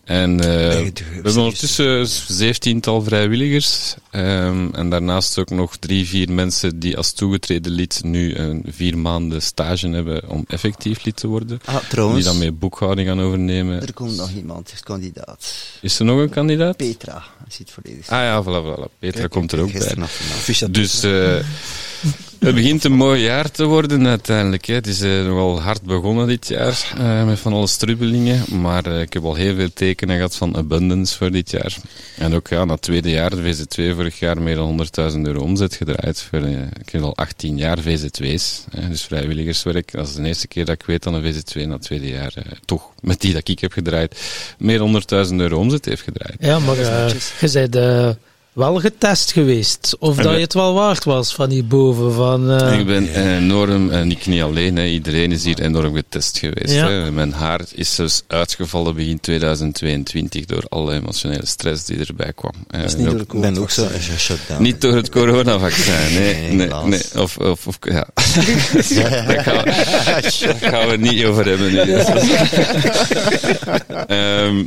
[0.05, 3.95] En eh, we hebben ondertussen een zeventiental vrijwilligers.
[4.11, 8.97] ehm, en daarnaast ook nog drie, vier mensen die als toegetreden lid nu een vier
[8.97, 11.59] maanden stage hebben om effectief lid te worden.
[11.65, 13.81] Ah, Die trouwens, dan mee boekhouding gaan overnemen.
[13.81, 15.53] er komt nog iemand, is kandidaat.
[15.81, 16.77] Is er nog een kandidaat?
[16.77, 18.09] Petra, zit volledig.
[18.09, 18.97] Ah ja, voilà, voilà.
[18.99, 19.95] Petra komt er ook bij.
[20.71, 21.35] Dus eh,
[22.39, 24.65] het begint een mooi jaar te worden uiteindelijk.
[24.65, 24.73] Hè.
[24.73, 28.61] Het is eh, nogal hard begonnen dit jaar, eh, met van alle strubbelingen.
[28.61, 31.77] Maar eh, ik heb al heel veel tekenen gehad van abundance voor dit jaar.
[32.17, 35.41] En ook ja, na het tweede jaar, de VZ2 vorig jaar, meer dan 100.000 euro
[35.41, 36.21] omzet gedraaid.
[36.21, 36.47] Voor,
[36.79, 39.91] ik heb al 18 jaar VZ2's, hè, dus vrijwilligerswerk.
[39.91, 42.33] Dat is de eerste keer dat ik weet dat een VZ2 na het tweede jaar,
[42.35, 44.19] eh, toch met die dat ik heb gedraaid,
[44.57, 46.35] meer dan 100.000 euro omzet heeft gedraaid.
[46.39, 48.09] Ja, maar eh, je bent eh,
[48.55, 49.95] wel getest geweest.
[49.99, 52.13] Of En dat we- je het wel waard was van hierboven.
[52.13, 56.37] Van, eh, Ik ben enorm, en ik niet alleen, hè, iedereen is hier enorm getest
[56.37, 56.73] geweest.
[56.73, 56.87] Ja.
[56.89, 57.11] Hè.
[57.11, 62.51] Mijn haar is dus uitgevallen begin 2022 door alle emotionele stress die erbij kwam.
[62.69, 63.87] Eh, Dat is niet ook- door ben ook zo
[64.59, 66.51] niet door het coronavaccin, nee.
[66.51, 67.01] Nee, nee.
[67.17, 68.07] Of, of, of, ja.
[68.95, 69.63] Daar gaan, we,
[70.59, 71.79] daar gaan we het niet over hebben nu.
[74.07, 74.63] Ehm,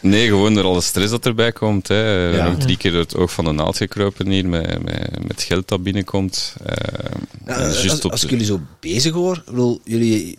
[0.00, 1.88] nee, gewoon door alle stress dat erbij komt.
[1.88, 2.28] Hè.
[2.36, 2.48] Ja.
[2.48, 5.68] Nog drie keer door het oog van de naald gekropen hier, met, met, met geld
[5.68, 6.54] dat binnenkomt.
[6.64, 10.38] Ehm, Ja, en als, juist op als de- ik jullie zo bezig hoor, bedoel, jullie,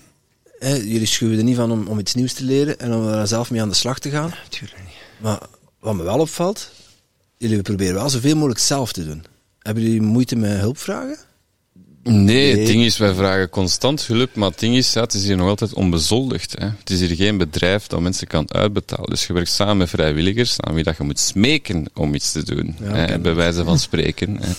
[0.60, 3.28] hè, jullie schuwen er niet van om, om iets nieuws te leren en om er
[3.28, 4.34] zelf mee aan de slag te gaan.
[4.44, 4.96] Natuurlijk niet.
[5.18, 5.40] Maar
[5.80, 6.72] wat me wel opvalt,
[7.38, 9.24] jullie proberen wel zoveel mogelijk zelf te doen.
[9.60, 11.18] Hebben jullie moeite met hulpvragen?
[12.04, 15.26] Nee, het ding is, wij vragen constant hulp, maar het ding is, ja, het is
[15.26, 16.56] hier nog altijd onbezoldigd.
[16.60, 16.66] Hè.
[16.80, 19.10] Het is hier geen bedrijf dat mensen kan uitbetalen.
[19.10, 22.44] Dus je werkt samen met vrijwilligers aan wie dat je moet smeken om iets te
[22.44, 22.76] doen.
[22.82, 24.40] Ja, hè, bij wijze van spreken.
[24.42, 24.52] hè.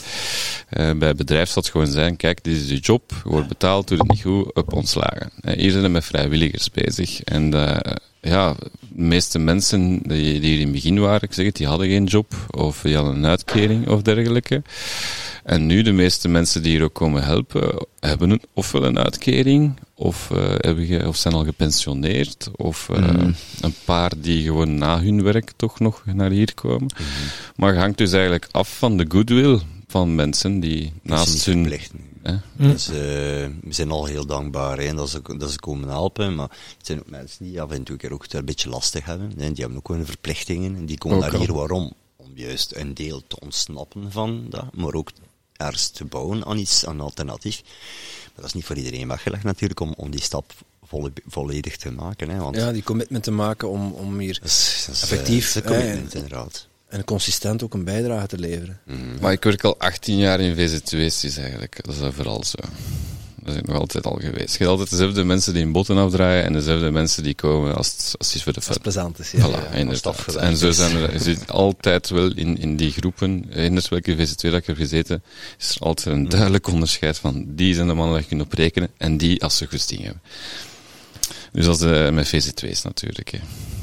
[0.69, 3.89] Eh, bij bedrijf zal het gewoon zijn, kijk, dit is je job, je wordt betaald,
[3.89, 5.31] doe het niet goed, op ontslagen.
[5.41, 7.23] Hè, hier zijn we met vrijwilligers bezig.
[7.23, 11.47] En eh, ja, de meeste mensen die, die hier in het begin waren, ik zeg
[11.47, 14.63] het, die hadden geen job, of die hadden een uitkering of dergelijke.
[15.45, 19.79] En nu, de meeste mensen die hier ook komen helpen, hebben een, ofwel een uitkering,
[19.95, 23.09] of, eh, hebben ge, of zijn al gepensioneerd, of eh,
[23.61, 26.91] een paar die gewoon na hun werk toch nog naar hier komen.
[27.57, 31.61] Maar het hangt dus eigenlijk af van de goodwill van mensen die naast hun...
[31.61, 31.93] verplicht.
[32.23, 32.37] Hè?
[32.57, 36.49] Dus, eh, we zijn al heel dankbaar hè, dat, ze, dat ze komen helpen, maar
[36.77, 39.29] het zijn ook mensen die af en toe keer ook een beetje lastig hebben.
[39.37, 39.53] Hè.
[39.53, 41.39] Die hebben ook hun verplichtingen en die komen naar al.
[41.39, 41.93] hier waarom?
[42.17, 45.11] Om juist een deel te ontsnappen van dat, maar ook
[45.57, 47.63] ergens te bouwen aan iets, aan een alternatief.
[48.25, 50.53] Maar dat is niet voor iedereen weggelegd natuurlijk om, om die stap
[50.85, 52.29] volle- volledig te maken.
[52.31, 55.53] Hè, want Ja, die commitment te maken om, om hier dat is, dat is, Effectief,
[55.53, 56.69] hè, commitment, en- inderdaad.
[56.91, 58.79] En consistent ook een bijdrage te leveren.
[59.21, 62.59] Maar ik werk al 18 jaar in VZ2's, is eigenlijk, dat is vooral zo.
[63.45, 64.53] Dat is nog altijd al geweest.
[64.53, 67.87] Je hebt altijd dezelfde mensen die in botten afdraaien en dezelfde mensen die komen als
[67.93, 68.75] het, als het is voor de Als fun.
[68.75, 69.31] het plezant is.
[69.31, 70.35] Ja, Voilà, ja, als inderdaad.
[70.35, 74.41] En zo zijn er, je zit altijd wel in, in die groepen, in welke VZ2
[74.41, 75.23] dat ik heb gezeten,
[75.59, 78.53] is er altijd een duidelijk onderscheid van die zijn de mannen dat je kunt op
[78.53, 80.23] rekenen en die als ze goesting hebben.
[81.53, 83.31] Dus dat is eh, met VZ2's natuurlijk.
[83.31, 83.39] Hè.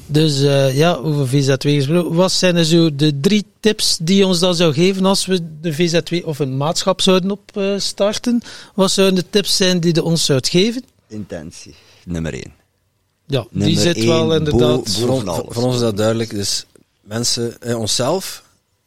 [0.08, 2.14] Dus eh, ja, over VZ2 gesproken.
[2.16, 5.60] Wat zijn er zo de drie tips die je ons dan zou geven als we
[5.62, 8.42] de VZ2 of een maatschap zouden opstarten?
[8.76, 10.84] Wat zouden de tips zijn die je ons zou geven?
[11.08, 11.76] Intentie,
[12.06, 12.54] nummer één.
[13.26, 14.90] Ja, die zit wel inderdaad.
[14.90, 16.30] Voor, ons is dat duidelijk.
[16.30, 16.66] Dus
[17.02, 18.44] mensen, eh, onszelf,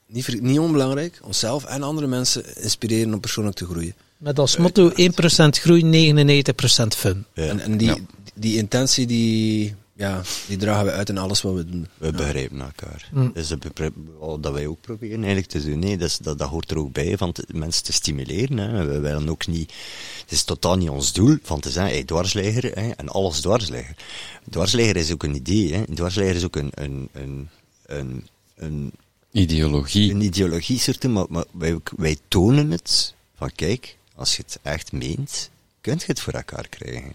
[0.07, 3.95] niet, niet onbelangrijk, onszelf en andere mensen inspireren om persoonlijk te groeien.
[4.17, 7.25] Met als motto 1% groei, 99% fun.
[7.35, 7.45] Ja.
[7.47, 7.97] En, en die, Ja.
[8.35, 11.87] die intentie, die, ja, die dragen we uit in alles wat we doen.
[11.99, 13.09] We begrijpen elkaar.
[13.13, 13.31] Mm.
[13.35, 13.49] Dus
[14.41, 15.79] dat, wij ook proberen eigenlijk te doen.
[15.79, 18.57] Nee, dat, dat, dat hoort er ook bij, van te- mensen te stimuleren.
[18.59, 18.85] Hè.
[18.85, 19.73] We willen ook niet...
[20.21, 23.97] Het is totaal niet ons doel van te zeggen, hey, dwarsligger hè, en alles dwarsligger.
[24.51, 25.75] Dwarsligger is ook een idee.
[25.75, 25.85] Hè.
[25.95, 27.49] Dwarsligger is ook een, een, een,
[27.87, 28.93] een, een,
[29.31, 30.11] Ideologie.
[30.11, 34.93] een ideologie, soort, maar, maar wij, wij tonen het van kijk, als je het echt
[34.93, 35.51] meent,
[35.81, 37.15] kun je het voor elkaar krijgen.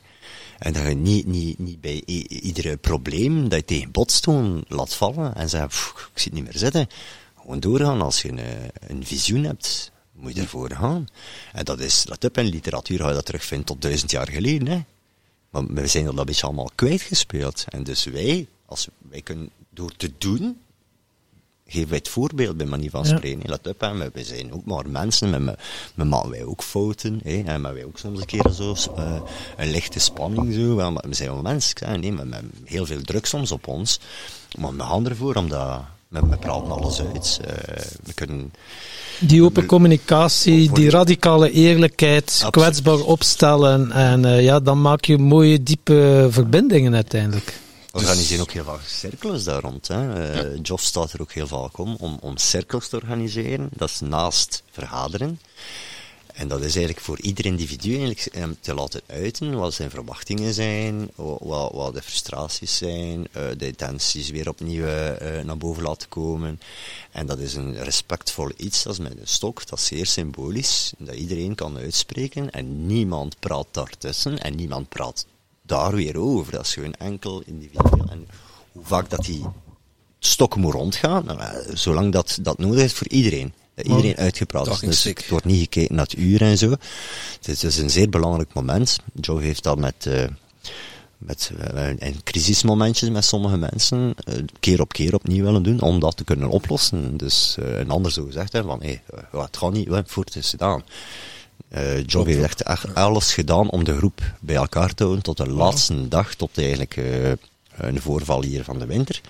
[0.59, 4.93] En dat je niet, niet, niet bij iedere probleem dat je tegen botst gewoon laat
[4.95, 6.87] vallen en zegt, "Pff, ik zie het niet meer zitten.
[7.39, 8.01] Gewoon doorgaan.
[8.01, 11.07] Als je een, een visioen hebt, moet je ervoor gaan.
[11.53, 14.67] En dat is, let op, in literatuur ga je dat terugvinden tot duizend jaar geleden.
[14.67, 14.83] Hè.
[15.49, 17.65] Maar we zijn dat een beetje allemaal kwijtgespeeld.
[17.69, 20.57] En dus wij, als wij kunnen, door te doen,
[21.67, 23.15] geven wij het voorbeeld bij manier van Ja.
[23.17, 23.49] spreken.
[23.49, 25.55] Let op, hè, maar wij zijn ook maar mensen, maar we,
[25.95, 29.21] we maken wij ook fouten, hè, en maar wij ook soms een keer zo, eh,
[29.57, 33.01] een lichte spanning, zo, maar we zijn wel mensen, hè, nee, maar met heel veel
[33.01, 33.99] druk soms op ons,
[34.57, 38.53] maar we gaan ervoor, omdat we, we praten alles uit, eh, we kunnen...
[39.19, 42.51] Die open communicatie, die radicale eerlijkheid, Absoluut.
[42.51, 43.91] kwetsbaar opstellen.
[43.91, 47.59] En eh, ja, dan maak je mooie, diepe verbindingen uiteindelijk.
[47.95, 49.87] We organiseren ook heel vaak cirkels daar rond.
[49.87, 50.31] Hè.
[50.63, 53.69] Eh, staat er ook heel vaak om, om, om cirkels te organiseren.
[53.73, 55.39] Dat is naast vergaderen.
[56.33, 60.53] En dat is eigenlijk voor ieder individu eigenlijk eh, te laten uiten wat zijn verwachtingen
[60.53, 65.83] zijn, wa- wat, wat de frustraties zijn, eh, de intenties weer opnieuw eh, naar boven
[65.83, 66.59] laten komen.
[67.11, 70.93] En dat is een respectvol iets, dat is met een stok, dat is zeer symbolisch,
[70.97, 75.25] dat iedereen kan uitspreken en niemand praat daartussen en niemand praat
[75.65, 76.51] daar weer over.
[76.51, 78.05] Dat is gewoon enkel individueel.
[78.09, 78.27] En
[78.71, 79.45] hoe vaak dat die
[80.19, 83.53] stok moet rondgaan, nou, eh, zolang dat, dat nodig is voor iedereen.
[83.75, 84.79] Dat iedereen uitgepraat is.
[84.79, 86.69] Dus het wordt niet gekeken naar het uur en zo.
[86.69, 88.97] Het is dus een zeer belangrijk moment.
[89.13, 90.27] Joe heeft dat met, eh,
[91.17, 94.15] met eh, in crisismomentjes met sommige mensen
[94.59, 97.17] keer op keer opnieuw willen doen, om dat te kunnen oplossen.
[97.17, 99.01] Dus een ander zo gezegd hebben van, hé,
[99.31, 100.83] hey, het gaat niet, het is gedaan.
[102.05, 106.07] Joe heeft echt, alles gedaan om de groep bij elkaar te houden tot de laatste
[106.07, 107.31] dag, tot eigenlijk eh,
[107.77, 109.21] een voorval hier van de winter.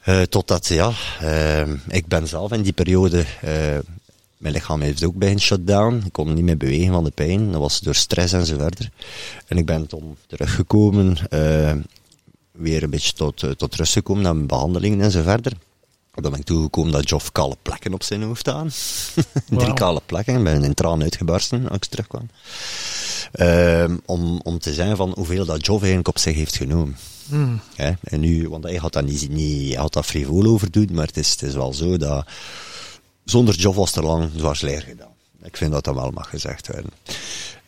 [0.00, 0.92] Eh, totdat, ja,
[1.88, 3.24] ik ben zelf in die periode,
[4.36, 6.02] mijn lichaam heeft ook bij een shutdown.
[6.04, 7.52] Ik kon niet meer bewegen van de pijn.
[7.52, 8.90] Dat was door stress en zo verder.
[9.46, 11.16] En ik ben toen teruggekomen,
[12.52, 15.52] weer een beetje tot, tot rust gekomen naar mijn behandelingen en zo verder.
[16.22, 18.70] Dan ben ik toegekomen dat Joff kale plekken op zijn hoofd aan.
[19.58, 20.36] Drie kale plekken.
[20.36, 22.28] Ik ben in tranen uitgebarsten als ik terugkwam.
[23.32, 26.96] Ehm, om, om te zeggen van hoeveel dat Joff eigenlijk op zich heeft genomen.
[27.28, 27.60] Hmm.
[28.02, 31.16] En nu, want hij had dat niet, niet had dat frivol over doen, maar het
[31.16, 32.26] is, het is wel zo dat
[33.24, 35.08] zonder Joff was er lang dwars leer gedaan.
[35.42, 36.92] Ik vind dat dat wel mag gezegd worden.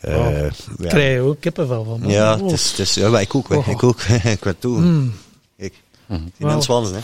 [0.01, 0.51] Wow.
[0.79, 0.89] ja.
[0.89, 2.11] krijg je ook kippenvel van.
[2.11, 2.43] Ja, Oh.
[2.43, 3.51] het is, het is, ja, maar ik ook.
[3.51, 3.69] Oh.
[3.69, 4.03] ik ook.
[4.37, 4.79] ik werd toe.
[4.81, 5.13] Mm.
[5.57, 5.75] Ik.
[6.07, 6.21] Mhm.
[6.37, 7.01] Die mensen hè.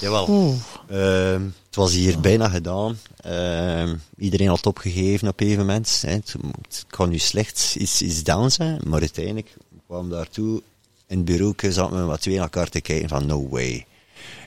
[0.00, 0.54] Jawel.
[0.90, 2.98] Ehm, het was hier bijna gedaan.
[3.16, 6.02] Ehm, iedereen had opgegeven op een gegeven moment.
[6.06, 6.12] Hè.
[6.12, 9.56] Het, het kan nu slecht iets, iets down zijn, maar uiteindelijk
[9.86, 10.62] kwam daartoe.
[11.06, 13.86] In het bureau zaten we wat twee naar elkaar te kijken van no way.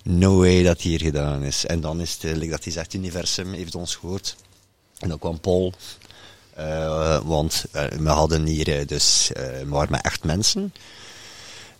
[0.03, 1.65] No way dat hier gedaan is.
[1.65, 4.35] En dan is het eigenlijk dat hij zegt, het universum heeft ons gehoord.
[4.99, 5.73] En dan kwam Paul.
[6.53, 10.73] Eh, want eh, we hadden hier eh, dus, we waren met echt mensen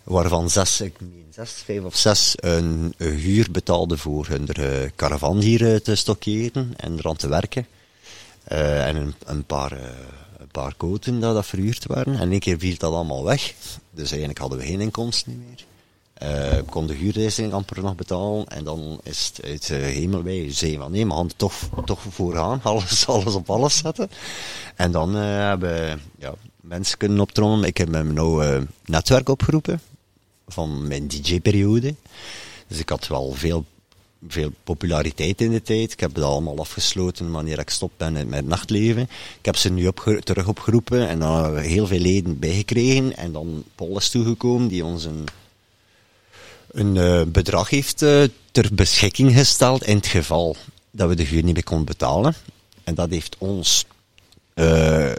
[0.04, 5.72] waarvan zes, ik meen vijf of zes een, huur betaalden voor hun eh, caravan hier
[5.72, 7.66] eh, te stockeren en eraan te werken.
[8.44, 9.72] Eh, en een, een paar,
[10.38, 12.18] een paar koten dat, dat verhuurd waren.
[12.18, 13.54] En één keer viel dat allemaal weg.
[13.90, 15.64] Dus eigenlijk hadden we geen inkomsten meer.
[16.14, 18.46] Eh kon de huurreising amper nog betalen.
[18.46, 21.54] En dan is het uit de hemel zeiden van nee, gaan er toch,
[21.84, 22.60] toch voorgaan.
[22.62, 24.10] Alles, alles op alles zetten.
[24.76, 27.68] En dan hebben ja, mensen kunnen optrommelen.
[27.68, 29.80] Ik heb mijn nou netwerk opgeroepen
[30.46, 31.94] van mijn DJ-periode.
[32.66, 33.64] Dus ik had wel veel
[34.28, 35.92] veel populariteit in de tijd.
[35.92, 39.02] Ik heb het allemaal afgesloten wanneer ik stop ben met het nachtleven.
[39.38, 39.90] Ik heb ze nu
[40.22, 43.16] terug opgeroepen en dan hebben we heel veel leden bijgekregen.
[43.16, 45.24] En dan Paul is toegekomen die ons een,
[46.70, 48.22] een eh, bedrag heeft eh,
[48.52, 50.56] ter beschikking gesteld in het geval
[50.90, 52.34] dat we de huur niet meer konden betalen.
[52.84, 53.84] En dat heeft ons
[54.54, 55.16] eh, eh,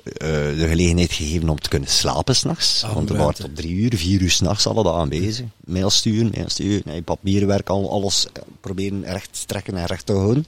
[0.57, 2.83] de gelegenheid gegeven om te kunnen slapen s'nachts.
[2.83, 3.13] Ah, want ruimte.
[3.25, 5.45] waren tot drie uur, vier uur s'nachts alle dagen bezig.
[5.65, 10.05] Mail sturen, mail sturen, nee, papierwerk, al, alles eh, proberen recht te trekken en recht
[10.05, 10.45] te houden.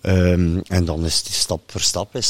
[0.00, 2.26] Ehm, en dan is het stap voor stap is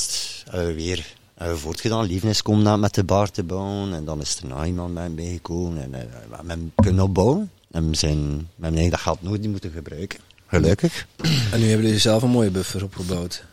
[0.50, 1.06] het, weer
[1.54, 2.06] voortgedaan.
[2.06, 3.94] Lieven is komen na- met de bar te bouwen.
[3.94, 5.82] En dan is er nog iemand bij hem bijgekomen.
[5.82, 5.96] En we
[6.36, 7.50] hebben hem kunnen opbouwen.
[7.70, 10.18] En we zijn, we hebben dat geld nooit niet moeten gebruiken.
[10.46, 11.06] Gelukkig.
[11.52, 13.44] En nu hebben jullie zelf een mooie buffer opgebouwd.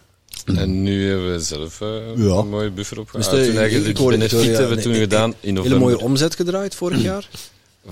[0.45, 2.23] En nu hebben we zelf eh, Ja.
[2.23, 3.09] een mooie buffer op.
[3.11, 5.79] Dus de- toen eigenlijk de hebben we toen nee, gedaan in Hele november.
[5.79, 7.29] mooie omzet gedraaid vorig jaar.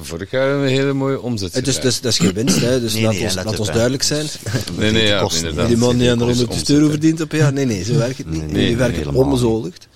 [0.02, 1.94] Vorig jaar hebben we een hele mooie omzet Het is, gedraaid.
[1.94, 4.26] dus, dat is geen winst, hè, dus Nee, laat, nee, ons, laat ons duidelijk zijn.
[4.78, 5.68] Nee, nee, ja, inderdaad.
[5.68, 7.54] Die man die aan de Kost 100 omzet, euro verdient op een jaar.
[7.54, 8.42] Nee, nee, zo werkt het niet.
[8.52, 9.88] Jullie werken onbezoldigd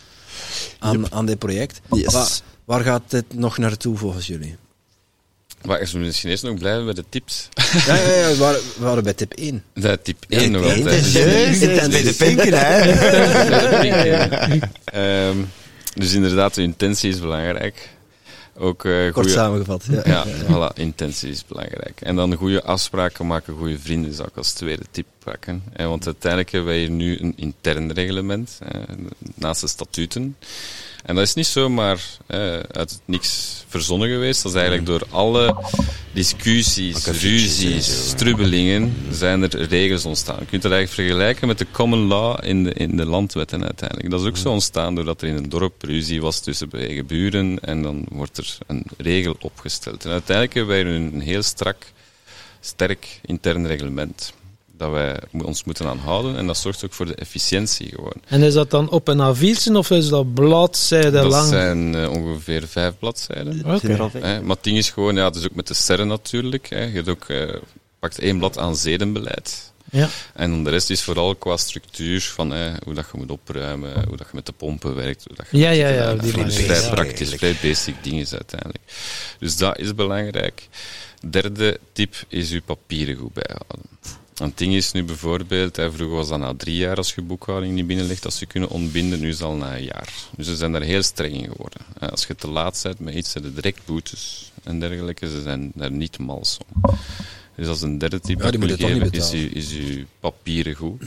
[0.80, 1.80] aan, aan dit project.
[1.92, 2.14] Yes.
[2.14, 4.56] Waar, waar gaat dit nog naartoe volgens jullie?
[5.66, 7.50] Maar is misschien eerst nog blijven bij de tips.
[7.86, 9.64] Ja, ja, ja we, waren, we waren bij tip 1.
[9.74, 11.14] Dat tip 1 nog altijd.
[11.90, 12.80] bij de pinken, hè.
[14.84, 15.38] Ehm,
[15.94, 17.90] dus inderdaad, de intentie is belangrijk.
[18.60, 19.86] Ook eh Kort samengevat.
[19.90, 20.02] Ja.
[20.06, 22.02] Ja, voilà, intentie is belangrijk.
[22.02, 25.64] En dan goede afspraken maken, goede vrienden zou ik als tweede tip pakken.
[25.74, 28.82] Eh, want uiteindelijk hebben wij hier nu een intern reglement, eh,
[29.36, 30.36] naast de statuten.
[31.08, 34.44] En dat is niet zomaar eh, uit het niks verzonnen geweest.
[34.44, 35.56] Dat is eigenlijk door alle
[36.14, 40.40] discussies, ruzies, strubbelingen, zijn er regels ontstaan.
[40.40, 44.10] Je kunt het eigenlijk vergelijken met de common law in de, in de landwetten uiteindelijk.
[44.10, 47.60] Dat is ook zo ontstaan doordat er in een dorp ruzie was tussen eigen buren
[47.60, 50.06] en dan wordt er een regel opgesteld.
[50.06, 51.92] En uiteindelijk hebben wij een heel strak,
[52.60, 54.34] sterk intern reglement
[54.78, 58.14] dat wij ons moeten aan houden en dat zorgt ook voor de efficiëntie gewoon.
[58.28, 61.48] En is dat dan op een A4'tje of is dat bladzijde Dat lang?
[61.48, 63.66] zijn eh, ongeveer vijf bladzijden.
[63.76, 64.10] Oké.
[64.20, 66.70] Hè, maar het ding is gewoon, ja, het is ook met de sterren natuurlijk.
[66.70, 66.84] Hè.
[66.84, 67.54] Je hebt ook, eh,
[68.00, 69.72] pakt één blad aan zedenbeleid.
[69.92, 70.10] Ja.
[70.34, 74.18] En de rest is vooral qua structuur van hè, hoe dat je moet opruimen, hoe
[74.18, 75.24] dat je met de pompen werkt.
[75.28, 78.84] Hoe dat je Ja, ja, ja, die Vrij- Vrij praktisch, vrij basic dingen is uiteindelijk.
[79.40, 80.68] Dus dat is belangrijk.
[81.30, 83.82] Derde tip is je papieren goed bijhouden.
[84.38, 87.74] Het ding is nu bijvoorbeeld, hè, vroeger was dat na drie jaar als je boekhouding
[87.74, 90.14] niet binnenlegt, als je kunnen ontbinden, nu is het al na een jaar.
[90.38, 91.82] Dus ze zijn daar heel streng in geworden.
[92.00, 95.30] Als je te laat bent met iets, zijn er direct boetes en dergelijke.
[95.30, 96.82] Ze zijn daar niet mals om.
[97.56, 100.06] Dus dat is een derde tip Ja, die dat moet geven, is je, is je
[100.20, 101.02] papieren goed.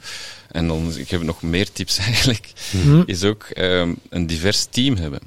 [0.50, 3.02] En dan, ik heb nog meer tips eigenlijk, Hm.
[3.06, 5.20] is ook ehm, een divers team hebben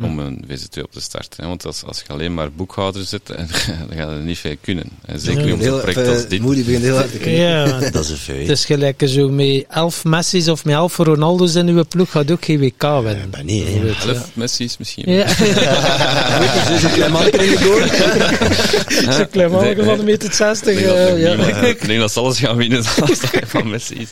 [0.00, 1.42] om een VZW op te starten.
[1.42, 1.48] Hè.
[1.48, 3.48] Want als, als je alleen maar boekhouder zit, dan
[3.96, 4.84] gaat het niet veel kunnen.
[5.06, 6.40] En zeker niet om zo'n project als dit.
[6.40, 7.42] Moody begint heel hard te knikken.
[7.42, 8.40] Ja, Dat is een feit.
[8.40, 12.30] het is gelijk zo met elf Messi's of met elf Ronaldo's in uw ploeg gaat
[12.30, 13.30] ook geen WK winnen.
[13.30, 13.80] ben niet, hè.
[13.80, 14.14] Weet je, ja.
[14.14, 15.12] Elf Messi's misschien.
[15.12, 15.28] Ja,
[16.66, 19.12] Ze is een klein mannetje in de goal.
[19.12, 20.72] zo'n klein mannetje van een meter 60.
[20.72, 21.56] Ik denk, dat eh, ja.
[21.66, 24.06] ik denk dat ze alles gaan winnen als dat van Messi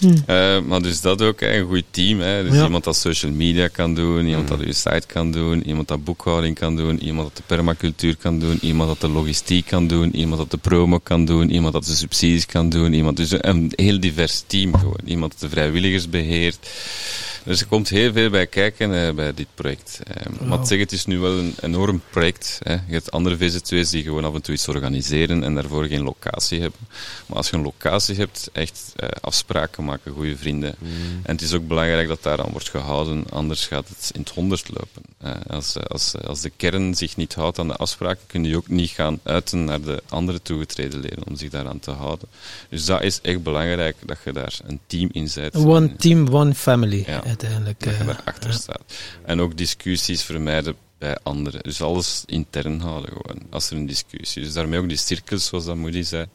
[0.00, 0.20] is.
[0.26, 2.20] Eh, maar dus dat ook, hè, een goed team.
[2.20, 2.42] Hè.
[2.44, 2.64] Dus Ja.
[2.64, 6.58] iemand dat social media kan doen, iemand dat je site kan doen, iemand dat boekhouding
[6.58, 10.38] kan doen, iemand dat de permacultuur kan doen, iemand dat de logistiek kan doen, iemand
[10.40, 14.00] dat de promo kan doen, iemand dat de subsidies kan doen, iemand, dus een heel
[14.00, 14.98] divers team gewoon.
[15.04, 16.68] Iemand dat de vrijwilligers beheert.
[17.44, 20.00] Dus er komt heel veel bij kijken eh, bij dit project.
[20.04, 22.58] Eh, Maar ik zeg, het is nu wel een enorm project.
[22.62, 22.72] Hè.
[22.72, 26.60] Je hebt andere VZW's die gewoon af en toe iets organiseren en daarvoor geen locatie
[26.60, 26.78] hebben.
[27.26, 30.74] Maar als je een locatie hebt, echt eh, afspraken maken, goede vrienden.
[31.22, 34.68] En het is ook belangrijk dat daaraan wordt gehouden, anders gaat het in het honderd
[34.68, 35.02] lopen.
[35.18, 38.44] Eh, als, eh, als, eh, als de kern zich niet houdt aan de afspraken, kun
[38.44, 42.28] je ook niet gaan uiten naar de andere toegetreden leden om zich daaraan te houden.
[42.68, 45.56] Dus dat is echt belangrijk, dat je daar een team in zet.
[45.56, 47.24] One team, one family, Ja.
[47.24, 47.84] uiteindelijk.
[47.84, 47.94] Dat
[48.44, 48.82] je staat.
[49.24, 51.62] En ook discussies vermijden bij anderen.
[51.62, 54.46] Dus alles intern houden gewoon, als er een discussie is.
[54.46, 56.26] Dus daarmee ook die cirkels, zoals dat Moody zei,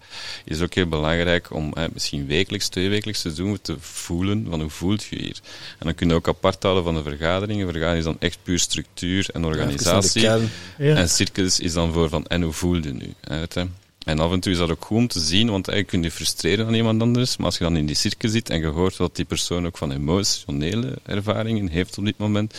[0.46, 4.70] is ook heel belangrijk om eh, misschien wekelijks, tweewekelijks te doen, te voelen van hoe
[4.70, 5.40] voelt je hier.
[5.80, 7.68] En dan kun je ook apart houden van de vergaderingen.
[7.68, 10.22] Vergadering is dan echt puur structuur en organisatie.
[10.22, 10.40] Ja.
[10.78, 13.14] En cirkels is dan voor van, en hoe voel je nu?
[13.22, 13.68] hè, weet je?
[14.06, 16.12] En af en toe is dat ook goed om te zien, want je kunt je
[16.12, 18.98] frustreren aan iemand anders, maar als je dan in die cirkel zit en je hoort
[18.98, 22.54] wat die persoon ook van emotionele ervaringen heeft op dit moment,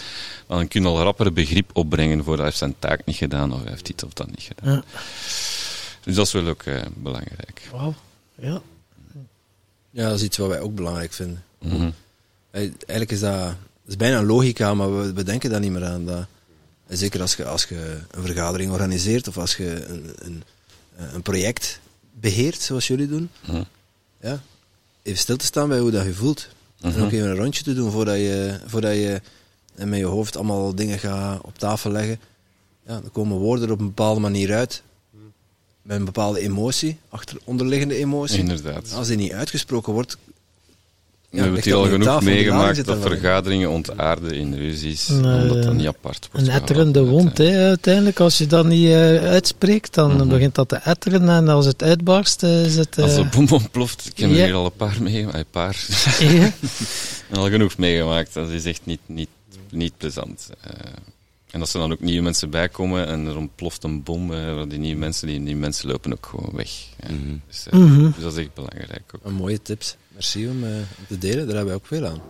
[0.47, 3.61] dan kun je al rapper begrip opbrengen voor hij heeft zijn taak niet gedaan of
[3.61, 4.75] hij heeft dit of dat niet gedaan.
[4.75, 4.85] Ja.
[6.05, 7.69] Dus dat is wel ook eh, belangrijk.
[7.73, 7.95] Wauw.
[8.35, 8.63] Ja.
[9.91, 11.45] Ja, dat is iets wat wij ook belangrijk vinden.
[11.59, 11.91] Mhm.
[12.51, 13.57] Eigenlijk is dat, dat
[13.87, 16.05] is bijna een logica, maar we, we denken daar niet meer aan.
[16.05, 16.27] Dat,
[16.89, 20.43] zeker als je, als je een vergadering organiseert of als je een, een,
[20.97, 21.81] een project
[22.21, 23.63] beheert, zoals jullie doen, Mhm.
[24.21, 24.43] ja,
[25.03, 26.49] even stil te staan bij hoe dat je voelt.
[26.81, 29.21] En ook even een rondje te doen voordat je, voordat je
[29.75, 32.21] met je hoofd allemaal dingen gaat op tafel leggen.
[32.87, 34.83] Ja, dan komen woorden er op een bepaalde manier uit.
[35.83, 38.39] Met een bepaalde emotie, achter, onderliggende emotie.
[38.39, 38.93] Inderdaad.
[38.93, 40.17] Als die niet uitgesproken wordt,
[41.37, 45.63] we hebben het hier al genoeg meegemaakt dat er vergaderingen ontaarden in ruzies, Nee, omdat
[45.63, 48.21] dat eh, niet apart wordt Een etterende wond, hè, uiteindelijk.
[48.21, 51.29] Als je dat niet eh, uitspreekt, dan begint dat te etteren.
[51.29, 52.99] En als het uitbarst, eh, is het...
[52.99, 55.87] Als eh, de bom ontploft, ik heb er hier al een paar meegemaakt, een paar,
[56.19, 56.51] ja.
[57.41, 58.35] al genoeg meegemaakt.
[58.35, 59.29] Dat is echt niet, niet,
[59.71, 60.51] niet plezant.
[60.61, 60.71] Eh,
[61.51, 64.79] en als er dan ook nieuwe mensen bijkomen en er ontploft een bom, eh, die
[64.79, 66.71] nieuwe mensen, die, die mensen lopen ook gewoon weg.
[66.97, 67.11] eh.
[67.49, 68.03] dus, eh, Mhm.
[68.05, 69.21] dus dat is echt belangrijk ook.
[69.25, 69.97] een mooie tips.
[70.17, 72.21] Merci om, eh, om te delen, daar hebben wij ook veel aan.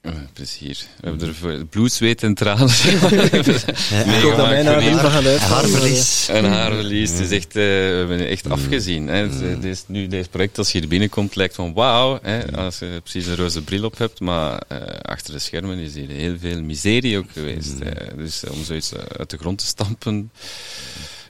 [0.00, 0.78] Eh, plezier.
[1.00, 2.68] We hebben er voor bloed, zweet en tranen
[4.16, 5.40] Ik hoop dat mijn haar niet gaat uitvallen.
[5.40, 6.28] Haarverlies.
[6.28, 7.10] En haarverlies.
[7.10, 9.06] Het is echt, eh, we hebben echt afgezien.
[9.06, 9.14] Hè.
[9.28, 13.00] Het, deze, nu, deze project, als je hier binnenkomt, lijkt van wauw, hè, als je
[13.02, 14.20] precies een roze bril op hebt.
[14.20, 17.74] Maar eh, achter de schermen is hier heel veel miserie ook geweest.
[17.78, 18.16] hè.
[18.16, 20.30] Dus om zoiets uit de grond te stampen,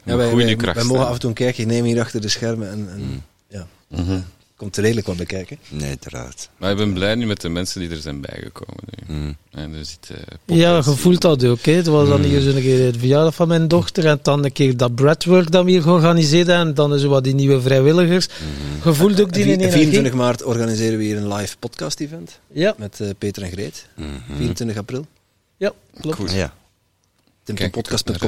[0.05, 0.77] Ja, wij, goede wij, kracht.
[0.77, 3.67] wij mogen af en toe een kijkje nemen hier achter de schermen en, en ja,
[3.89, 4.21] Mhm.
[4.59, 5.59] Komt er redelijk wat bekijken.
[5.69, 6.49] Nee, uiteraard.
[6.57, 8.85] Maar ik ben blij nu met de mensen die er zijn bijgekomen.
[9.07, 9.15] Nu.
[9.15, 9.37] Mm.
[9.51, 11.61] En er zit, eh, Ja, je voelt dat ook.
[11.61, 11.73] Hè.
[11.73, 14.77] Het was dan hier zo'n keer de verjaardag van mijn dochter en dan een keer
[14.77, 16.67] dat breadwork dat we hier georganiseerd hebben.
[16.67, 18.29] En dan zo wat die nieuwe vrijwilligers.
[18.85, 19.73] Je voelt ook die En energie.
[19.73, 23.87] 24 maart organiseren we hier een live podcast-event Ja, met eh, Peter en Greet.
[23.97, 24.37] Mhm.
[24.37, 25.07] 24 april.
[25.57, 26.17] ja, klopt.
[26.17, 26.33] Goed.
[26.33, 26.55] Ja.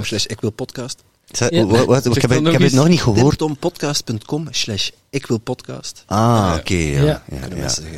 [0.02, 1.02] Slash ik wil podcast.
[1.30, 1.64] Zeg, Ja.
[1.66, 3.38] wat, wat- Zeg ik heb, ik heb het nog niet gehoord.
[3.38, 6.02] Timtompodcast.com slash ik wil podcast.
[6.06, 6.74] Ah, oké.
[6.74, 7.02] ja.
[7.02, 7.22] Ja.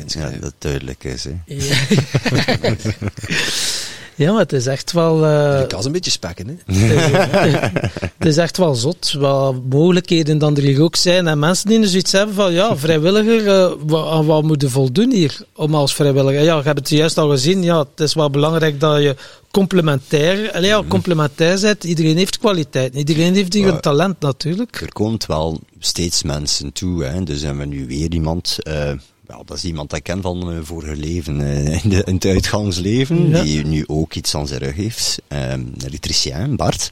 [0.07, 1.23] Ja, dat duidelijk is.
[1.23, 1.31] Hè.
[1.45, 1.75] Ja.
[4.15, 5.25] ja, maar het is echt wel...
[5.25, 6.73] eh, Je kan een beetje spekken, hè?
[8.17, 11.27] het is echt wel zot, wat mogelijkheden dan er hier ook zijn.
[11.27, 14.69] En mensen die dus zoiets hebben van, ja, vrijwilliger, eh, wat, aan wat moet je
[14.69, 16.43] voldoen hier om als vrijwilliger?
[16.43, 19.15] Ja, je hebt het juist al gezien, ja, het is wel belangrijk dat je
[19.53, 21.83] complementair, allee, ja, complementair bent.
[21.83, 24.81] Iedereen heeft kwaliteit, iedereen heeft hier een talent natuurlijk.
[24.81, 27.03] Er komt wel steeds mensen toe.
[27.03, 27.23] Hè.
[27.23, 28.57] Dus hebben we nu weer iemand.
[29.25, 32.13] wel, dat is iemand dat ik ken van mijn vorige leven, eh, in, de, in
[32.13, 33.41] het uitgangsleven, Ja.
[33.41, 35.17] die nu ook iets aan zijn rug heeft.
[35.27, 36.91] Eh, een elektricien, Bart.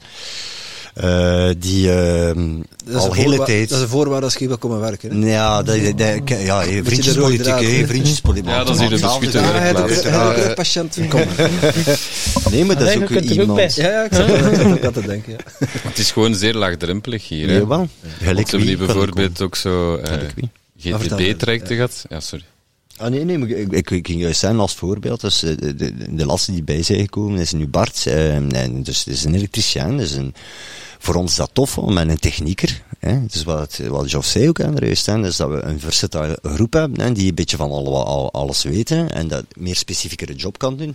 [0.92, 2.26] Eh, die eh,
[2.84, 3.68] Dat is al een hele tijd.
[3.68, 5.22] Dat is een voorwaarde als je hier wil komen werken.
[5.22, 5.32] Hè?
[5.32, 8.48] Ja, dat, dat, dat- ja, de vriendjespolitiek, hè, vriendjespolitiek.
[8.48, 8.90] Ja, dat is hier
[9.30, 9.74] de hij
[10.26, 10.98] ook- een patiënt.
[11.08, 11.20] Kom.
[12.50, 13.74] Nee, maar dat is ook iemand...
[13.74, 14.30] Ja, ja, ik zat
[14.64, 15.32] ook aan te denken.
[15.32, 15.66] Ja.
[15.88, 17.48] Het is gewoon zeer laagdrempelig hier.
[17.48, 17.52] Hè.
[17.56, 17.88] Nee, wel.
[18.22, 20.18] Gelijk wie, bijvoorbeeld ook zo eh,
[20.78, 21.86] GTB-trajecten ja.
[21.86, 22.04] gehad.
[22.08, 22.44] Ja, sorry.
[22.96, 25.20] Ah, nee, nee, ik, ging juist zeggen als voorbeeld.
[25.20, 28.06] Dus, eh, de, de, de laatste die bij zijn gekomen is nu Bart.
[28.06, 29.96] eh, en dus het is een elektricien.
[29.96, 30.34] Dus een,
[30.98, 32.82] voor ons is dat tof, met een technieker.
[32.98, 35.80] Hè, dus wat, wat Joff zei ook aan de juist, hè, dus dat we een
[35.80, 39.76] versatile groep hebben, hè, die een beetje van alle, al, alles weten en dat meer
[39.76, 40.94] specifiekere job kan doen.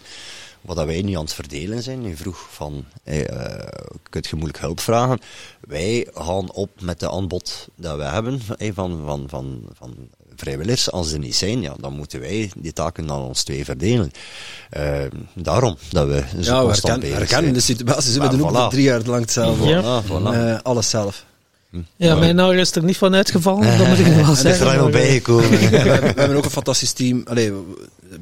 [0.62, 3.68] Wat wij nu aan het verdelen zijn, nu vroeg van, eh, eh,
[4.10, 5.20] kunt je moeilijk hulp vragen?
[5.60, 8.42] Wij gaan op met de aanbod dat we hebben
[8.74, 9.96] van, van, van, van
[10.40, 10.92] vrijwilligers.
[10.92, 14.12] Als er niet zijn, ja, dan moeten wij die taken aan ons twee verdelen.
[14.70, 15.00] Eh,
[15.34, 18.12] daarom dat we zo Ja, we herkennen, de situatie.
[18.12, 19.66] Ze doen ook drie jaar lang hetzelfde.
[19.66, 20.04] Ja.
[20.04, 20.34] Voilà, voilà.
[20.34, 21.26] Eh, alles zelf.
[21.96, 24.36] Ja, mijn haar is er niet van uitgevallen, dat moet ik nog wel er er
[24.36, 24.78] zeggen.
[24.78, 25.50] nog eh, bijgekomen.
[25.50, 27.22] we, hebben, we hebben ook een fantastisch team.
[27.26, 27.52] Allee,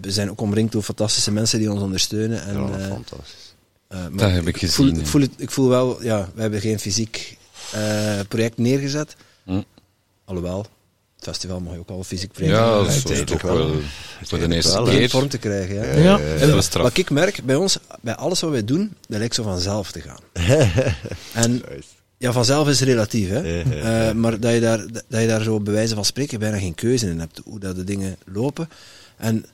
[0.02, 2.44] we, zijn ook omringd door fantastische mensen die ons ondersteunen.
[2.46, 3.54] En, Ja, eh, fantastisch.
[3.88, 6.42] eh, Dat heb ik ik Voel, gezien, ik, voel het, ik voel wel, ja, we
[6.42, 7.38] hebben geen fysiek
[7.72, 9.16] eh, project neergezet.
[9.44, 9.62] Hm.
[10.26, 10.66] Alhoewel,
[11.26, 13.58] festival mag je ook al fysiek project Ja, dat is toch wel.
[13.58, 13.82] wel
[14.24, 15.10] voor de eerste in keer.
[15.10, 15.76] vorm te krijgen.
[15.76, 15.94] Ja.
[15.96, 16.20] Ja.
[16.20, 16.84] En dat is straf.
[16.84, 20.02] Wat ik merk bij ons, bij alles wat wij doen, dat lijkt zo vanzelf te
[20.02, 20.20] gaan.
[21.44, 21.62] en
[22.18, 23.62] ja, vanzelf is relatief, hè.
[23.62, 26.76] Eh, maar dat je, daar, dat je daar zo bij wijze van spreken bijna geen
[26.76, 28.70] keuze in hebt, hoe dat de dingen lopen.
[29.18, 29.46] En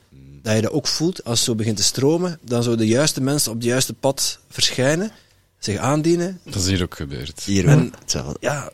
[0.42, 3.20] dat je dat ook voelt, als het zo begint te stromen, dan zo de juiste
[3.20, 5.10] mensen op het juiste pad verschijnen,
[5.58, 6.40] zich aandienen.
[6.44, 7.42] Dat is hier ook gebeurd.
[7.44, 7.92] Hier En-.
[8.40, 8.70] Ja,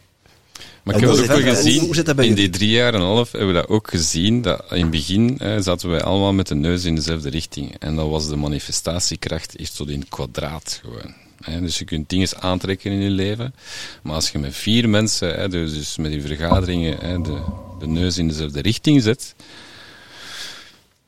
[0.89, 3.31] Maar ik heb ook wel gezien, hoe- hoe in die drie jaar en een half
[3.33, 6.55] hebben we dat ook gezien, dat in het begin eh, zaten wij allemaal met de
[6.55, 7.75] neus in dezelfde richting.
[7.79, 11.15] En dat was de manifestatiekracht echt tot in het kwadraat gewoon.
[11.63, 13.55] Dus je kunt dingen aantrekken in je leven,
[14.03, 17.39] maar als je met vier mensen, dus, dus met die vergaderingen, de,
[17.79, 19.35] de neus in dezelfde richting zet,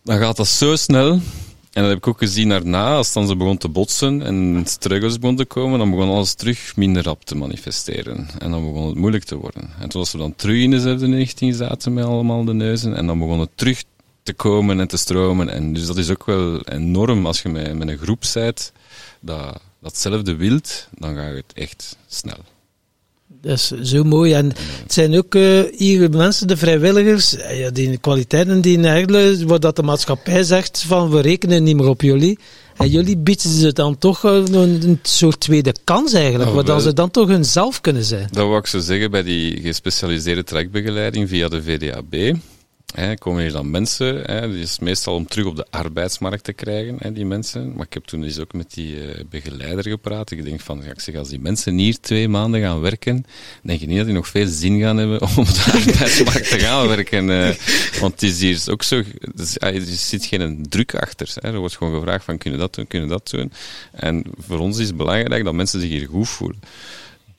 [0.04, 1.20] dan gaat dat zo snel.
[1.72, 5.18] En dat heb ik ook gezien daarna, als dan zo begon te botsen en struggles
[5.18, 8.28] begon te komen, dan begon alles terug minder rap te manifesteren.
[8.38, 9.70] En dan begon het moeilijk te worden.
[9.80, 13.06] En toen was we dan terug in dezelfde richting zaten met allemaal de neuzen, en
[13.06, 13.84] dan begon het terug
[14.22, 15.48] te komen en te stromen.
[15.48, 18.72] En dus dat is ook wel enorm als je met, met een groep bent
[19.20, 22.38] dat datzelfde wilt, dan gaat het echt snel.
[23.40, 24.32] Dat is zo mooi.
[24.32, 24.46] En
[24.82, 29.60] het zijn ook uh, hier mensen, de vrijwilligers, eh, ja, die kwaliteiten die eigenlijk, waar
[29.60, 32.38] dat de maatschappij zegt van we rekenen niet meer op jullie.
[32.76, 36.92] En jullie bieden ze dan toch een, een soort tweede kans eigenlijk, oh, waar ze
[36.92, 38.28] dan toch hun zelf kunnen zijn.
[38.30, 42.36] Dat wou ik zo zeggen bij die gespecialiseerde trekbegeleiding via de VDAB.
[42.94, 46.52] Hè, komen hier dan mensen, hè, die is meestal om terug op de arbeidsmarkt te
[46.52, 47.72] krijgen, hè, die mensen.
[47.74, 50.30] Maar ik heb toen eens ook met die uh, begeleider gepraat.
[50.30, 50.84] Ik denk van,
[51.16, 53.26] als die mensen hier twee maanden gaan werken,
[53.62, 56.58] denk je niet dat die nog veel zin gaan hebben om op de arbeidsmarkt te
[56.58, 57.28] gaan werken.
[57.28, 57.50] Uh,
[58.00, 61.32] want het is hier ook zo, uh, er zit geen druk achter.
[61.34, 61.52] Hè.
[61.52, 63.52] Er wordt gewoon gevraagd van, kunnen dat doen, kunnen dat doen.
[63.92, 66.60] En voor ons is het belangrijk dat mensen zich hier goed voelen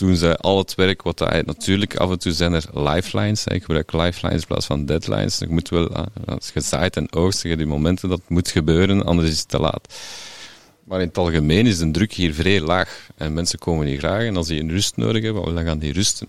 [0.01, 3.45] doen ze al het werk wat hij natuurlijk af en toe zijn er lifelines.
[3.45, 5.37] Ik gebruik lifelines in plaats van deadlines.
[5.37, 9.29] Je moet wel, ah, als je zaait en oogst, die momenten dat moet gebeuren, anders
[9.29, 9.93] is het te laat.
[10.83, 13.09] Maar in het algemeen is de druk hier vrij laag.
[13.15, 15.93] En mensen komen hier graag en als die een rust nodig hebben, dan gaan die
[15.93, 16.27] rusten.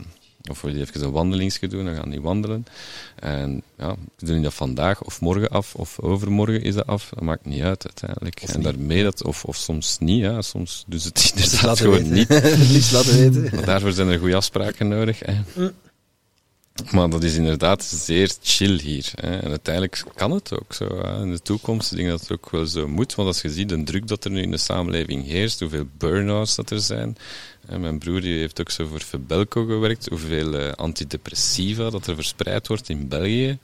[0.50, 2.66] Of wil je even een wandelingsje doen, dan gaan die wandelen.
[3.14, 7.10] En ja, doen die dat vandaag of morgen af, of overmorgen is dat af.
[7.14, 8.40] Dat maakt niet uit uiteindelijk.
[8.42, 8.64] Of en niet.
[8.64, 10.42] daarmee dat, of, of soms niet, ja.
[10.42, 12.12] soms doen ze het inderdaad gewoon weten.
[12.12, 12.28] niet.
[12.72, 13.56] Niets laten weten.
[13.56, 15.18] Maar daarvoor zijn er goede afspraken nodig.
[15.18, 15.34] Hè.
[15.54, 15.72] Mm.
[16.90, 19.10] Maar dat is inderdaad zeer chill hier.
[19.14, 19.38] Hè.
[19.38, 20.84] En uiteindelijk kan het ook zo.
[20.84, 21.22] Hè.
[21.22, 23.14] In de toekomst denk ik dat het ook wel zo moet.
[23.14, 26.54] Want als je ziet de druk dat er nu in de samenleving heerst, hoeveel burn-outs
[26.54, 27.16] dat er zijn.
[27.66, 27.78] Hè.
[27.78, 32.66] Mijn broer die heeft ook zo voor Febelco gewerkt, hoeveel uh, antidepressiva dat er verspreid
[32.66, 33.58] wordt in België.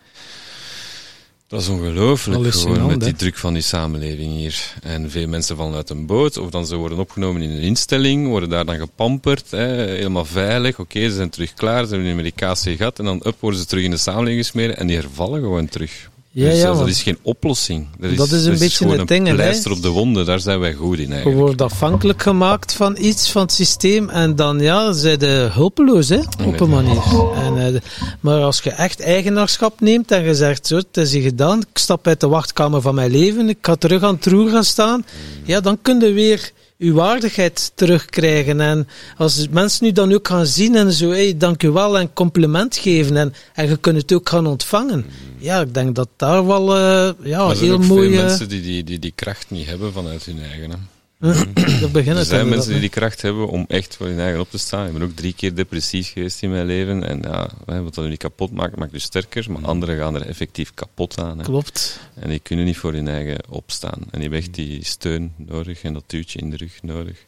[1.47, 4.75] Dat is ongelooflijk gewoon met die druk van die samenleving hier.
[4.83, 8.29] En veel mensen vallen uit een boot, of dan ze worden opgenomen in een instelling,
[8.29, 10.79] worden daar dan gepamperd, hè, helemaal veilig.
[10.79, 13.66] Oké, ze zijn terug klaar, ze hebben een medicatie gehad, en dan up worden ze
[13.66, 16.11] terug in de samenleving gesmeren en die hervallen gewoon terug.
[16.31, 17.87] Ja, dus, ja, dat is geen oplossing.
[17.99, 19.29] Dat, dat is, een beetje een ding.
[19.29, 21.37] Een pleister op de wonden, daar zijn wij goed in eigenlijk.
[21.39, 26.09] Je wordt afhankelijk gemaakt van iets, van het systeem, en dan ja, zijn de hulpeloos,
[26.09, 27.03] hè, op een manier.
[27.35, 27.81] En, uh,
[28.21, 31.79] maar als je echt eigenaarschap neemt en je zegt, zo, het is hier gedaan, ik
[31.79, 35.05] stap uit de wachtkamer van mijn leven, ik ga terug aan het roer gaan staan,
[35.45, 38.61] ja, dan kun je weer uw waardigheid terugkrijgen.
[38.61, 42.13] En als mensen nu dan ook gaan zien en zo, hey, dank u wel en
[42.13, 45.07] compliment geven en, en je kunt het ook gaan ontvangen.
[45.39, 48.09] Ja, ik denk dat daar wel uh, ja, heel mooi...
[48.09, 50.71] Er zijn mensen die die, die die kracht niet hebben vanuit hun eigen.
[50.71, 50.77] Hè.
[51.19, 54.86] Er zijn mensen die die kracht hebben om echt voor hun eigen op te staan.
[54.86, 57.05] Ik ben ook drie keer depressief geweest in mijn leven.
[57.05, 57.51] En ja,
[57.82, 59.45] wat dat niet kapot maakt, maakt je sterker.
[59.51, 59.70] Maar mhm.
[59.70, 61.39] anderen gaan er effectief kapot aan.
[61.39, 61.45] Hè.
[61.45, 62.01] Klopt.
[62.15, 63.99] En die kunnen niet voor hun eigen opstaan.
[63.99, 67.27] En die hebben echt die steun nodig en dat duwtje in de rug nodig.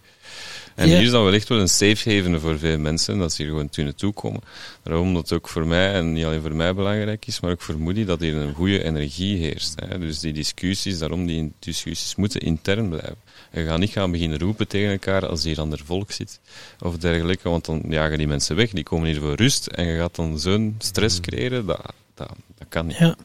[0.75, 3.51] En hier is dan wellicht wel een safe haven voor veel mensen, dat ze hier
[3.51, 4.41] gewoon toe naartoe komen.
[4.83, 7.61] Daarom dat het ook voor mij, en niet alleen voor mij belangrijk is, maar ook
[7.61, 9.75] voor Moody, dat hier een goede energie heerst.
[9.81, 9.99] Hè.
[9.99, 13.17] Dus die discussies, daarom die discussies moeten intern blijven.
[13.53, 16.41] Je gaat niet gaan beginnen roepen tegen elkaar als hier aan volk zit
[16.81, 18.71] of dergelijke, want dan jagen die mensen weg.
[18.71, 21.23] Die komen hier voor rust en je gaat dan zo'n stress mm.
[21.23, 22.99] creëren, dat, dat, dat kan niet.
[22.99, 23.17] Ja.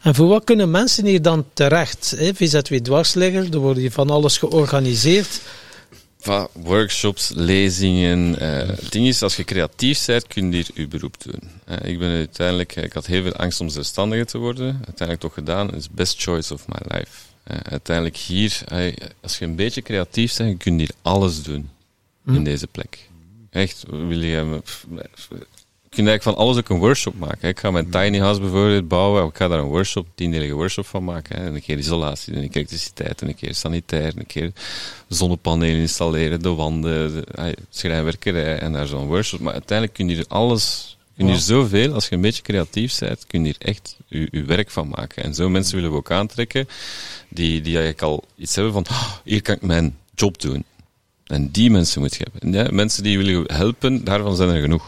[0.00, 2.16] En voor wat kunnen mensen hier dan terecht?
[2.34, 5.40] VZW Dwarsligger, er wordt hier van alles georganiseerd.
[6.18, 8.42] Van workshops, lezingen.
[8.42, 11.50] Uh, het ding is, als je creatief bent, kun je hier je beroep doen.
[11.68, 14.66] Uh, ik ben uiteindelijk, ik had heel veel angst om zelfstandige te worden.
[14.66, 15.66] Uiteindelijk toch gedaan.
[15.66, 17.27] Het is best choice of my life.
[17.50, 18.64] Uh, uiteindelijk hier,
[19.20, 21.70] als je een beetje creatief bent, kun je hier alles doen
[22.26, 22.42] in hm.
[22.42, 23.08] deze plek.
[23.50, 24.60] Echt, wil je je
[25.98, 27.48] kunt eigenlijk van alles ook een workshop maken.
[27.48, 29.24] Ik ga mijn tiny house bijvoorbeeld bouwen.
[29.24, 31.46] Ik ga daar een workshop, tiendelige workshop van maken.
[31.46, 34.52] Een keer isolatie, een keer elektriciteit, een keer sanitair, een keer
[35.08, 39.40] zonnepanelen installeren, de wanden, de, schrijnwerkerij en daar zo'n workshop.
[39.40, 43.26] Maar uiteindelijk kun je alles, kun je hier zoveel, als je een beetje creatief bent,
[43.26, 45.24] kun je hier echt je, werk van maken.
[45.24, 46.68] En zo mensen willen we ook aantrekken,
[47.28, 50.64] die, die eigenlijk al iets hebben van, oh, hier kan ik mijn job doen.
[51.26, 52.52] En die mensen moet je hebben.
[52.52, 54.84] Ja, mensen die willen helpen, daarvan zijn er genoeg.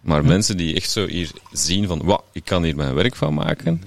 [0.00, 3.34] Maar mensen die echt zo hier zien van, wauw, ik kan hier mijn werk van
[3.34, 3.82] maken,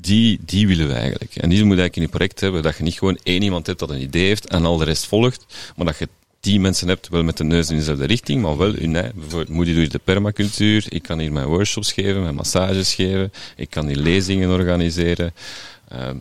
[0.00, 1.36] die, die willen we eigenlijk.
[1.36, 3.78] En die moet eigenlijk in je project hebben, dat je niet gewoon één iemand hebt
[3.78, 5.46] dat een idee heeft en al de rest volgt,
[5.76, 6.08] maar dat je
[6.40, 9.74] die mensen hebt, wel met de neus in dezelfde richting, maar wel hun, bijvoorbeeld Moody
[9.74, 13.96] doet de permacultuur, ik kan hier mijn workshops geven, mijn massages geven, ik kan hier
[13.96, 15.34] lezingen organiseren.
[15.88, 16.16] Ehm,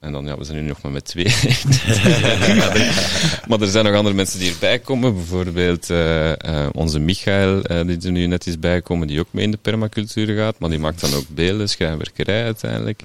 [0.00, 1.24] en dan, ja, we zijn nu nog maar met twee.
[3.48, 5.14] maar er zijn nog andere mensen die erbij komen.
[5.14, 6.34] Bijvoorbeeld uh, uh,
[6.72, 10.36] onze Michael, uh, die er nu net is bijkomen, die ook mee in de permacultuur
[10.36, 10.58] gaat.
[10.58, 13.02] Maar die maakt dan ook beelden, schrijnwerkerij uiteindelijk.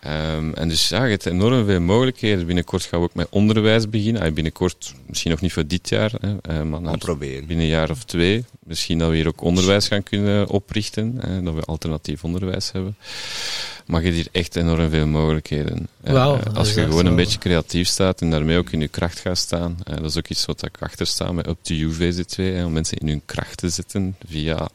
[0.00, 2.46] Ehm, en dus ja, je hebt enorm veel mogelijkheden.
[2.46, 4.22] Binnenkort gaan we ook met onderwijs beginnen.
[4.22, 7.90] Ah, binnenkort, misschien nog niet voor dit jaar, hè, eh, maar naar- binnen een jaar
[7.90, 8.44] of twee.
[8.64, 11.14] Misschien dat we hier ook onderwijs gaan kunnen oprichten.
[11.20, 12.96] Hè, dat we alternatief onderwijs hebben.
[13.88, 15.88] Maar je hebt hier echt enorm veel mogelijkheden.
[16.02, 16.14] Eh,
[16.54, 19.76] als je gewoon een beetje creatief staat en daarmee ook in je kracht gaat staan.
[19.84, 22.36] eh, dat is ook iets wat ik achter sta met Up to You VZ2.
[22.54, 24.68] Hè, om mensen in hun kracht te zetten via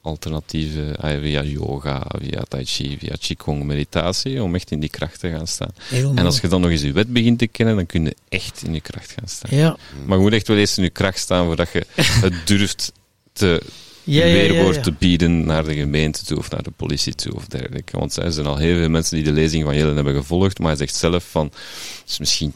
[0.00, 4.42] alternatieve, ah, via yoga, via tai chi, via qigong, meditatie.
[4.42, 5.70] Om echt in die kracht te gaan staan.
[6.18, 8.62] En als je dan nog eens je wet begint te kennen, dan kun je echt
[8.66, 9.56] in je kracht gaan staan.
[9.58, 9.76] Ja,
[10.06, 12.92] Maar je moet echt wel eerst in je kracht staan voordat je het durft
[13.32, 13.62] te
[14.04, 14.80] ja, ja, ja, weerwoord ja.
[14.82, 17.98] te bieden naar de gemeente toe of naar de politie toe of dergelijke.
[17.98, 20.68] Want er zijn al heel veel mensen die de lezing van Jellen hebben gevolgd, maar
[20.68, 22.52] hij zegt zelf van, het is misschien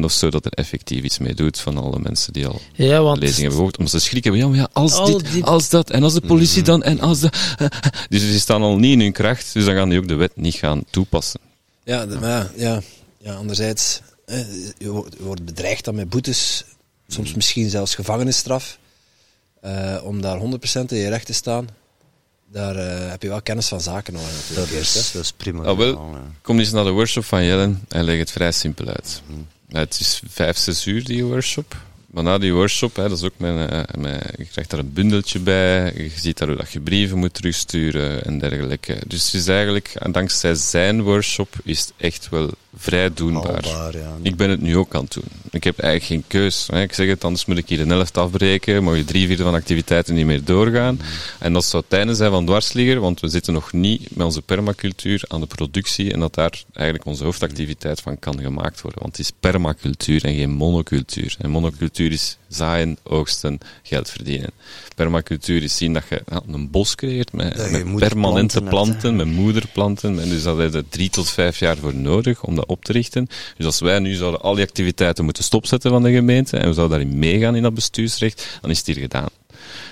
[0.00, 3.02] 10% of zo dat er effectief iets mee doet van alle mensen die al Ja,
[3.02, 3.76] want de lezing hebben gevolgd.
[3.78, 6.14] Omdat ze schrik hebben, ja, maar ja, als Al dit, die- als dat, en als
[6.14, 7.30] de politie dan, en als de...
[8.08, 10.32] Dus die staan al niet in hun kracht, dus dan gaan die ook de wet
[10.36, 11.40] niet gaan toepassen.
[11.84, 12.80] Ja, de- maar ja, ja,
[13.18, 14.38] ja, anderzijds, eh,
[14.78, 16.64] je wordt, je wordt bedreigd dan met boetes,
[17.08, 18.78] soms misschien zelfs gevangenisstraf,
[19.60, 20.40] eh, om daar 100%
[20.88, 21.68] in je recht te staan.
[22.52, 25.00] Daar eh, heb je wel kennis van zaken nodig Dat natuurlijk is, hè.
[25.12, 25.62] dat is prima.
[25.62, 26.16] Ah, wel.
[26.42, 29.22] Kom eens naar de workshop van Jellen en leg het vrij simpel uit.
[29.68, 31.76] Het is vijf, zes uur, die workshop.
[32.06, 34.92] Maar na die workshop, hè, dat is ook mijn, eh, mijn, je krijgt daar een
[34.92, 38.96] bundeltje bij, je ziet daar hoe dat je brieven moet terugsturen en dergelijke.
[39.06, 43.64] Dus het is eigenlijk, en dankzij zijn workshop, is het echt wel vrij doenbaar.
[43.64, 44.16] Haalbaar, ja.
[44.22, 45.24] Ik ben het nu ook aan het doen.
[45.50, 46.68] Ik heb eigenlijk geen keus.
[46.70, 46.82] Hè.
[46.82, 49.54] Ik zeg het, anders moet ik hier een helft afbreken, mag je drie vierde van
[49.54, 51.00] activiteiten niet meer doorgaan.
[51.38, 54.42] En dat zou het einde zijn van dwarsligger, want we zitten nog niet met onze
[54.42, 59.02] permacultuur aan de productie en dat daar eigenlijk onze hoofdactiviteit van kan gemaakt worden.
[59.02, 61.36] Want het is permacultuur en geen monocultuur.
[61.38, 64.50] En monocultuur is zaaien, oogsten, geld verdienen.
[64.94, 69.26] Permacultuur is zien dat je ja, een bos creëert met, Dat met permanente planten, met
[69.26, 70.20] moederplanten.
[70.20, 72.92] En dus daar heb je drie tot vijf jaar voor nodig om dat op te
[72.92, 73.26] richten.
[73.56, 76.74] Dus als wij nu zouden al die activiteiten moeten stopzetten van de gemeente en we
[76.74, 79.28] zouden daarin meegaan in dat bestuursrecht, dan is het hier gedaan.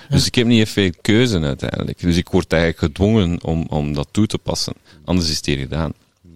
[0.09, 1.99] Dus ik heb niet echt veel keuze uiteindelijk.
[1.99, 4.73] Dus ik word eigenlijk gedwongen om, om dat toe te passen.
[5.05, 5.93] Anders is het hier gedaan.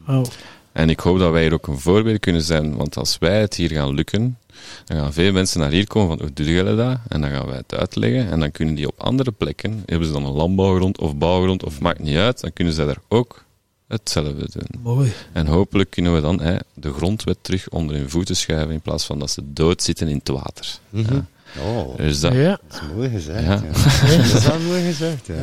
[0.07, 0.23] Oh.
[0.71, 3.55] En ik hoop dat wij hier ook een voorbeeld kunnen zijn, want als wij het
[3.55, 4.37] hier gaan lukken,
[4.85, 6.97] dan gaan veel mensen naar hier komen van, hoe doe jullie dat?
[7.07, 8.31] En dan gaan wij het uitleggen.
[8.31, 11.79] En dan kunnen die op andere plekken, hebben ze dan een landbouwgrond of bouwgrond, of
[11.79, 13.43] maakt niet uit, dan kunnen ze daar ook
[13.91, 14.81] hetzelfde doen.
[14.83, 15.11] Mooi.
[15.33, 19.05] En hopelijk kunnen we dan hè, de grondwet terug onder hun voeten schuiven, in plaats
[19.05, 20.65] van dat ze dood zitten in het water.
[20.89, 21.25] Ja.
[21.65, 22.59] Oh, Dus dat, Ja.
[22.67, 23.43] dat is mooi gezegd.
[23.43, 23.51] Ja.
[23.53, 24.17] Ja.
[24.17, 25.25] Dat is wel mooi gezegd.
[25.27, 25.33] Ja.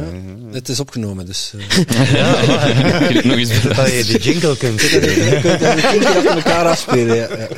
[0.53, 1.53] Het is opgenomen, dus...
[1.57, 6.31] eh, ik nog eens Dat je de jingle kunt je kunt er een keer achter
[6.31, 7.16] elkaar afspelen.
[7.16, 7.49] Ja, ja.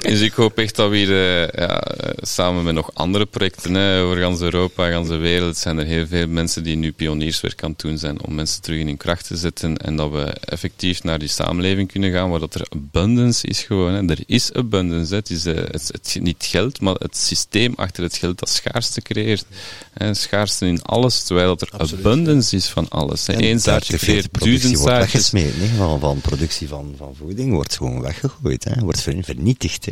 [0.00, 3.74] Dus ik hoop echt dat we hier eh, ja, eh, samen met nog andere projecten
[3.74, 7.62] hè, over gans Europa, gans de wereld, zijn er heel veel mensen die nu pionierswerk
[7.62, 10.22] aan het doen zijn om mensen terug in hun kracht te zetten en dat we
[10.24, 13.92] effectief naar die samenleving kunnen gaan waar dat er abundance is gewoon.
[13.92, 14.08] Hè.
[14.08, 15.10] Er is abundance.
[15.10, 15.18] Hè.
[15.18, 19.00] Het is eh, het, het, niet geld, maar het systeem achter het geld dat schaarste
[19.02, 19.44] creëert.
[19.92, 20.14] Hè.
[20.14, 22.06] Schaarste in alles, terwijl dat er Absoluut.
[22.06, 23.26] abundance is van alles.
[23.26, 23.42] Hè.
[23.42, 24.98] Eén zaadje creëert duizend zaadjes.
[24.98, 25.60] weggesmeten.
[25.60, 25.76] hè.
[25.76, 28.64] Van, van productie van, van voeding wordt gewoon weggegooid.
[28.64, 28.80] Hè.
[28.80, 29.88] Wordt ver- vernietigd.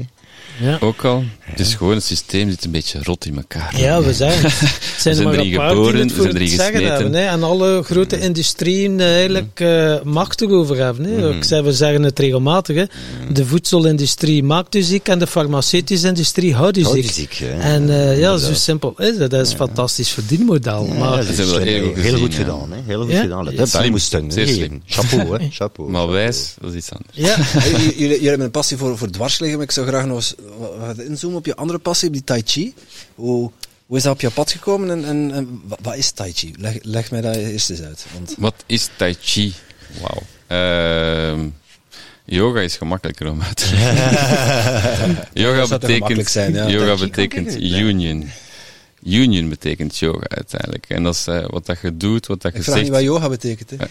[0.61, 0.79] Ja.
[0.81, 1.25] Ook al.
[1.41, 3.81] Het is gewoon, het systeem zit een beetje rot in elkaar.
[3.81, 4.43] Ja, we zijn.
[4.43, 4.53] Het
[4.99, 6.57] zijn, zijn er maar erin een paar geboren, die het we voor zijn het erin
[6.57, 7.03] zeggen gesmeten.
[7.03, 7.21] hebben.
[7.21, 7.27] Hè.
[7.29, 11.05] En alle grote industrieën eigenlijk eh, macht erover hebben.
[11.05, 11.35] Hè.
[11.35, 12.77] Ik zei, we zeggen het regelmatig.
[12.77, 12.85] Hè.
[13.33, 17.33] De voedselindustrie maakt u ziek en de farmaceutische industrie houdt u Houdt u ziek.
[17.33, 17.49] ziek.
[17.61, 19.31] En eh, ja, zo simpel is het.
[19.31, 20.87] Dat is een fantastisch verdienmodel.
[20.87, 22.39] Ja, maar dat ze is heel, heel goed heel gezien, goed ja.
[22.39, 22.73] gedaan.
[22.73, 22.79] Hè.
[22.87, 23.21] Heel goed Ja?
[23.21, 23.45] gedaan.
[23.45, 24.83] Dat Ja, hebben moesten slim.
[24.87, 25.49] Chapeau, hè.
[25.59, 25.91] Chapeau.
[25.91, 27.17] Maar wijs, dat is iets anders.
[27.17, 30.07] ja, Hey, jullie, jullie- jullie hebben een passie voor, voor dwarsliggen, maar ik zou graag
[30.07, 30.35] nog eens
[30.79, 32.75] wat- inzoomen op je andere passie, op die tai chi.
[33.15, 33.51] Hoe,
[33.87, 36.55] hoe is dat op je pad gekomen en, en, en wa- wat is tai chi?
[36.59, 38.07] Leg, leg mij dat eerst eens uit.
[38.13, 39.55] Want Wat is Tai Chi?
[40.01, 40.23] Wauw.
[40.47, 41.49] Ehm,
[42.25, 45.19] yoga is gemakkelijker om uit te leggen.
[45.45, 46.69] yoga betekent, zijn, ja.
[46.69, 48.31] yoga betekent union.
[49.05, 50.85] Union betekent yoga uiteindelijk.
[50.89, 53.03] En dat is eh, wat dat je doet, wat dat je ik vraag niet wat
[53.03, 53.71] yoga betekent.
[53.71, 53.77] Hè.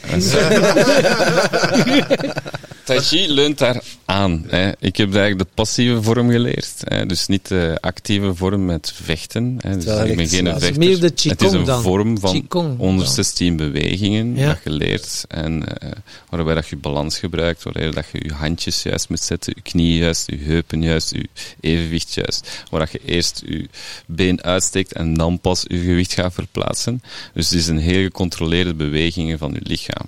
[2.88, 4.44] Tai Chi leunt daar aan.
[4.48, 4.68] Hè.
[4.80, 6.74] Ik heb eigenlijk de passieve vorm geleerd.
[6.80, 7.06] Hè.
[7.06, 9.58] Dus niet de actieve vorm met vechten.
[9.62, 9.76] Hè.
[9.76, 10.78] Dus Terwijl ik ben geen is vechter.
[10.78, 11.82] meer de Het is een dan.
[11.82, 14.48] vorm van Qigong 116 bewegingen Ja.
[14.48, 15.26] dat je leert.
[15.28, 15.92] En eh,
[16.30, 19.98] waarbij dat je balans gebruikt, waarbij dat je je handjes juist moet zetten, je knieën
[19.98, 21.30] juist, je heupen juist, je
[21.62, 22.64] evenwicht juist.
[22.70, 23.68] Waar dat je eerst je
[24.06, 27.02] been uitsteekt en dan pas je gewicht gaat verplaatsen.
[27.34, 30.06] Dus het is een heel gecontroleerde bewegingen van je lichaam.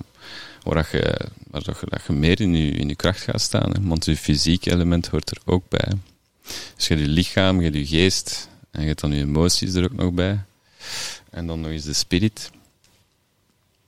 [0.70, 1.20] Waar, dat je,
[1.52, 3.72] waar dat je, dat je meer in je, in je kracht gaat staan.
[3.72, 3.82] Hè?
[3.82, 5.91] Want je fysiek element hoort er ook bij.
[6.76, 9.74] Dus je hebt je lichaam, je hebt je geest en je hebt dan je emoties
[9.74, 10.40] er ook nog bij.
[11.30, 12.52] En dan nog eens de spirit.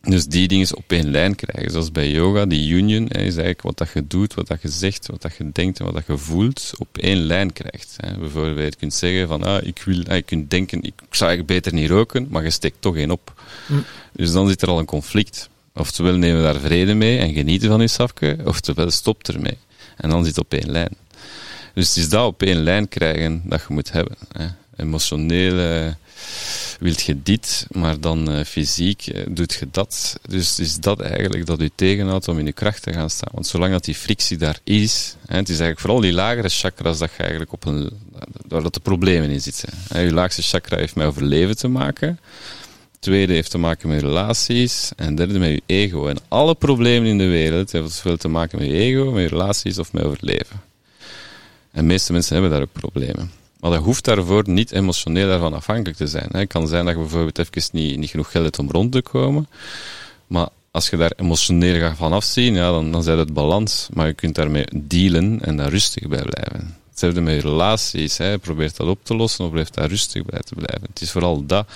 [0.02, 1.72] Dus die dingen op één lijn krijgen.
[1.72, 4.70] Zoals bij yoga, die union hè, is eigenlijk wat dat je doet, wat dat je
[4.70, 7.94] zegt, wat dat je denkt en wat dat je voelt, op één lijn krijgt.
[7.98, 8.18] Hè.
[8.18, 11.48] Bijvoorbeeld, je kunt zeggen van, ah, ik wil, ah, je kunt denken, ik zou eigenlijk
[11.48, 13.42] beter niet roken, maar je steekt toch één op.
[13.68, 13.84] Mm.
[14.12, 15.50] Dus dan zit er al een conflict.
[15.74, 19.58] Oftewel nemen we daar vrede mee en genieten van je safke, oftewel stopt ermee.
[19.98, 20.96] En dan zit het op één lijn.
[21.74, 24.18] Dus het is dat op één lijn krijgen dat je moet hebben.
[24.32, 24.48] Hè.
[24.76, 25.96] Emotionele
[26.80, 30.20] wilt je dit, maar dan uh, fysiek uh, doet je dat.
[30.30, 33.32] Dus is dat eigenlijk dat u tegenhoudt om in je kracht te gaan staan.
[33.34, 36.98] Want zolang dat die frictie daar is, hè, het is eigenlijk vooral die lagere chakras
[36.98, 37.90] dat je eigenlijk op een,
[38.48, 39.70] waar dat de problemen in zitten.
[39.88, 40.00] Hè.
[40.00, 42.20] Je laagste chakra heeft met overleven te maken.
[43.02, 44.92] Tweede heeft te maken met relaties.
[44.96, 46.08] En derde met je ego.
[46.08, 49.28] En alle problemen in de wereld hebben veel te maken met je ego, met je
[49.30, 50.62] relaties of met overleven.
[51.72, 53.32] En de meeste mensen hebben daar ook problemen.
[53.60, 56.28] Maar dat hoeft daarvoor niet emotioneel daarvan afhankelijk te zijn.
[56.32, 59.02] Het kan zijn dat je bijvoorbeeld even niet, niet genoeg geld hebt om rond te
[59.02, 59.48] komen.
[60.28, 63.88] Maar als je daar emotioneel gaat van afzien, ja, dan, dan zijn het balans.
[63.94, 66.76] Maar je kunt daarmee dealen en daar rustig bij blijven.
[67.02, 68.18] Met je relaties.
[68.18, 68.38] Hè.
[68.38, 70.88] Probeer dat op te lossen of blijf daar rustig bij te blijven.
[70.88, 71.68] Het is vooral dat.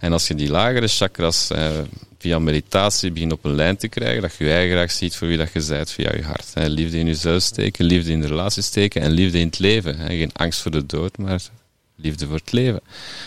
[0.00, 1.70] En als je die lagere chakras eh,
[2.18, 5.28] via meditatie begint op een lijn te krijgen, dat je je eigen graag ziet voor
[5.28, 6.50] wie dat je bent via je hart.
[6.54, 6.66] Hè.
[6.66, 9.98] Liefde in jezelf steken, liefde in de relatie steken en liefde in het leven.
[9.98, 10.06] Hè.
[10.06, 11.40] Geen angst voor de dood, maar
[11.96, 12.80] liefde voor het leven.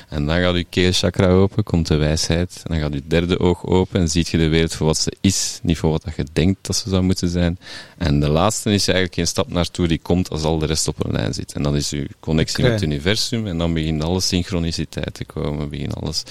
[0.09, 2.61] En dan gaat je keelchakra open, komt de wijsheid.
[2.63, 5.13] En dan gaat je derde oog open en ziet je de wereld voor wat ze
[5.21, 7.59] is, niet voor wat je denkt dat ze zou moeten zijn.
[7.97, 11.05] En de laatste is eigenlijk een stap naartoe die komt als al de rest op
[11.05, 11.53] een lijn zit.
[11.53, 12.71] En dan is je connectie Okay.
[12.71, 16.23] met het universum en dan begint alle synchroniciteit te komen, begint alles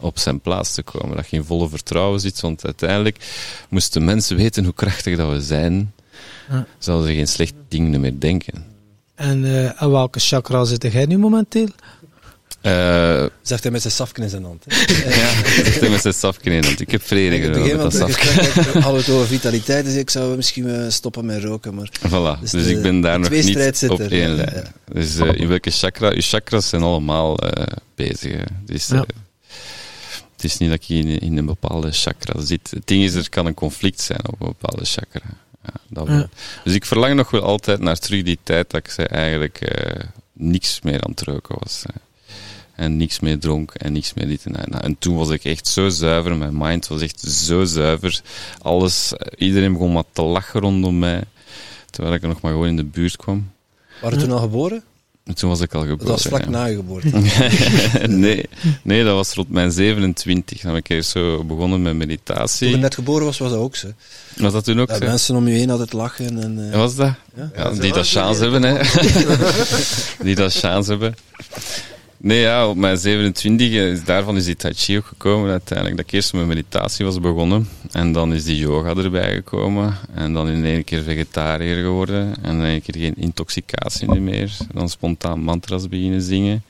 [0.00, 1.16] op zijn plaats te komen.
[1.16, 3.16] Dat je in volle vertrouwen zit, want uiteindelijk
[3.68, 5.92] moesten mensen weten hoe krachtig dat we zijn,
[6.78, 8.75] zouden ze geen slecht ding meer denken.
[9.16, 11.68] En eh, aan welke chakra zit jij nu momenteel?
[12.60, 14.64] Eh, Zegt hij met zijn safken in zijn hand.
[14.68, 15.28] ja,
[15.64, 18.12] zegt hij met zijn safken in, want ik heb vrede gedaan begin met dat het
[18.16, 18.52] safken.
[18.92, 21.74] we het over vitaliteit, dus ik zou misschien eh, stoppen met roken.
[21.74, 24.34] Maar Voilà, Dus dus, de- ik ben daar nog niet op één ja.
[24.34, 24.52] lijn.
[24.54, 24.92] Ja.
[24.92, 26.12] Dus eh, in welke chakra?
[26.12, 28.32] Je chakras zijn allemaal eh, bezig.
[28.32, 28.42] hè.
[28.64, 28.94] Dus, Ja.
[28.96, 29.00] eh,
[30.32, 32.70] het is niet dat ik in, in een bepaalde chakra zit.
[32.70, 35.20] Het ding is, er kan een conflict zijn op een bepaalde chakra.
[35.88, 36.06] Dat.
[36.08, 36.28] Ja.
[36.64, 40.04] Dus ik verlang nog wel altijd naar terug die tijd dat ik zei, eigenlijk eh,
[40.32, 41.82] niks meer aan het roken was.
[41.86, 42.00] hè.
[42.74, 44.82] En niks meer dronk en niks meer dit en dat.
[44.82, 48.20] En toen was ik echt zo zuiver, mijn mind was echt zo zuiver.
[48.58, 51.22] Alles, eh, iedereen begon maar te lachen rondom mij.
[51.90, 53.50] Terwijl ik er nog maar gewoon in de buurt kwam.
[54.02, 54.82] waren toen al geboren?
[55.24, 56.06] En toen was ik al geboren.
[56.06, 56.50] Dat was vlak ja.
[56.50, 57.08] na je geboorte.
[58.08, 58.44] nee,
[58.82, 60.60] nee, dat was rond mijn 27.
[60.60, 62.70] Dan heb ik eerst zo begonnen met Toen meditatie.
[62.70, 63.88] je net geboren was, was dat ook zo.
[64.36, 65.06] Was dat toen ook Dat zo?
[65.06, 66.42] mensen om je heen altijd lachen.
[66.42, 67.14] En, Ja, was dat?
[67.36, 67.50] Ja.
[67.56, 68.78] Ja, die dat chance hebben, hè.
[70.24, 71.14] die dat chance hebben.
[72.18, 75.96] Nee, ja, op mijn 27, is, daarvan is die tai chi ook gekomen uiteindelijk.
[75.96, 77.68] Dat ik eerst met meditatie was begonnen.
[77.92, 79.94] En dan is die yoga erbij gekomen.
[80.14, 82.34] En dan in één keer vegetariër geworden.
[82.42, 84.56] En in één keer geen intoxicatie meer.
[84.74, 86.62] Dan spontaan mantras beginnen zingen.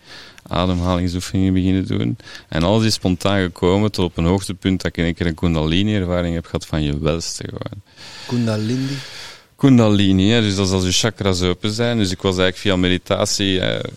[0.49, 2.17] Ademhalingsoefeningen beginnen doen.
[2.49, 5.35] En alles is spontaan gekomen tot op een hoogtepunt dat ik in één keer een
[5.35, 7.83] kundalini-ervaring heb gehad van je welste gewoon.
[8.27, 8.97] Kundalini.
[9.57, 11.99] Kundalini, hè, dus dat is als je chakras open zijn.
[11.99, 13.91] Dus ik was eigenlijk via meditatie eh,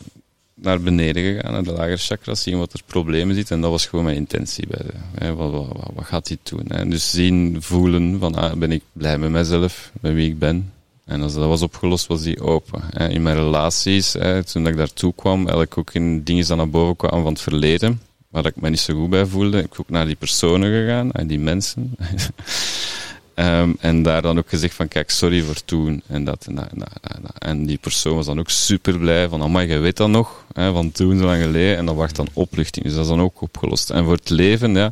[0.54, 3.56] naar beneden gegaan, naar de lagere chakras, zien wat er problemen zitten.
[3.56, 6.38] En dat was gewoon mijn intentie bij de, hè, wat, wat, wat, wat gaat hij
[6.44, 6.66] doen?
[6.68, 6.88] Hè?
[6.88, 10.72] Dus zien, voelen, van ah, ben ik blij met mezelf, met wie ik ben.
[11.10, 12.82] En als dat was opgelost, was die open.
[13.10, 14.16] In mijn relaties,
[14.52, 18.02] toen ik daartoe kwam, eigenlijk ook in dingen die naar boven kwamen van het verleden,
[18.30, 21.28] waar ik me niet zo goed bij voelde, ik ook naar die personen gegaan, en
[21.28, 21.96] die mensen.
[23.40, 26.02] Ehm, en daar dan ook gezegd van, kijk, sorry voor toen.
[26.08, 26.88] En, dat, en, en,
[27.38, 30.72] en, die persoon was dan ook super blij van, amai, je weet dat nog, hè,
[30.72, 31.78] van toen, zo lang geleden.
[31.78, 32.86] En dat wacht dan opluchting.
[32.86, 33.90] Dus dat is dan ook opgelost.
[33.90, 34.92] En voor het leven, ja,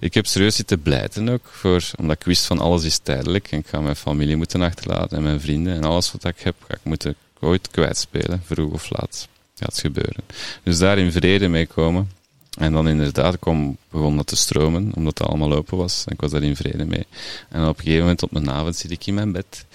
[0.00, 3.48] ik heb serieus zitten blijten ook, voor, omdat ik wist van, alles is tijdelijk.
[3.50, 5.74] En ik ga mijn familie moeten achterlaten en mijn vrienden.
[5.74, 9.28] En alles wat ik heb, ga ik moeten ooit kwijtspelen, vroeg of laat.
[9.54, 10.24] Gaat gebeuren.
[10.62, 12.10] Dus daar in vrede mee komen.
[12.58, 16.04] En dan inderdaad kwam, begon dat te stromen, omdat het allemaal open was.
[16.06, 17.06] En ik was daar in vrede mee.
[17.48, 19.66] En op een gegeven moment op mijn avond zit ik in mijn bed.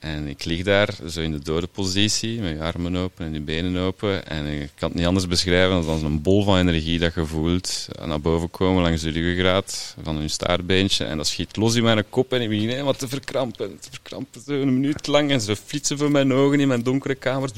[0.00, 3.40] En ik lig daar, zo in de dode positie, met je armen open en je
[3.40, 4.26] benen open.
[4.26, 7.88] En ik kan het niet anders beschrijven dan een bol van energie dat je voelt
[8.04, 11.04] naar boven komen langs de ruggengraat van je staartbeentje.
[11.04, 13.78] En dat schiet los in mijn kop en ik begin helemaal te verkrampen.
[13.80, 15.30] Te verkrampen, zo een minuut lang.
[15.30, 17.50] En zo flitsen voor mijn ogen in mijn donkere kamer.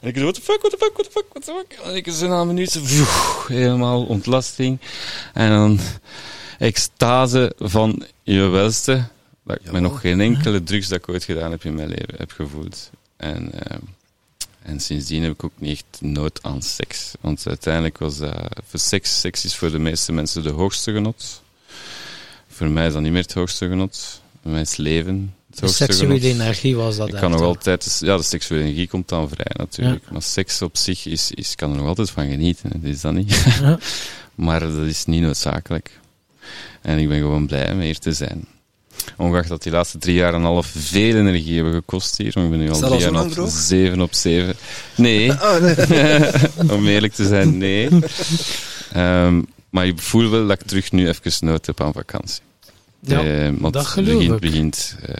[0.00, 1.86] En ik zo, what the fuck, what the fuck, what the fuck, what the fuck.
[1.86, 3.06] En ik zo na een minuut, pjoe,
[3.46, 4.80] helemaal ontlasting.
[5.32, 5.78] En dan
[6.58, 9.04] extase van je welste.
[9.42, 12.30] Dat ik nog geen enkele drugs dat ik ooit gedaan heb in mijn leven heb
[12.30, 12.90] gevoeld.
[13.16, 13.78] En, eh,
[14.62, 17.12] En sindsdien heb ik ook niet echt nood aan seks.
[17.20, 18.34] Want uiteindelijk was dat...
[18.66, 21.42] Voor seks, seks is voor de meeste mensen de hoogste genot.
[22.48, 24.20] Voor mij is dat niet meer het hoogste genot.
[24.42, 27.98] Voor mij is leven De seksuele energie was dat Ik kan nog altijd...
[28.00, 30.10] Ja, de seksuele energie komt dan vrij natuurlijk.
[30.10, 31.30] Maar seks op zich is...
[31.30, 32.70] is kan er nog altijd van genieten.
[32.70, 33.44] Dat is dat niet.
[33.60, 33.78] Ja.
[34.46, 36.00] maar dat is niet noodzakelijk.
[36.82, 38.46] En ik ben gewoon blij om hier te zijn.
[39.16, 42.30] Ongeacht dat die laatste drie jaar en een half veel energie hebben gekost hier.
[42.34, 43.50] Want ik ben nu al drie jaar op droog?
[43.50, 44.54] zeven op zeven.
[44.96, 45.32] Nee.
[46.76, 47.88] om eerlijk te zijn, nee.
[48.92, 52.40] Ehm, maar ik voel wel dat ik terug nu even nood heb aan vakantie.
[53.08, 54.40] Ja, Eh, want dat geloof begint, ik.
[54.40, 55.14] begint eh,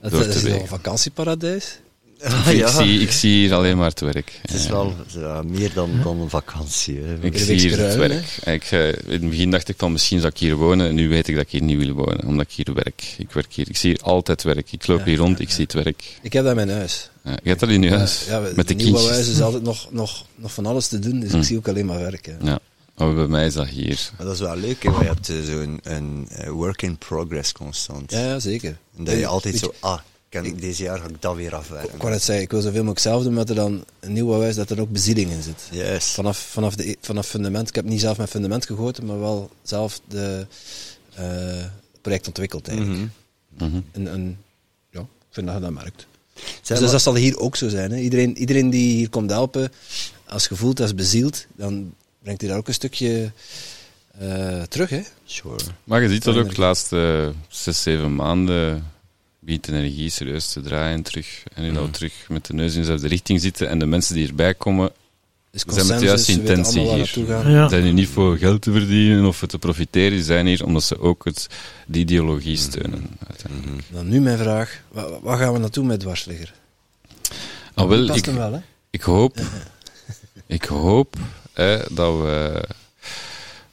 [0.00, 1.78] Het door is te wel een vakantieparadijs.
[2.22, 2.68] Ah, Ik, ja.
[2.82, 4.38] zie, ik zie hier alleen maar het werk.
[4.42, 7.00] Het is Eh, wel ja, meer dan, dan een vakantie.
[7.00, 7.14] Hè.
[7.26, 8.26] Ik zie hier het werk.
[8.44, 8.70] Ik,
[9.06, 10.88] in het begin dacht ik van misschien zou ik hier wonen.
[10.88, 13.14] En nu weet ik dat ik hier niet wil wonen, omdat ik hier werk.
[13.18, 13.68] Ik werk hier.
[13.68, 14.72] Ik zie hier altijd werk.
[14.72, 16.02] Ik loop Ja, hier rond, ja, ik zie het werk.
[16.22, 17.10] Ik heb dat in mijn huis.
[17.24, 19.10] Ja, je hebt dat in je huis, Ja, ja, met de in nieuwe kindjes.
[19.16, 21.36] huis is altijd nog, nog, nog van alles te doen, dus Hm.
[21.38, 22.38] ik zie ook alleen maar werken.
[22.42, 22.58] Ja,
[23.06, 24.10] maar bij mij is dat hier.
[24.16, 24.90] Maar dat is wel leuk, hè.
[24.90, 28.10] want je hebt eh, zo'n een, eh, work in progress constant.
[28.10, 28.78] Ja, ja zeker.
[28.96, 29.98] En dat je altijd zo, ah,
[30.28, 31.94] kan ik deze jaar ga ik dat weer afwerken.
[31.94, 34.40] Ik wou net zeggen, ik wil zoveel mogelijk zelf doen, maar er dan een nieuw
[34.40, 35.68] huis dat er ook bezieling in zit.
[35.70, 36.08] Juist.
[36.08, 40.00] Vanaf, vanaf, de, vanaf fundament, ik heb niet zelf mijn fundament gegoten, maar wel zelf
[40.08, 40.46] de
[41.14, 41.64] eh,
[42.00, 42.98] project ontwikkeld eigenlijk.
[42.98, 43.68] Mhm.
[43.70, 43.80] Mhm.
[43.92, 44.38] En, en
[44.90, 46.06] ja, ik vind dat je dat merkt.
[46.62, 47.90] Dus maar- dat zal hier ook zo zijn.
[47.90, 47.98] Hè.
[47.98, 49.72] Iedereen, iedereen die hier komt helpen,
[50.26, 53.32] als gevoeld, als bezield, dan brengt hij daar ook een stukje
[54.18, 54.90] eh, terug.
[54.90, 55.00] Hè.
[55.24, 55.58] Sure.
[55.84, 58.84] Maar je ziet dat ook de laatste zes, zeven maanden
[59.40, 61.42] begint de energie serieus te draaien terug.
[61.54, 64.14] En nu dat we terug met de neus in dezelfde richting zitten en de mensen
[64.14, 64.92] die erbij komen,
[65.50, 67.50] Dus zijn met de juiste intentie hier.
[67.50, 67.68] Ja.
[67.68, 71.00] zijn hier niet voor geld te verdienen of te profiteren, die zijn hier omdat ze
[71.00, 71.46] ook het,
[71.86, 73.06] die ideologie steunen.
[73.28, 73.82] uiteindelijk.
[73.90, 76.52] Dan nu mijn vraag, waar, waar gaan we naartoe met dwarsligger?
[77.74, 78.60] Ah, wel, Past ik, hem wel, hè?
[78.90, 79.40] Ik hoop,
[80.46, 81.16] ik hoop
[81.60, 82.62] hè, dat we,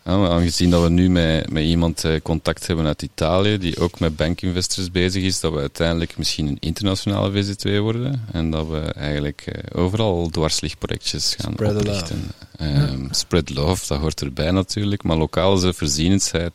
[0.03, 4.15] aangezien dat we nu met, met iemand eh, contact hebben uit Italië, die ook met
[4.15, 8.25] bankinvestors bezig is, dat we uiteindelijk misschien een internationale VZ2 worden.
[8.31, 12.31] En dat we eigenlijk eh, overal dwarslichtprojectjes gaan Spread oprichten.
[12.57, 15.03] Ehm, Spread love, dat hoort erbij natuurlijk.
[15.03, 16.51] Maar lokale zelfvoorzienendheid,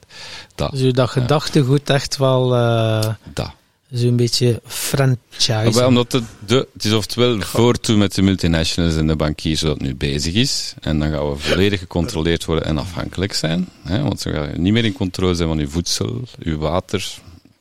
[0.54, 3.52] dat, Dus dat gedachtegoed echt wel eh, dat.
[3.92, 5.86] Zo'n beetje franchise.
[5.86, 9.94] Omdat het, de, het is oftewel voortoe met de multinationals en de bankiers het nu
[9.94, 10.74] bezig is.
[10.80, 13.68] En dan gaan we volledig gecontroleerd worden en afhankelijk zijn.
[13.82, 17.14] Hè, want dan ga je niet meer in controle zijn van je voedsel, je water.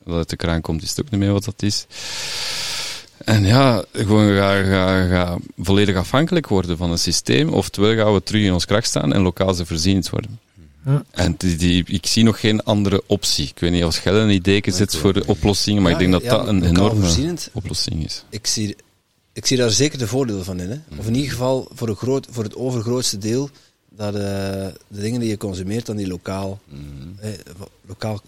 [0.04, 1.86] Dat uit de kraan komt, is het ook niet meer wat dat is.
[3.24, 7.48] En ja, gewoon ga, ga, ga volledig afhankelijk worden van een systeem.
[7.48, 10.38] Oftewel gaan we terug in ons kracht staan en lokaal voorzienend worden.
[10.84, 11.04] Ja.
[11.10, 13.46] En die, die, ik zie nog geen andere optie.
[13.48, 16.12] Ik weet niet of Schelle een idee zet voor de oplossingen, maar Ja, ik denk
[16.22, 18.24] dat ja, dat een enorme oplossing is.
[18.30, 18.76] Ik zie,
[19.32, 20.70] ik zie daar zeker de voordelen van in.
[20.70, 20.78] Hè.
[20.98, 23.50] Of in ieder geval voor, een groot, voor het overgrootste deel
[23.90, 26.60] dat eh, de dingen die je consumeert, dan die lokaal,
[27.20, 27.30] eh,
[27.86, 28.20] lokaal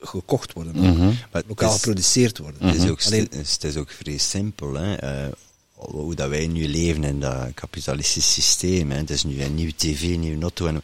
[0.00, 0.76] gekocht worden.
[0.76, 1.12] Mhm.
[1.32, 2.66] Maar Lokaal is- geproduceerd worden.
[2.68, 4.74] Het is, ook, Alleen- het is ook vrij simpel.
[4.74, 4.94] Hè.
[4.94, 5.32] Eh,
[5.74, 8.90] hoe dat wij nu leven in dat kapitalistische systeem.
[8.90, 8.96] Hè.
[8.96, 10.66] Het is nu een nieuwe tv, een nieuwe auto.
[10.66, 10.82] En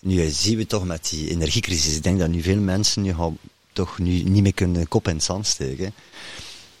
[0.00, 1.96] nu zien we toch met die energiecrisis.
[1.96, 3.38] Ik denk dat nu veel mensen nu gaan
[3.72, 5.94] toch nu niet meer kunnen kop in het zand steken.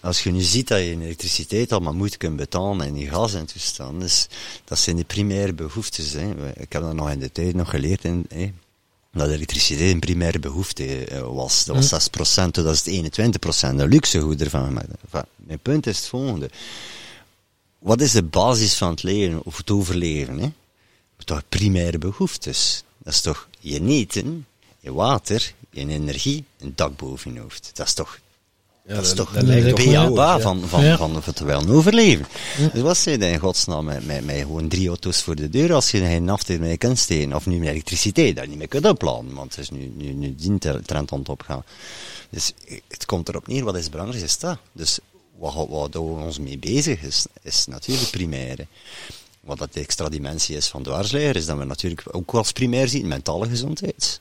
[0.00, 3.46] Als je nu ziet dat je elektriciteit allemaal moet kunnen betalen en je gas en
[3.46, 4.26] toestand, dus
[4.64, 6.12] dat zijn de primaire behoeftes.
[6.12, 6.48] Hè.
[6.60, 8.04] Ik heb dat nog in de tijd nog geleerd.
[8.04, 8.52] In, hè,
[9.12, 11.64] dat elektriciteit een primaire behoefte eh, was.
[11.64, 14.78] Dat was 6%, dat is het 21%, een luxe goed ervan.
[14.78, 16.50] Enfin, mijn punt is het volgende.
[17.78, 20.38] Wat is de basis van het leven, of het overleven?
[20.38, 20.50] Hè?
[21.24, 22.84] Toch primaire behoeftes.
[23.02, 24.46] Dat is toch je eten,
[24.80, 27.70] je water, je energie, een dak boven je hoofd.
[27.74, 28.18] Dat is toch
[28.86, 30.40] Ja, dat is toch dat toch BABA ja.
[30.40, 30.96] van, van, Ja.
[30.96, 32.26] van, van wel overleven.
[32.72, 35.72] Dus wat zei je in godsnaam met, met, met gewoon drie auto's voor de deur
[35.72, 37.34] als je geen aftijd mee kunt steken?
[37.34, 40.12] Of nu met elektriciteit, dat je niet meer kunt opladen, want het is nu, nu,
[40.12, 41.64] nu die trend aan het opgaan.
[42.30, 42.52] Dus
[42.88, 44.58] het komt erop neer, wat is belangrijk, is dat.
[44.72, 44.98] Dus
[45.38, 48.66] wat, wat, we ons mee bezig is, is natuurlijk primaire.
[49.40, 52.88] Wat dat de extra dimensie is van dwarsleer, is dat we natuurlijk ook als primair
[52.88, 54.20] zien mentale gezondheid.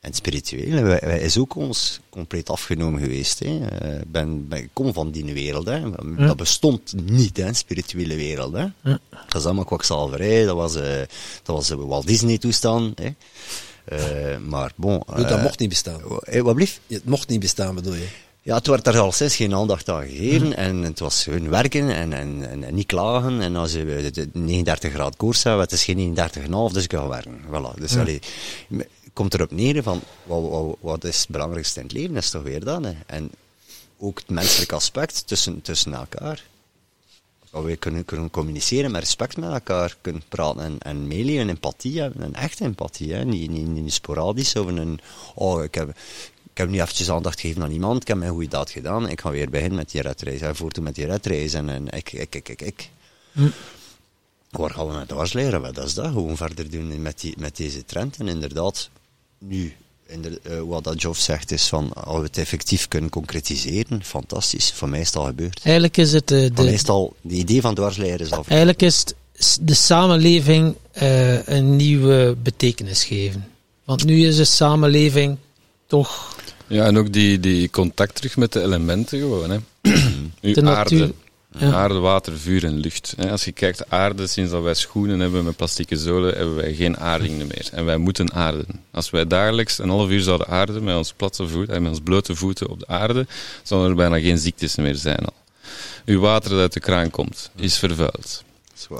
[0.00, 3.38] En het spirituele wij, wij is ook ons compleet afgenomen geweest.
[3.38, 3.66] Hè.
[3.68, 5.66] Eh, ben, ben, ik kom van die wereld.
[5.66, 5.90] Hè.
[6.26, 8.52] Dat bestond niet, hè, spirituele wereld.
[8.52, 8.60] Hè.
[8.82, 8.98] Ja.
[9.10, 10.44] Dat is allemaal kwakzalverij.
[10.44, 10.98] Dat was, eh
[11.42, 12.98] dat was een Walt Disney toestand.
[12.98, 13.14] Hè.
[13.84, 15.02] Eh, maar bon.
[15.06, 16.00] Dat eh, mocht niet bestaan.
[16.20, 16.80] eh, wat blieft?
[16.86, 18.06] Het mocht niet bestaan, bedoel je?
[18.44, 20.56] Ja, het werd daar al sinds geen aandacht aan gegeven.
[20.56, 23.40] En het was hun werken en, en, en, en niet klagen.
[23.40, 26.92] En als je de- de 39 graden koers hebben, het is geen 39,5, dus ik
[26.92, 27.40] ga werken.
[27.46, 27.78] Voilà.
[27.80, 28.18] Dus allee,
[28.68, 32.16] me- komt erop neer van, wat, wat, wat is het belangrijkste in het leven?
[32.16, 32.92] Is toch weer dat, hè.
[33.06, 33.30] En
[33.98, 36.42] ook het menselijke aspect tussen, tussen elkaar.
[37.50, 42.00] dat we kunnen, kunnen communiceren met respect met elkaar, kunnen praten en, en meeleven, empathie
[42.00, 43.24] hebben, een echte empathie, hè?
[43.24, 45.00] Niet, niet, niet sporadisch over een,
[45.34, 45.96] oh, ik heb,
[46.54, 49.20] ik heb nu eventjes aandacht gegeven aan iemand, ik heb mijn goede daad gedaan, ik
[49.20, 52.34] ga weer beginnen met die redreis, hij voert met die redreis en, en ik, ik,
[52.34, 52.90] ik, ik, ik.
[53.32, 53.48] Hm.
[54.50, 55.60] Waar gaan we met dwars leren?
[55.60, 56.06] Wat is dat?
[56.06, 58.16] Gewoon verder doen met, die, met deze trend.
[58.16, 58.90] En inderdaad,
[59.38, 59.74] nu,
[60.06, 64.72] inder, uh, wat dat Joff zegt, is van, als we het effectief kunnen concretiseren, fantastisch.
[64.72, 65.60] Voor mij is het al gebeurd.
[65.62, 66.30] Eigenlijk is het...
[66.30, 68.44] Uh, de, meestal, de idee van dwarsleren is al...
[68.48, 69.14] Eigenlijk is het
[69.60, 73.48] de samenleving uh, een nieuwe betekenis geven.
[73.84, 75.36] Want nu is de samenleving
[75.86, 76.36] toch...
[76.66, 79.50] Ja, en ook die, die contact terug met de elementen gewoon.
[79.50, 79.58] Hè.
[80.40, 81.12] Uw De aarde, natuur.
[81.58, 81.72] Ja.
[81.72, 83.14] Aarde, water, vuur en lucht.
[83.16, 83.30] hè.
[83.30, 86.96] Als je kijkt, aarde, sinds dat wij schoenen hebben met plastieke zolen, hebben wij geen
[86.98, 87.68] aardingen meer.
[87.72, 88.66] En wij moeten aarden.
[88.90, 92.00] Als wij dagelijks een half uur zouden aarden met ons platte voet en met ons
[92.04, 93.26] blote voeten op de aarde,
[93.62, 95.34] zouden er bijna geen ziektes meer zijn al.
[96.04, 98.43] Uw water dat uit de kraan komt, is vervuild.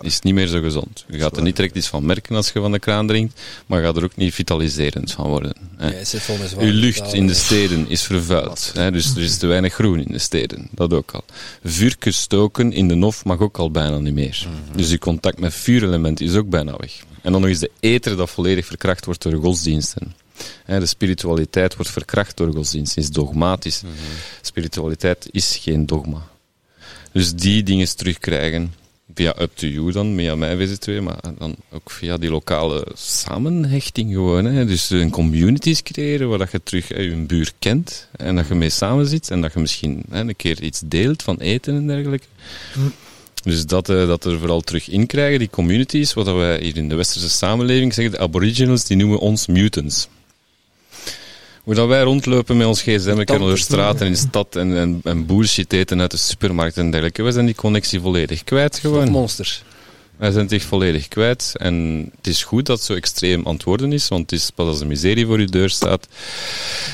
[0.00, 1.04] Is niet meer zo gezond.
[1.08, 3.80] Je gaat er niet direct iets van merken als je van de kraan drinkt, maar
[3.80, 5.56] je gaat er ook niet vitaliserend van worden.
[5.76, 5.98] hè.
[5.98, 6.28] Ja, zit
[6.58, 8.70] Uw lucht in de steden is vervuild.
[8.74, 10.68] Hè, dus er is te weinig groen in de steden.
[10.70, 11.24] Dat ook al.
[11.64, 14.46] Vuurke stoken in de nof mag ook al bijna niet meer.
[14.76, 17.02] Dus uw contact met vuurelement is ook bijna weg.
[17.22, 20.14] En dan nog eens de ether dat volledig verkracht wordt door godsdiensten.
[20.64, 23.02] Hè, de spiritualiteit wordt verkracht door godsdiensten.
[23.02, 23.82] Is dogmatisch.
[24.40, 26.22] Spiritualiteit is geen dogma.
[27.12, 28.74] Dus die dingen terugkrijgen.
[29.14, 34.12] Via Up to You dan, via mij VZ2, maar dan ook via die lokale samenhechting
[34.12, 34.44] gewoon.
[34.44, 34.64] Hè.
[34.64, 38.54] Dus een communities creëren waar dat je terug hè, je buur kent en dat je
[38.54, 41.86] mee samen zit en dat je misschien hè, een keer iets deelt van eten en
[41.86, 42.26] dergelijke.
[43.42, 46.76] Dus dat, eh, dat er vooral terug in krijgen, die communities, wat dat wij hier
[46.76, 50.08] in de westerse samenleving zeggen, de aboriginals, die noemen ons mutants.
[51.64, 55.00] Hoe dat wij rondlopen met ons gsm door de straten in de stad en, en,
[55.04, 57.22] en bullshit eten uit de supermarkt en dergelijke.
[57.22, 59.10] Wij zijn die connectie volledig kwijt gewoon.
[59.10, 59.62] monsters.
[60.16, 61.52] Wij zijn echt volledig kwijt.
[61.56, 64.78] En het is goed dat het zo extreem antwoorden is, want het is pas als
[64.78, 66.08] de miserie voor je deur staat,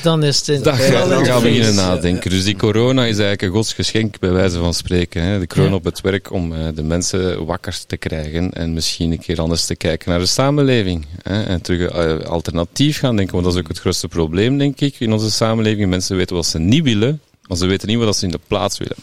[0.03, 2.29] Dan is het ga, dan het gaan we beginnen nadenken.
[2.29, 5.23] Dus die corona is eigenlijk een godsgeschenk, bij wijze van spreken.
[5.23, 5.39] Hè.
[5.39, 9.19] De kroon op het werk om eh, de mensen wakker te krijgen en misschien een
[9.19, 11.05] keer anders te kijken naar de samenleving.
[11.21, 11.43] Hè.
[11.43, 14.95] En terug eh, alternatief gaan denken, want dat is ook het grootste probleem, denk ik,
[14.99, 15.89] in onze samenleving.
[15.89, 18.77] Mensen weten wat ze niet willen, maar ze weten niet wat ze in de plaats
[18.77, 18.97] willen.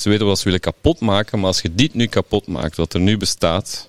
[0.00, 2.94] Ze weten wat ze willen kapot maken, maar als je dit nu kapot maakt, wat
[2.94, 3.88] er nu bestaat,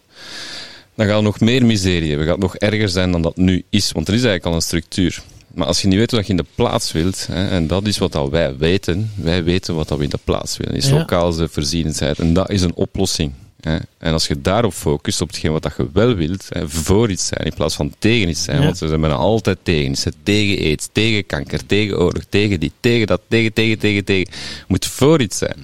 [0.95, 2.27] dan gaat er nog meer miserie hebben.
[2.27, 5.21] gaat nog erger zijn dan dat nu is, want er is eigenlijk al een structuur.
[5.53, 7.97] Maar als je niet weet wat je in de plaats wilt, hè, en dat is
[7.97, 10.93] wat dat wij weten, wij weten wat dat we in de plaats willen, is Ja.
[10.97, 12.19] lokale voorzienendheid.
[12.19, 13.31] En dat is een oplossing.
[13.61, 13.77] Hè.
[13.97, 17.27] En als je daarop focust, op hetgeen wat dat je wel wilt, hè, voor iets
[17.27, 18.63] zijn in plaats van tegen iets zijn, Ja.
[18.63, 20.05] want ze zijn bijna altijd tegen iets.
[20.23, 24.33] Tegen aids, tegen kanker, tegen oorlog, tegen dit, tegen dat, tegen, tegen, tegen, tegen.
[24.67, 25.57] Moet voor iets zijn.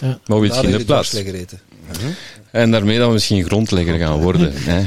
[0.00, 0.18] Ja.
[0.26, 1.22] Maar Daar in de plaats?
[2.50, 4.52] En daarmee dat we misschien grondlegger gaan worden.
[4.54, 4.78] hè.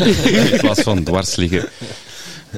[0.52, 1.68] In plaats van dwarsligger.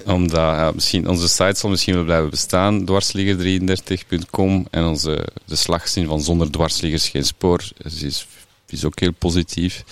[0.05, 4.66] Omdat ja, misschien, onze site zal misschien wel blijven bestaan, dwarsligger33.com.
[4.70, 8.26] En onze, de slagzin van zonder dwarsliggers geen spoor dus is,
[8.68, 9.84] is ook heel positief.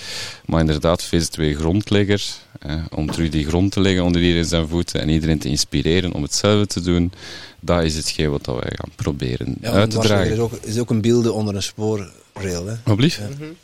[0.44, 2.22] Maar inderdaad, VZ2 grondlegger.
[2.60, 6.12] Hè, om terug die grond te leggen onder iedereen zijn voeten en iedereen te inspireren
[6.12, 7.12] om hetzelfde te doen.
[7.60, 10.32] Dat is hetgeen wat dat wij gaan proberen Ja, uit te dragen.
[10.32, 12.66] is ook, is ook een beelde onder een spoorrail.
[12.66, 12.74] Hè.
[12.84, 13.20] Alblieft?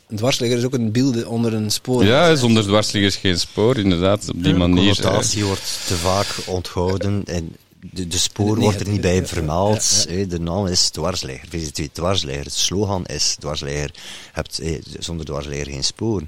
[0.07, 2.05] Een dwarsligger is ook een beelde onder een spoor.
[2.05, 4.29] Ja, zonder dwarsliggers geen spoor, inderdaad.
[4.29, 4.93] Op die De manier.
[4.95, 7.55] connotatie wordt te vaak onthouden en
[7.91, 10.05] de, de spoor Nee, wordt er niet bij ja, vermeld.
[10.09, 10.27] hè.
[10.27, 12.43] De naam is dwarsligger, VZ2 dwarsligger.
[12.43, 13.91] Het slogan is dwarsligger.
[13.93, 13.99] Je
[14.31, 16.21] hebt eh, zonder dwarsligger geen spoor.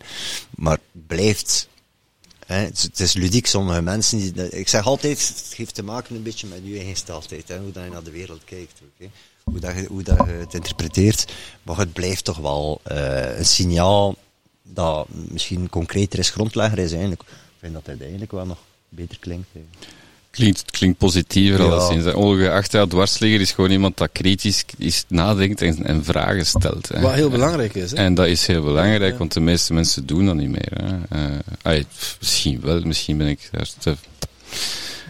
[0.56, 0.78] Maar
[1.08, 1.68] blijft...
[2.56, 4.18] Het, is ludiek, sommige mensen...
[4.18, 7.48] Die, ik zeg altijd, het heeft te maken een beetje met je eigen gesteldheid.
[7.48, 8.82] Hè, hoe dat je naar de wereld kijkt.
[9.44, 11.34] Hoe, dat je, hoe dat het interpreteert.
[11.64, 14.16] Maar het blijft toch wel eh, een signaal
[14.64, 17.22] dat misschien concreter is, grondlegger is eigenlijk.
[17.22, 17.28] Ik
[17.60, 18.60] vind dat het eigenlijk wel nog
[18.90, 19.48] beter klinkt.
[20.40, 21.66] Klinkt, het klinkt positiever Ja.
[21.66, 22.14] alleszins.
[22.14, 26.90] Ongeacht ja, dwarsligger is gewoon iemand dat kritisch is, nadenkt en, en vragen stelt.
[26.94, 27.02] Hè.
[27.02, 27.92] Wat heel belangrijk is.
[27.92, 27.98] Hè.
[27.98, 29.18] En dat is heel belangrijk, Ja.
[29.18, 30.72] want de meeste mensen doen dat niet meer.
[31.10, 31.38] Hè.
[31.64, 31.84] Eh,
[32.20, 33.96] misschien wel, misschien ben ik daar te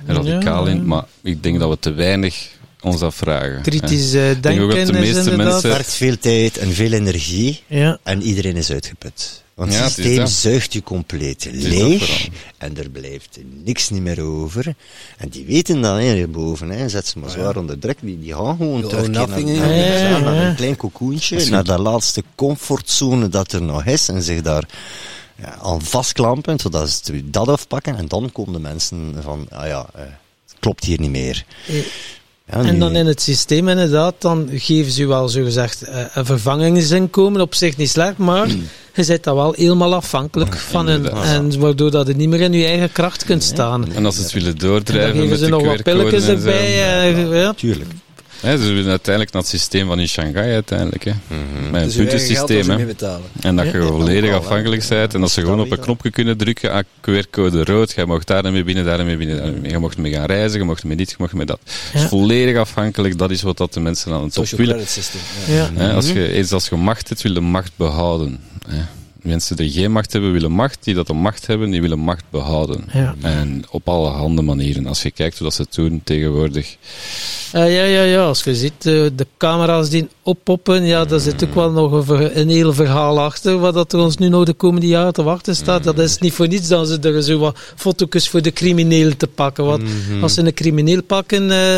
[0.05, 0.71] radicaal Ja.
[0.71, 2.47] in, maar ik denk dat we te weinig
[2.81, 3.55] ons afvragen.
[3.55, 3.61] hè.
[3.61, 7.63] Kritisch eh, denk ook denken dat de meeste mensen- Het veel tijd en veel energie
[7.67, 7.99] Ja.
[8.03, 9.43] en iedereen is uitgeput.
[9.59, 12.27] Want Ja, het systeem zuigt je compleet leeg
[12.57, 14.75] en er blijft niks niet meer over.
[15.17, 16.69] En die weten dat hierboven.
[16.69, 16.89] Hè.
[16.89, 17.97] Zet ze maar zwaar onder druk.
[18.01, 19.43] Die, die gaan gewoon terug naar, naar, hè.
[19.43, 20.49] naar- Ja, naar ja.
[20.49, 24.63] een klein cocoentje, naar dat laatste comfortzone dat er nog is en zich daar
[25.35, 27.97] ja, aan vastklampen, zodat ze dat afpakken.
[27.97, 31.45] En dan komen de mensen van, ah ja, eh, het klopt hier niet meer.
[32.51, 36.25] Ja, En dan in het systeem inderdaad, dan geven ze u wel zogezegd eh, een
[36.25, 38.47] vervangingsinkomen, op zich niet slecht, maar
[38.93, 40.95] je bent dan wel helemaal afhankelijk van hen.
[40.95, 41.25] inderdaad.
[41.25, 43.93] En waardoor dat je niet meer in je eigen kracht kunt staan.
[43.93, 46.27] En als ze het willen En dan doordrijven geven met ze de nog wat pilletjes
[46.27, 46.73] erbij.
[47.13, 47.53] eh, ja.
[47.53, 47.89] Tuurlijk.
[48.41, 51.03] Hè, ze willen uiteindelijk naar het systeem van in Shanghai uiteindelijk.
[51.03, 51.11] Hè.
[51.71, 52.69] Met een Dus puntensysteem.
[52.69, 52.75] Hè.
[52.75, 53.25] mee betalen.
[53.41, 55.13] En dat je Ja, volledig afhankelijk bent.
[55.13, 56.71] En dat ze gewoon op een knopje kunnen drukken.
[56.71, 57.91] Ah, QR-code rood.
[57.91, 59.37] Jij mag daar mee binnen, daar mee binnen.
[59.37, 59.71] Daar mee.
[59.71, 61.59] Je mocht mee gaan reizen, je mocht met dit, je mocht met dat.
[61.63, 61.99] Het Ja.
[62.03, 63.17] is volledig afhankelijk.
[63.17, 64.75] Dat is wat dat de mensen aan het top Social willen.
[64.85, 65.19] credit system.
[65.77, 65.91] Ja.
[65.93, 68.39] Als je, eens als je macht hebt, wil je macht behouden.
[68.67, 68.81] Hè.
[69.29, 70.83] Mensen die geen macht hebben, willen macht.
[70.83, 72.85] Die dat de macht hebben, die willen macht behouden.
[72.93, 73.15] Ja.
[73.21, 74.87] En op allerhande manieren.
[74.87, 76.77] Als je kijkt hoe dat ze het doen tegenwoordig.
[77.51, 78.23] Eh, ja, ja, ja.
[78.23, 82.49] Als je ziet, eh, de camera's die oppoppen, ja, daar zit ook wel nog een,
[82.49, 85.83] heel verhaal achter, wat dat er ons nu nog de komende jaren te wachten staat.
[85.83, 89.27] Dat is niet voor niets dat ze er zo wat foto's voor de criminelen te
[89.27, 89.65] pakken.
[89.65, 89.83] Want
[90.21, 91.77] als ze een crimineel pakken, eh,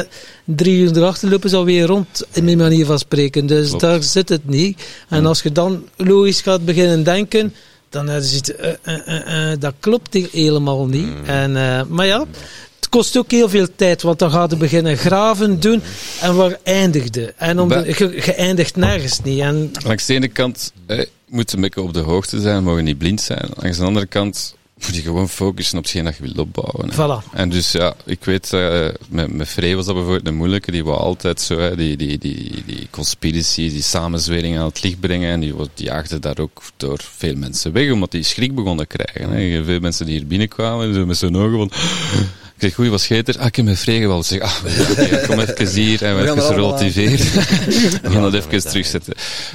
[0.56, 3.46] drie uur erachter lopen ze alweer rond, in mijn manier van spreken.
[3.46, 3.82] Dus Klopt.
[3.82, 4.82] daar zit het niet.
[5.10, 7.54] En als je dan logisch gaat beginnen denken,
[7.90, 11.08] dan zoiets, eh, eh, eh, dat klopt helemaal niet.
[11.26, 12.26] En, eh, maar ja,
[12.76, 15.82] het kost ook heel veel tijd, want dan gaat je beginnen graven, doen.
[16.22, 17.34] En waar eindigde?
[17.38, 17.96] En om de,
[18.26, 19.40] je eindigt nergens niet.
[19.40, 22.98] En Langs de ene kant eh, moet een beetje op de hoogte zijn, mogen niet
[22.98, 23.50] blind zijn.
[23.56, 24.56] Langs de andere kant
[24.88, 26.92] moet je gewoon focussen op hetgeen dat je wilt opbouwen.
[26.92, 27.34] voilà.
[27.34, 30.84] En dus ja, ik weet, eh, met, met Frey was dat bijvoorbeeld een moeilijke, die
[30.84, 35.32] wou altijd zo, hè, die, die, die, die conspiracy, die samenzwering aan het licht brengen.
[35.32, 38.98] En die, die jaagde daar ook door veel mensen weg, omdat die schrik begonnen te
[38.98, 39.36] krijgen.
[39.36, 39.64] Hè.
[39.64, 41.72] Veel mensen die hier binnenkwamen, met zo'n ogen van...
[42.62, 43.40] Ik zeg, goeie, wat scheet er?
[43.40, 44.32] Ah, ik heb mijn Frey geweld.
[44.32, 47.18] Ik zeg, ah, kom even hier en we We gaan even er relativeren.
[48.02, 49.14] we gaan dat even terugzetten.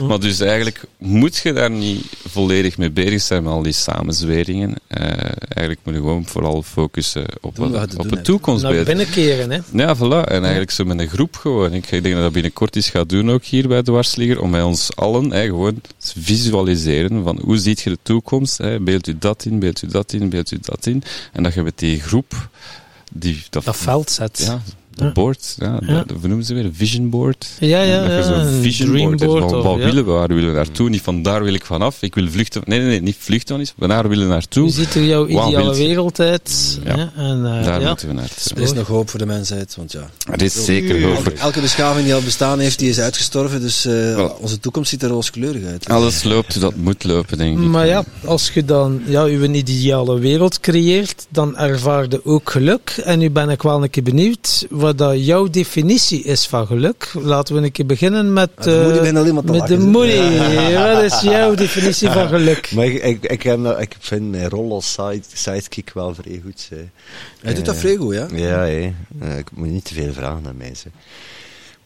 [0.08, 4.74] Maar dus eigenlijk moet je daar niet volledig mee bezig zijn met al die samenzweringen.
[4.86, 5.08] Eh,
[5.38, 8.24] eigenlijk moet je gewoon vooral focussen op, wat, op hebt.
[8.24, 8.74] toekomstbeeld.
[8.74, 9.58] Naar binnen keren, hè.
[9.72, 10.28] Ja, voilà.
[10.28, 11.72] En eigenlijk zo met een groep gewoon.
[11.72, 14.96] Ik denk dat dat binnenkort iets gaat doen ook hier bij Dwarsligger, om met ons
[14.96, 19.44] allen hè, gewoon te visualiseren van hoe ziet je de toekomst, hè, beeld u dat
[19.44, 21.02] in, beeld u dat in, beeld u dat in.
[21.32, 22.48] En dat je met die groep,
[23.18, 24.38] die, dat, Dat veld zet.
[24.38, 24.60] ja,
[24.96, 25.12] de Ja.
[25.12, 25.78] board, ja,
[26.20, 27.46] hoe noemen ze weer, een vision board.
[27.60, 29.84] Ja, ja, dat je ja, zo'n een vision board hebt, van of- wat ja.
[29.84, 32.62] willen we, waar willen we naartoe, niet van daar wil ik vanaf, ik wil vluchten,
[32.64, 35.04] nee, nee, nee, niet vluchten van iets, maar daar willen we naartoe, Hoe ziet er
[35.04, 35.86] jouw ideale je?
[35.86, 36.78] wereld uit?
[36.84, 36.96] Ja.
[36.96, 37.12] Ja.
[37.16, 37.88] En, eh, daar ja.
[37.88, 38.56] moeten we naartoe.
[38.56, 40.10] Er is nog hoop voor de mensheid, want ja.
[40.30, 41.32] Er is zeker hoop voor.
[41.32, 45.08] Elke, beschaving die al bestaan heeft, die is uitgestorven, dus eh, onze toekomst ziet er
[45.08, 45.88] rooskleurig uit.
[45.88, 47.64] Alles loopt hoe dat moet lopen, denk ik.
[47.64, 53.00] Maar ja, als je dan ja, je ideale wereld creëert, dan ervaar je ook geluk.
[53.04, 57.10] En nu ben ik wel een keer benieuwd wat dat jouw definitie is van geluk.
[57.14, 59.78] Laten we een keer beginnen met, Ah, de moeder eh, al iemand te met de
[59.78, 60.72] moeder.
[60.92, 62.70] Wat is jouw definitie van geluk?
[62.74, 66.66] Maar ik, ik, ik, heb, ik vind mijn rol als side, sidekick wel vrij goed.
[66.70, 66.88] Hè.
[67.40, 68.26] Hij doet dat Eh, vrij goed, ja.
[68.32, 68.94] Ja, hè.
[69.20, 70.92] Eh, ik moet niet te veel vragen aan mensen.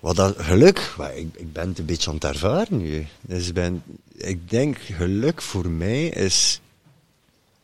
[0.01, 3.07] Wat dat geluk, maar ik, ik ben het een beetje aan het ervaren nu.
[3.21, 3.83] Dus ik ben,
[4.17, 6.61] ik denk geluk voor mij is.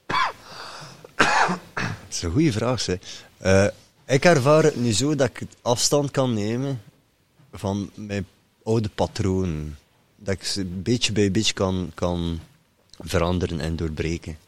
[1.77, 2.87] Dat is een goede vraag.
[3.39, 3.67] Eh,
[4.07, 6.83] ik ervaar het nu zo dat ik afstand kan nemen
[7.53, 8.27] van mijn
[8.63, 9.79] oude patronen.
[10.17, 12.41] Dat ik ze beetje bij beetje kan, kan
[12.99, 14.39] veranderen en doorbreken.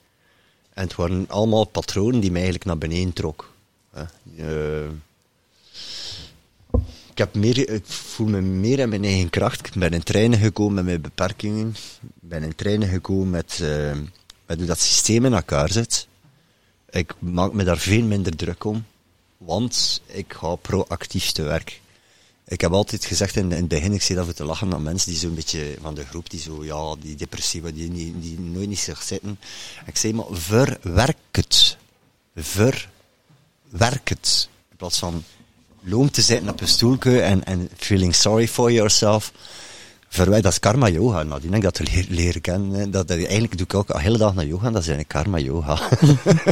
[0.72, 3.52] En het waren allemaal patronen die mij eigenlijk naar beneden trok.
[4.36, 4.84] Eh,
[7.10, 9.66] ik, heb meer, ik voel me meer in mijn eigen kracht.
[9.66, 11.68] Ik ben in treinen gekomen met mijn beperkingen.
[12.00, 13.92] Ik ben in treinen gekomen met, eh,
[14.46, 16.08] met hoe dat systeem in elkaar zit.
[16.90, 18.84] Ik maak me daar veel minder druk om,
[19.38, 21.80] want ik ga proactief te werk.
[22.44, 24.82] Ik heb altijd gezegd in, in het begin, ik zei dat we te lachen aan
[24.82, 28.40] mensen die zo'n beetje van de groep, die zo, ja, die depressieve, die, die, die
[28.40, 29.38] nooit niet zich zitten.
[29.86, 31.76] Ik zei, maar verwerk het.
[32.36, 34.48] Verwerk het.
[34.70, 35.24] In plaats van
[35.80, 39.32] loom te zitten op een stoeltje en, en feeling sorry for yourself.
[40.08, 41.22] Verwijt, dat is karma yoga.
[41.22, 42.90] Nou, die denk ik dat leren kennen.
[42.90, 45.38] Dat, dat, eigenlijk doe ik ook de hele dag naar yoga, dat is eigenlijk karma
[45.38, 45.88] yoga.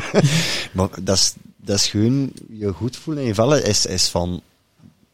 [0.76, 1.34] maar dat is,
[1.66, 4.42] dat is gewoon je goed voelen in je vellen, is, is van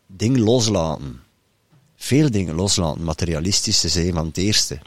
[0.06, 1.20] dingen loslaten.
[1.96, 3.04] Veel dingen loslaten.
[3.04, 4.78] Materialistisch te zijn van het eerste.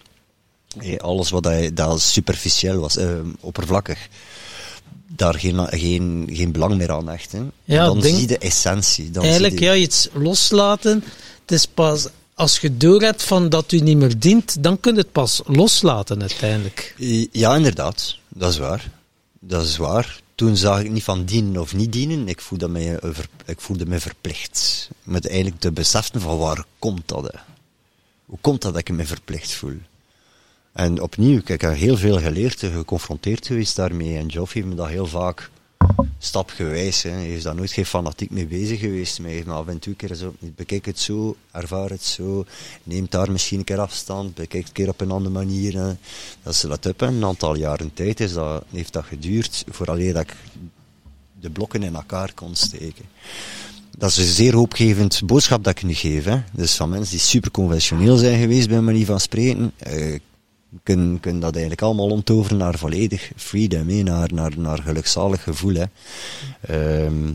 [0.97, 3.09] Alles wat hij, dat superficieel was, eh,
[3.39, 4.07] oppervlakkig.
[5.07, 7.33] Daar geen, geen, geen belang meer aan echt.
[7.63, 9.11] Ja, dan ding- zie je de essentie.
[9.11, 11.03] Dan Eigenlijk, zie je, ja, iets loslaten.
[11.41, 14.93] Het is pas als je door hebt van dat u niet meer dient, dan kun
[14.93, 16.95] je het pas loslaten uiteindelijk.
[17.31, 18.17] Ja, inderdaad.
[18.29, 18.91] Dat is waar.
[19.39, 20.23] Dat is waar.
[20.35, 22.27] Toen zag ik niet van dienen of niet dienen.
[22.27, 23.09] Ik voelde me, eh,
[23.45, 24.89] ik voelde me verplicht.
[25.03, 27.23] Met eigenlijk te beseffen van waar komt dat?
[27.23, 27.39] hè?
[28.25, 29.77] Hoe komt dat dat ik me verplicht voel?
[30.73, 34.17] En opnieuw, kijk, ik heb heel veel geleerd, geconfronteerd geweest daarmee.
[34.17, 35.49] En Geoff heeft me dat heel vaak
[36.17, 37.03] stapgewijs.
[37.03, 37.09] Hè.
[37.09, 39.19] Hij is daar nooit geen fanatiek mee bezig geweest.
[39.19, 42.45] Maar hij en toe keer zo, bekijk het zo, ervaar het zo,
[42.83, 45.97] neemt daar misschien een keer afstand, bekijk het keer op een andere manier.
[46.43, 46.93] Dat ze dat.
[47.01, 50.35] Een aantal jaren tijd is dat, heeft dat geduurd, vooraleer dat ik
[51.39, 53.05] de blokken in elkaar kon steken.
[53.97, 56.23] Dat is een zeer hoopgevend boodschap dat ik nu geef.
[56.23, 56.41] Hè.
[56.51, 60.19] Dus van mensen die super conventioneel zijn geweest, bij manier van spreken, eh,
[60.83, 65.73] kunnen, kunnen dat eigenlijk allemaal omtoveren naar volledig freedom, hè, naar, naar, naar gelukzalig gevoel.
[65.73, 65.85] Hè.
[66.61, 67.27] Ehm,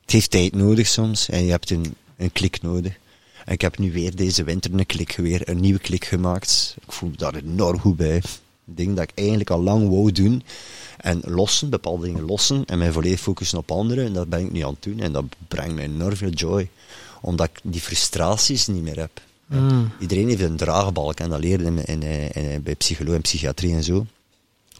[0.00, 2.98] het heeft tijd nodig soms en je hebt een, een klik nodig.
[3.44, 6.76] En ik heb nu weer deze winter een klik, weer een nieuwe klik gemaakt.
[6.86, 8.22] Ik voel me daar enorm goed bij.
[8.64, 10.42] Ding dat ik eigenlijk al lang wou doen.
[10.96, 14.06] En lossen, bepaalde dingen lossen en mij volledig focussen op anderen.
[14.06, 15.00] En dat ben ik nu aan het doen.
[15.00, 16.68] En dat brengt mij enorm veel joy.
[17.20, 19.20] Omdat ik die frustraties niet meer heb.
[19.46, 19.92] Mm.
[20.00, 22.02] Iedereen heeft een draagbalk en dat leerde in, in,
[22.32, 24.06] in, bij psychologie en psychiatrie en zo.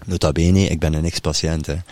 [0.05, 1.68] Nota bene, ik ben een ex-patiënt.
[1.68, 1.82] Eh,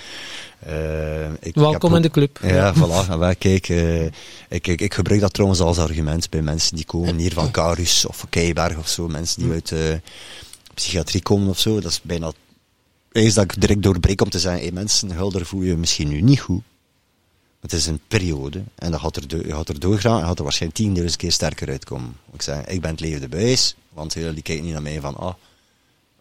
[1.52, 2.38] Welkom in de club.
[2.42, 3.10] ja, voilà.
[3.10, 4.04] En wij, kijk, eh,
[4.48, 8.06] ik, ik, ik gebruik dat trouwens als argument bij mensen die komen hier van Carus
[8.06, 9.08] of Keiberg of zo.
[9.08, 9.94] Mensen die uit eh,
[10.74, 11.80] psychiatrie komen of zo.
[11.80, 12.32] Dat is bijna
[13.12, 16.20] eens dat ik direct doorbreek om te zeggen, hey, mensen, Hulder voel je misschien nu
[16.20, 16.62] niet goed.
[17.64, 20.42] Het is een periode en dat gaat er, je gaat er doorgaan en gaat er
[20.44, 22.16] waarschijnlijk tienduizend keer sterker uitkomen.
[22.32, 25.16] Ik zeg, ik ben het leven de buis, want die kijken niet naar mij van,
[25.16, 25.34] ah,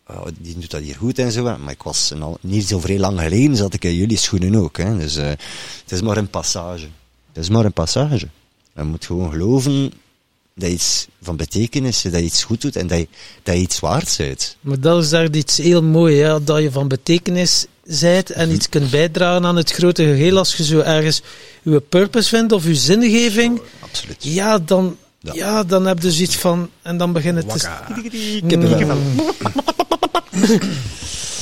[0.04, 1.44] ah, die doet dat hier goed en zo.
[1.44, 4.78] Maar ik was al- niet zo vrij lang geleden, zat ik in jullie schoenen ook.
[4.78, 4.98] Hè.
[4.98, 5.28] Dus eh,
[5.82, 6.88] het is maar een passage.
[7.28, 8.28] Het is maar een passage.
[8.76, 9.94] Je moet gewoon geloven
[10.56, 13.08] dat je iets van betekenis, dat je iets goed doet en dat je,
[13.44, 14.58] dat iets waard bent.
[14.62, 16.44] Maar dat is daar iets heel moois, hè?
[16.44, 20.38] dat je van betekenis zijt en iets kunt bijdragen aan het grote geheel.
[20.38, 21.22] Als je zo ergens
[21.62, 24.16] je purpose vindt of je zingeving, Absoluut.
[24.20, 25.34] ja, dan, Ja.
[25.34, 25.64] ja.
[25.64, 26.70] dan heb je zoiets van...
[26.82, 27.70] En dan begint het te...
[28.44, 28.98] Ik heb wel.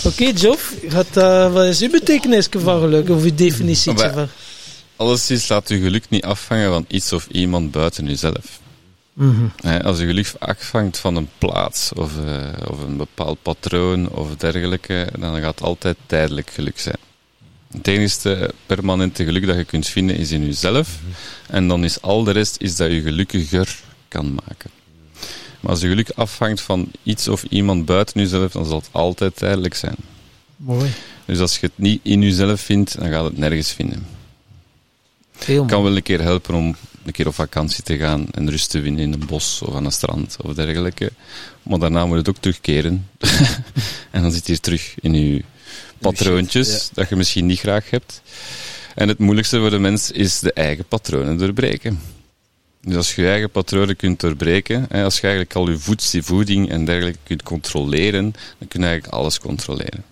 [0.04, 0.74] Oké, Joff,
[1.14, 3.10] eh, wat is uw betekenis van geluk?
[3.10, 4.28] Of uw definitie van...
[4.96, 8.61] Alleszins laat je geluk niet afhangen van iets of iemand buiten jezelf.
[9.14, 9.46] Mhm.
[9.62, 14.36] Hè, Als je geluk afhangt van een plaats of, eh, of een bepaald patroon of
[14.36, 16.98] dergelijke, dan gaat het altijd tijdelijk geluk zijn.
[17.72, 21.00] Het enige permanente geluk dat je kunt vinden is in jezelf.
[21.48, 24.70] En dan is al de rest is dat je gelukkiger kan maken.
[25.60, 29.36] Maar als je geluk afhangt van iets of iemand buiten jezelf, dan zal het altijd
[29.36, 29.96] tijdelijk zijn.
[30.56, 30.92] Mooi.
[31.26, 34.06] Dus als je het niet in jezelf vindt, dan gaat het nergens vinden.
[35.38, 36.76] Het kan wel een keer helpen om
[37.06, 39.86] een keer op vakantie te gaan en rust te vinden in een bos of aan
[39.86, 41.12] een strand of dergelijke.
[41.64, 43.10] Maar daarna moet het ook terugkeren.
[44.12, 45.44] en dan zit je hier terug in je
[45.98, 48.22] patroontjes shit, dat je misschien niet graag hebt.
[48.96, 52.00] En het moeilijkste voor de mens is de eigen patronen doorbreken.
[52.82, 56.70] Dus als je je eigen patronen kunt doorbreken, hè, als je eigenlijk al je voeding
[56.70, 60.11] en dergelijke kunt controleren, dan kun je eigenlijk alles controleren.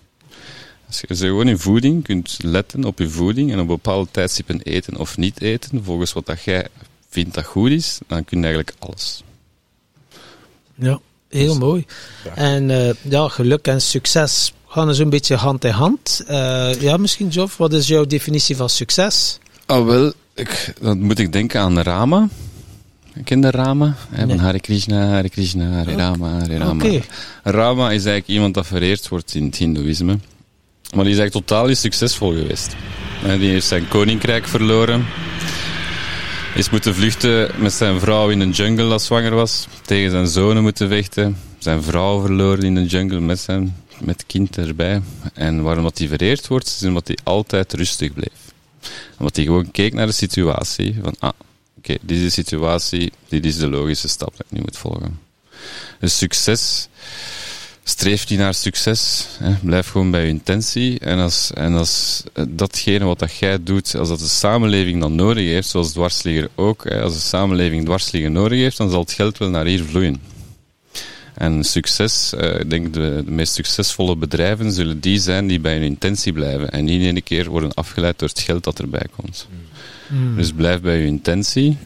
[0.90, 4.96] Als je gewoon in voeding kunt letten op je voeding en op bepaalde tijdstippen eten
[4.96, 6.66] of niet eten, volgens wat dat jij
[7.08, 9.22] vindt dat goed is, dan kun je eigenlijk alles.
[10.74, 11.84] Ja, heel mooi.
[12.34, 16.22] En eh, ja, geluk en succes gaan zo'n beetje hand in hand.
[16.26, 19.38] Eh, ja, misschien Joff, wat is jouw definitie van succes?
[19.66, 22.28] Oh wel, ik, dan moet ik denken aan Rama.
[23.24, 23.94] Ken Rama?
[24.10, 24.38] Hè, van.
[24.38, 26.84] Hare Krishna, Hare Krishna, Hare Rama, Hare Rama.
[27.42, 30.18] Rama is eigenlijk iemand dat vereerd wordt in het hindoeïsme.
[30.94, 32.76] Maar die is eigenlijk totaal niet succesvol geweest.
[33.22, 35.06] Die heeft zijn koninkrijk verloren.
[36.54, 39.66] Is moeten vluchten met zijn vrouw in een jungle dat zwanger was.
[39.82, 41.36] Tegen zijn zonen moeten vechten.
[41.58, 45.02] Zijn vrouw verloren in de jungle met zijn met kind erbij.
[45.34, 48.52] En waarom dat hij vereerd wordt, is omdat hij altijd rustig bleef.
[49.18, 50.96] Omdat hij gewoon keek naar de situatie.
[51.02, 51.32] Van, ah,
[51.78, 53.12] oké, dit is de situatie.
[53.28, 55.18] Dit is de logische stap dat ik nu moet volgen.
[55.98, 56.88] Dus succes
[57.84, 59.26] streef niet naar succes.
[59.38, 59.54] Hè.
[59.62, 60.98] Blijf gewoon bij je intentie.
[60.98, 65.14] En als, en als eh, datgene wat dat jij doet, als dat de samenleving dan
[65.14, 69.12] nodig heeft, zoals dwarsligger ook, hè, als de samenleving dwarsligger nodig heeft, dan zal het
[69.12, 70.20] geld wel naar hier vloeien.
[71.34, 75.72] En succes, eh, ik denk de, de meest succesvolle bedrijven zullen die zijn die bij
[75.72, 79.06] hun intentie blijven en niet in één keer worden afgeleid door het geld dat erbij
[79.16, 79.48] komt.
[80.36, 81.78] Dus blijf bij je intentie.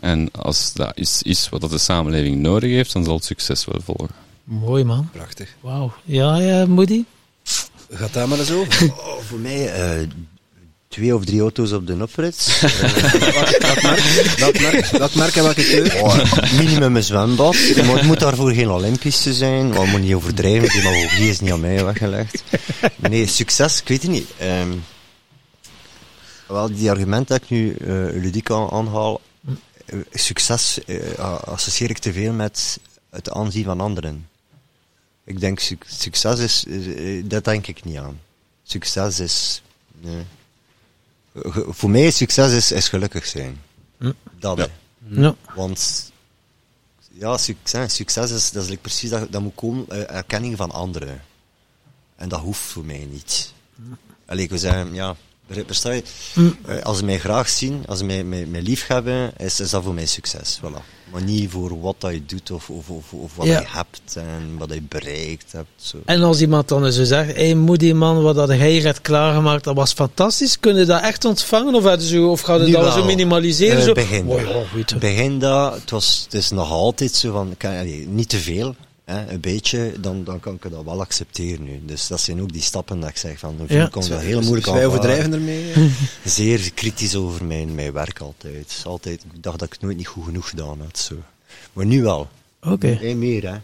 [0.00, 3.64] En als dat iets is wat dat de samenleving nodig heeft, dan zal het succes
[3.64, 4.14] wel volgen.
[4.44, 5.08] Mooi man.
[5.12, 5.54] Prachtig.
[5.60, 5.92] Wauw.
[6.04, 7.04] Ja, ja, Moody?
[7.90, 8.90] Gaat daar maar eens over.
[8.92, 10.08] Oh, voor mij eh,
[10.88, 12.60] twee of drie auto's op de oprit.
[13.60, 14.34] Welk merk?
[14.38, 14.86] Welk merk?
[14.86, 16.02] Welk merk en welke kleur?
[16.02, 17.56] Oh, minimum een zwembad.
[17.76, 19.68] Maar het moet daarvoor geen Olympische zijn.
[19.68, 20.68] Maar moet niet overdrijven.
[20.82, 22.42] Demagogie is niet aan mij weggelegd.
[22.96, 24.28] Nee, succes, ik weet het niet.
[24.38, 24.72] Ehm,
[26.46, 29.20] wel, die argument dat ik nu uh, ludiek aan, aanhaal.
[29.86, 32.78] eh, succes eh, associeer ik te veel met
[33.10, 34.26] het aanzien van anderen.
[35.24, 38.20] Ik denk, suc- succes is, is- eh, dat denk ik niet aan.
[38.62, 39.62] Succes is,
[40.00, 40.24] nee.
[41.68, 43.60] voor mij succes is, is gelukkig zijn.
[43.98, 44.12] Hm.
[44.38, 44.66] Dat, Ja.
[45.08, 45.20] hè.
[45.20, 45.34] Ja.
[45.54, 46.10] Want
[47.12, 50.70] ja, succes, succes is, dat is like precies dat, dat moet komen uit erkenning van
[50.70, 51.22] anderen.
[52.16, 53.52] En dat hoeft voor mij niet.
[54.26, 55.16] Allee, ik wil zeggen, ja,
[55.66, 56.02] versta je?
[56.66, 59.70] Eh, Als ze mij graag zien, als ze mij, mij, mij lief hebben, is, is
[59.70, 60.60] dat voor mij succes.
[60.64, 60.82] Voilà.
[61.12, 63.60] Maar niet voor wat dat je doet of, of, of, of wat Ja.
[63.60, 65.68] je hebt en wat je bereikt hebt.
[65.76, 65.96] Zo.
[66.04, 69.74] En als iemand dan zo zegt, hé moedie man, wat jij hier hebt klaargemaakt, dat
[69.76, 70.60] was fantastisch.
[70.60, 72.92] Kun je dat echt ontvangen of, hadden ze, of gaat het dat wel.
[72.92, 73.76] zo minimaliseren?
[73.78, 73.92] Eh, zo?
[73.92, 74.48] begin Oh, dat.
[74.48, 74.96] ja, weet je.
[74.98, 78.74] Begin dat, het, was, het is nog altijd zo van, kan, allee, niet te veel,
[79.12, 81.80] hè, een beetje, dan, dan kan ik dat wel accepteren nu.
[81.84, 83.88] Dus dat zijn ook die stappen dat ik zeg van, een Ja.
[83.88, 84.86] dat heel moeilijk Dus wij aanvaarden.
[84.88, 85.72] overdrijven ermee.
[85.72, 85.82] eh.
[86.32, 88.82] Zeer kritisch over mijn, mijn werk altijd.
[88.84, 89.24] altijd.
[89.34, 90.98] Ik dacht dat ik het nooit niet goed genoeg gedaan had.
[90.98, 91.14] Zo.
[91.72, 92.28] Maar nu wel.
[92.62, 92.98] Oké.
[93.00, 93.56] Nee, meer hè.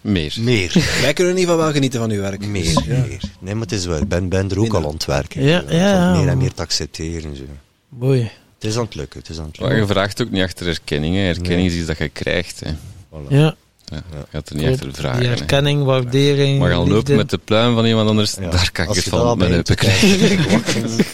[0.00, 0.36] Meer.
[0.40, 0.72] Meer.
[1.02, 2.46] Wij kunnen in ieder geval wel genieten van uw werk.
[2.46, 3.00] meer, Dus, ja.
[3.06, 3.20] meer.
[3.40, 3.98] Nee, maar het is wel.
[3.98, 4.80] Ik ben, ben er ook Minder.
[4.80, 5.42] al aan het werken.
[5.42, 7.36] Ja, ja, Meer en meer te accepteren.
[7.36, 7.42] Zo.
[7.88, 8.30] Mooi.
[8.58, 9.20] Het is aan het lukken.
[9.20, 11.14] Het is aan het Maar je vraagt ook niet achter erkenning.
[11.14, 11.20] hè.
[11.28, 12.60] Erkenning is iets dat je krijgt.
[12.60, 12.72] Hè.
[12.72, 13.28] Voilà.
[13.28, 13.54] Ja.
[13.90, 15.20] Ja, je gaat er niet achter vragen.
[15.20, 16.58] Die herkenning, waardering.
[16.58, 18.50] Maar gaan lopen met de pluim van iemand anders, Ja.
[18.50, 20.38] daar kan ik het van mijn heupen krijgen.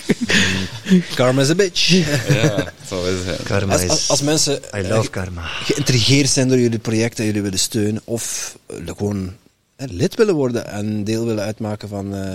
[1.14, 1.88] Karma is a bitch.
[1.88, 3.36] Ja, dat zal wel zijn.
[3.42, 3.90] Karma Als, is...
[3.90, 5.42] als, als mensen I eh, love karma.
[5.42, 9.32] geïntrigeerd zijn door jullie project en jullie willen steunen, of eh, gewoon
[9.76, 12.34] lid willen worden en deel willen uitmaken van eh,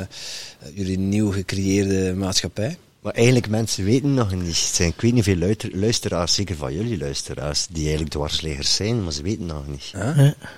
[0.74, 2.78] jullie nieuw gecreëerde maatschappij.
[3.02, 4.48] Maar eigenlijk, mensen weten nog niet.
[4.48, 9.04] Het zijn, ik weet niet veel luisteraars, zeker van jullie luisteraars, die eigenlijk dwarsleggers zijn,
[9.04, 9.94] maar ze weten nog niet.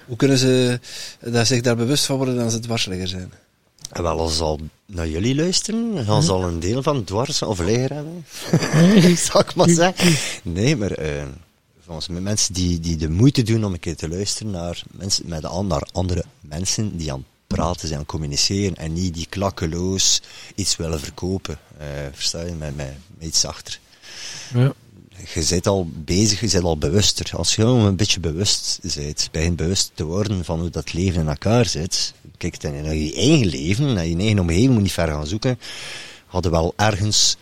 [0.07, 0.80] Hoe kunnen ze
[1.20, 3.32] daar zich daar bewust van worden dat ze dwarsligger zijn?
[3.91, 7.41] En wel, als ze al naar jullie luisteren, gaan ze al een deel van dwars
[7.41, 8.26] of ligger hebben.
[9.32, 10.15] Zal ik maar zeggen.
[10.44, 11.24] Nee, maar eh,
[11.86, 15.24] volgens mij mensen die, die de moeite doen om een keer te luisteren naar, mensen,
[15.28, 20.21] met naar andere mensen die aan het praten zijn, communiceren en niet die klakkeloos
[20.55, 21.59] iets willen verkopen.
[21.77, 22.51] Eh versta je?
[22.51, 23.80] Met, met, met iets achter.
[24.53, 24.73] Ja.
[25.34, 27.31] je bent al bezig, je bent al bewuster.
[27.35, 31.21] Als je gewoon een beetje bewust bent, begint bewust te worden van hoe dat leven
[31.21, 34.91] in elkaar zit, kijk dan naar je eigen leven, naar je eigen omgeving, moet niet
[34.91, 35.59] ver gaan zoeken,
[36.25, 37.38] hadden wel ergens,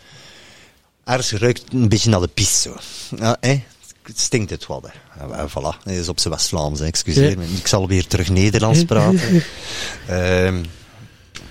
[1.04, 2.76] ergens ruikt een beetje naar de piste zo.
[3.16, 3.64] Ja, hè?
[4.12, 4.68] Het stinkt het.
[4.68, 4.76] Hè.
[5.20, 7.46] En, en voilà, dat is op zijn West-Vlaams, excuseer me.
[7.46, 9.44] Ik zal weer terug Nederlands praten.
[10.08, 10.64] Ehm,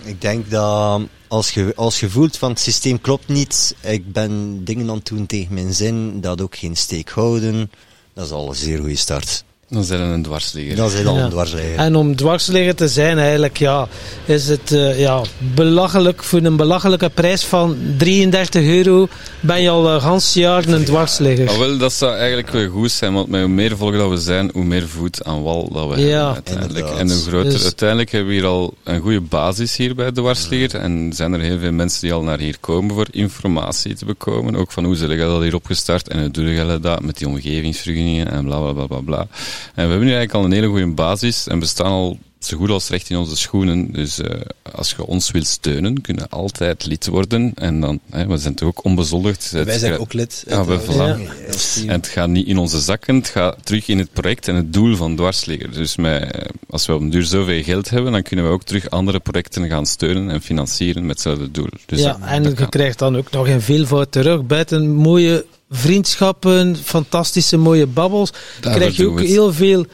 [0.03, 4.65] ik denk dat als je, als je voelt van het systeem klopt niet, ik ben
[4.65, 7.71] dingen aan het doen tegen mijn zin, dat ook geen steek houden,
[8.15, 9.45] dat is al een zeer goede start.
[9.73, 10.77] Dan zijn we een dwarsligger.
[10.77, 11.23] Dat is al Ja.
[11.25, 11.75] een dwarsligger.
[11.77, 13.89] En om dwarsligger te zijn, eigenlijk, ja,
[14.25, 19.09] is het eh, ja, belachelijk, voor een belachelijke prijs van 33 euro
[19.41, 21.45] ben je al een gans jaar een dwarsligger.
[21.45, 24.17] Maar wel, dat zou eigenlijk wel goed zijn, want met hoe meer volk dat we
[24.19, 26.07] zijn, hoe meer voet aan wal dat we Ja.
[26.17, 26.77] hebben uiteindelijk.
[26.77, 26.99] Inderdaad.
[27.01, 30.21] En hoe groter, Dus- uiteindelijk hebben we hier al een goede basis hier bij de
[30.21, 30.81] Warsligger.
[30.81, 34.57] En zijn er heel veel mensen die al naar hier komen voor informatie te bekomen.
[34.57, 38.31] Ook van hoe je dat hier opgestart en hoe doe je dat met die omgevingsvergunningen
[38.31, 39.27] en bla bla bla bla bla.
[39.75, 42.57] En we hebben nu eigenlijk al een hele goede basis en we staan al zo
[42.57, 43.93] goed als recht in onze schoenen.
[43.93, 44.41] Dus eh,
[44.73, 47.53] als je ons wilt steunen, kun je altijd lid worden.
[47.55, 49.51] En dan, hè, we zijn toch ook onbezoldigd.
[49.51, 50.45] Wij zijn ook lid.
[50.49, 51.89] Ja, we- Eh, team.
[51.89, 54.73] en het gaat niet in onze zakken, het gaat terug in het project en het
[54.73, 55.73] doel van Dwarsligger.
[55.73, 58.63] Dus met, eh, als we op een duur zoveel geld hebben, dan kunnen we ook
[58.65, 61.69] terug andere projecten gaan steunen en financieren met hetzelfde doel.
[61.87, 62.69] Dus ja, dat- en dat je kan.
[62.69, 64.47] krijgt dan ook nog een veelvoud terug.
[64.47, 68.31] Buiten mooie vriendschappen, fantastische mooie babbels,
[68.61, 69.29] Daarvoor krijg je ook het.
[69.29, 69.87] heel veel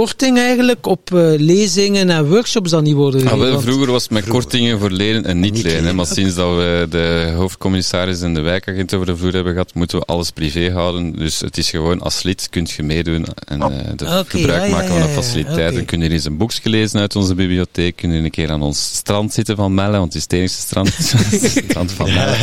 [0.00, 3.50] korting eigenlijk op eh, lezingen en workshops die niet worden Ah, gegeven.
[3.50, 5.72] wel, vroeger was het met kortingen voor leden en niet Niet leden.
[5.72, 5.96] hè, leden.
[5.96, 9.98] Maar sinds dat we de hoofdcommissaris en de wijkagent over de vloer hebben gehad, moeten
[9.98, 11.16] we alles privé houden.
[11.16, 14.66] Dus het is gewoon als lid kun je meedoen en eh, de Oké, gebruik ja,
[14.66, 15.84] ja, maken van de faciliteiten.
[15.84, 17.96] Kun je hier eens een boekje lezen uit onze bibliotheek.
[17.96, 20.54] Kun je een keer aan ons strand zitten van Melle, want het is het enige
[20.54, 20.92] strand,
[21.68, 22.36] strand van Melle.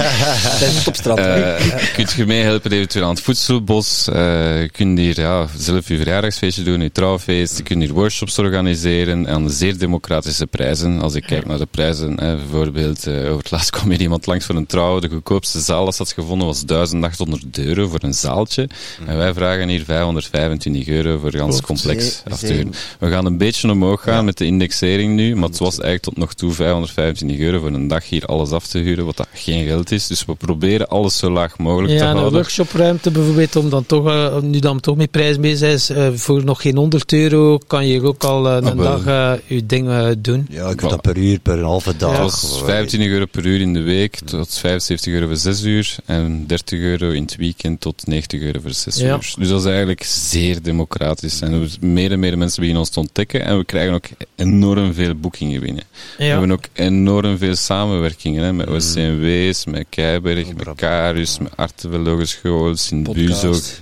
[0.60, 1.20] Dat is het op strand.
[1.20, 1.54] Eh,
[1.94, 4.08] kunt je meehelpen eventueel aan het voedselbos.
[4.08, 7.42] eh je kunt hier ja, zelf je verjaardagsfeestje doen, je trouwfeest.
[7.52, 11.02] Je kunt hier workshops organiseren aan zeer democratische prijzen.
[11.02, 14.26] Als ik kijk naar de prijzen, hè, bijvoorbeeld eh, over het laatst kwam hier iemand
[14.26, 15.00] langs voor een trouw.
[15.00, 18.70] De goedkoopste zaal dat ze had gevonden was 1800 euro voor een zaaltje.
[19.06, 22.74] En wij vragen hier 525 euro voor gans complex af te huren.
[23.00, 26.18] We gaan een beetje omhoog gaan met de indexering nu, maar het was eigenlijk tot
[26.18, 29.66] nog toe 525 euro voor een dag hier alles af te huren, wat dat geen
[29.66, 30.08] geld is.
[30.08, 32.34] Dus we proberen alles zo laag mogelijk te Ja, een houden.
[32.34, 36.08] workshopruimte bijvoorbeeld, om dan toch, eh, nu dan toch met prijs mee zijn, is, eh,
[36.14, 39.04] voor nog geen 100 euro euro kan je ook al eh, een Ah, wel.
[39.04, 40.48] dag eh, je dingen doen.
[40.50, 42.12] Ja, ik heb dat per uur, per halve dag.
[42.12, 42.18] Ja.
[42.22, 46.48] Dat 25 euro per uur in de week tot 75 euro voor 6 uur en
[46.48, 49.14] 30 euro in het weekend tot 90 euro voor 6 Ja.
[49.16, 49.34] uur.
[49.38, 51.42] Dus dat is eigenlijk zeer democratisch.
[51.42, 54.06] En er meer en meer mensen beginnen ons te ontdekken en we krijgen ook
[54.36, 55.84] enorm veel boekingen binnen.
[56.18, 60.68] We hebben ook enorm veel samenwerkingen hè, met OCMW's, met Keiberg, met.
[60.76, 63.82] Karus, met Artevelde Hogeschool, Sint-Buus ook, Podcast.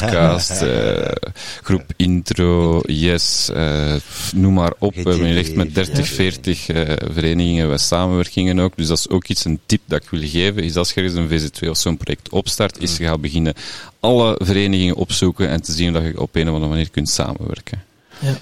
[0.00, 1.12] podcast, eh,
[1.66, 3.94] groep Intro, Yes, eh,
[4.34, 4.94] noem maar op.
[4.94, 8.76] We hebben echt met 30, 40 eh, verenigingen we samenwerkingen ook.
[8.76, 11.18] Dus dat is ook iets, een tip dat ik wil geven, is als je ergens
[11.18, 13.54] een VZ2 of zo'n project opstart, is je gaat beginnen
[14.00, 17.82] alle verenigingen opzoeken en te zien dat je op een of andere manier kunt samenwerken.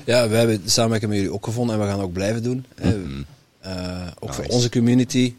[0.05, 2.65] Ja, wij hebben de samenwerking met jullie ook gevonden en we gaan ook blijven doen.
[2.75, 2.97] hè.
[3.61, 5.35] Eh, ook voor onze community.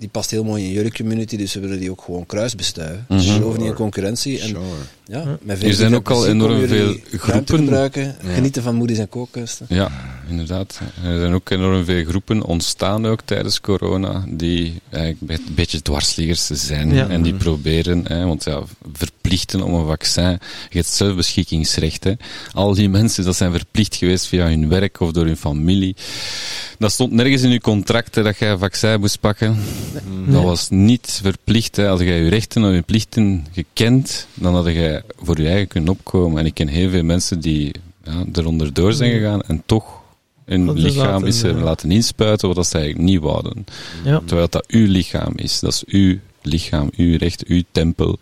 [0.00, 3.04] Die past heel mooi in jullie community, dus we willen die ook gewoon kruisbestuiven.
[3.08, 4.40] Dus we geloven niet in concurrentie.
[4.40, 4.60] En, Sure.
[5.04, 7.58] ja, met Er zijn ook al enorm veel groepen.
[7.58, 9.66] gebruiken, genieten van moedies en kookkusten.
[9.68, 9.90] Ja,
[10.28, 10.80] inderdaad.
[11.04, 16.46] Er zijn ook enorm veel groepen ontstaan ook tijdens corona, die eigenlijk een beetje dwarsliggers
[16.46, 16.94] zijn.
[16.94, 17.08] Ja.
[17.08, 18.62] En die proberen, hè, want ja,
[19.30, 20.38] verplichten om een vaccin,
[20.70, 22.04] je hebt zelfbeschikkingsrecht.
[22.04, 22.12] Hè.
[22.52, 25.96] Al die mensen, dat zijn verplicht geweest via hun werk of door hun familie.
[26.78, 29.56] Dat stond nergens in je contract hè, dat jij een vaccin moest pakken.
[30.26, 31.76] Dat was niet verplicht.
[31.76, 31.88] Hè.
[31.88, 35.90] Als jij je rechten en je plichten gekend, dan had je voor je eigen kunnen
[35.90, 36.38] opkomen.
[36.38, 37.74] En ik ken heel veel mensen die
[38.04, 39.98] ja, eronder door zijn gegaan en toch
[40.44, 43.66] hun lichaam is er laten inspuiten wat dat ze eigenlijk niet wouden.
[44.04, 44.20] Ja.
[44.26, 45.60] Terwijl dat uw lichaam is.
[45.60, 48.18] Dat is uw lichaam, uw recht, uw tempel.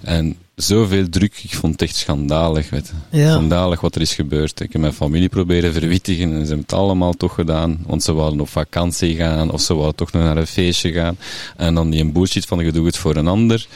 [0.00, 2.70] En zoveel druk, ik vond het echt schandalig.
[2.70, 2.92] Weet.
[3.10, 3.30] Ja.
[3.30, 4.60] Schandalig wat er is gebeurd.
[4.60, 7.78] Ik heb mijn familie proberen verwittigen en ze hebben het allemaal toch gedaan.
[7.86, 11.16] Want ze wouden op vakantie gaan of ze wouden toch nog naar een feestje gaan.
[11.56, 13.66] En dan die een bullshit van je doet het voor een ander.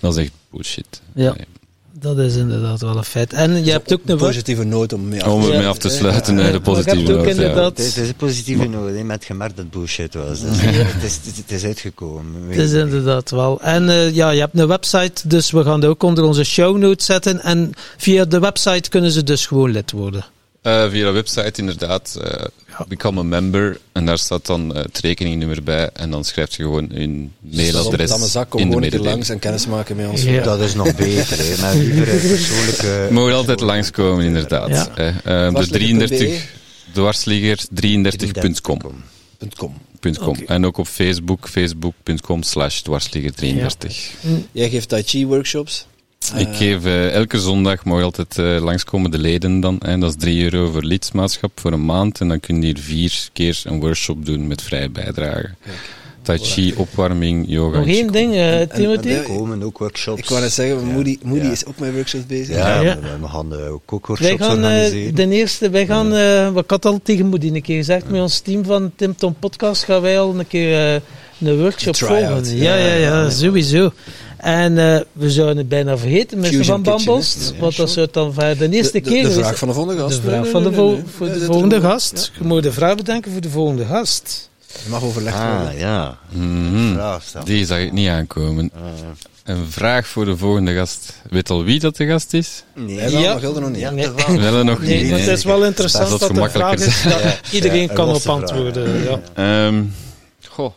[0.00, 1.00] Dat is echt bullshit.
[1.14, 1.34] Ja.
[1.36, 1.46] Nee.
[2.00, 3.32] Dat is inderdaad wel een feit.
[3.32, 5.68] En je hebt ook een Een positieve noot om mee af Om Ja.
[5.68, 6.50] af te sluiten, Ja.
[6.50, 9.56] de positieve ook noot, inderdaad- Het is, het is een positieve noot, hè, met gemerkt
[9.56, 10.40] dat het bullshit was.
[10.40, 12.42] Dus, het, is, het, is, het is uitgekomen.
[12.48, 13.60] Het is inderdaad wel.
[13.60, 16.76] En eh, ja, je hebt een website, dus we gaan dat ook onder onze show
[16.76, 17.40] notes zetten.
[17.42, 20.24] En via de website kunnen ze dus gewoon lid worden.
[20.62, 22.44] Eh, via de website inderdaad, eh
[22.88, 23.80] become a member.
[23.92, 25.90] En daar staat dan eh, het rekeningnummer bij.
[25.92, 29.10] En dan schrijf je gewoon hun mailadres Dan een zak, kom in de een mededeling.
[29.10, 30.22] langs en kennis maken met ons.
[30.22, 30.42] Ja.
[30.42, 33.08] Dat is nog beter, hè, met een persoonlijke...
[33.10, 34.68] Mag altijd langskomen, inderdaad.
[34.68, 34.84] Ja.
[34.94, 35.68] De Dwarsligger.be.
[35.68, 36.58] 33
[36.92, 38.80] dwarsligger 33.com.
[40.18, 40.36] .com.
[40.46, 44.12] En ook op Facebook, facebook.com slash dwarsligger 33.
[44.52, 45.86] Jij geeft Tai Chi workshops.
[46.36, 49.80] Ik geef eh, elke zondag, mag je altijd eh, langskomen, de leden dan.
[49.80, 52.20] En dat is 3 euro voor lidmaatschap voor een maand.
[52.20, 55.48] En dan kun je hier vier keer een workshop doen met vrije bijdrage.
[56.22, 57.78] Tai chi, opwarming, yoga.
[57.78, 59.08] Nog één ding, eh, Timothy.
[59.08, 60.18] en- Er komen ook workshops.
[60.20, 61.50] Ik wou net zeggen, Moody, Moody Ja.
[61.50, 62.56] is ook met workshops bezig.
[62.56, 62.98] Ja, Ja.
[63.00, 65.14] We, we gaan eh, ook Wij workshops gaan eh, organiseren.
[65.14, 68.20] de eerste, wij gaan, eh, wat ik had al tegen Moody een keer gezegd, met
[68.20, 71.00] ons team van Tim Tom Podcast gaan wij al een keer eh,
[71.40, 72.56] een workshop volgen.
[72.56, 73.30] Ja, ja, ja, Ja.
[73.30, 73.92] sowieso.
[74.40, 76.44] En eh, we zouden het bijna vergeten.
[76.44, 77.52] Fusion Van Bambost?
[77.54, 79.74] Ja, want dat zou het dan voor de eerste De, keer de vraag van de
[79.74, 80.22] volgende gast.
[80.22, 81.04] De vraag van de, nee, vol- nee, nee.
[81.16, 82.32] voor Ja, de volgende gast.
[82.38, 84.50] Je moet de vraag bedenken voor de volgende gast.
[84.66, 84.74] Ja.
[84.84, 85.68] Je mag overlegd worden.
[85.68, 86.18] Ah, ja.
[86.30, 86.92] Mhm.
[86.92, 87.44] Vraag stel.
[87.44, 88.70] Die zag ik niet aankomen.
[88.74, 88.80] Ah,
[89.44, 91.12] Een vraag voor de volgende gast.
[91.30, 92.62] Weet al wie dat de gast is?
[92.74, 93.10] nee.
[93.10, 93.38] Wel, Ja.
[93.38, 93.80] Gilde nog niet.
[93.80, 94.04] Ja, Nee.
[94.04, 94.38] dat wel.
[94.52, 95.08] Wel nog Nee, niet.
[95.10, 95.36] maar het nee.
[95.36, 97.22] is wel interessant Dat dat, de vraag is dat
[97.52, 99.02] iedereen Ja, kan op antwoorden.
[99.02, 99.20] Ja.
[99.34, 99.82] Ehm,
[100.48, 100.72] goh.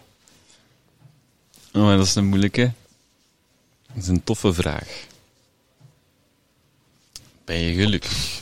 [1.74, 2.72] Oh, dat is een moeilijke.
[3.94, 4.88] Dat is een toffe vraag.
[7.46, 8.42] Ben je gelukkig?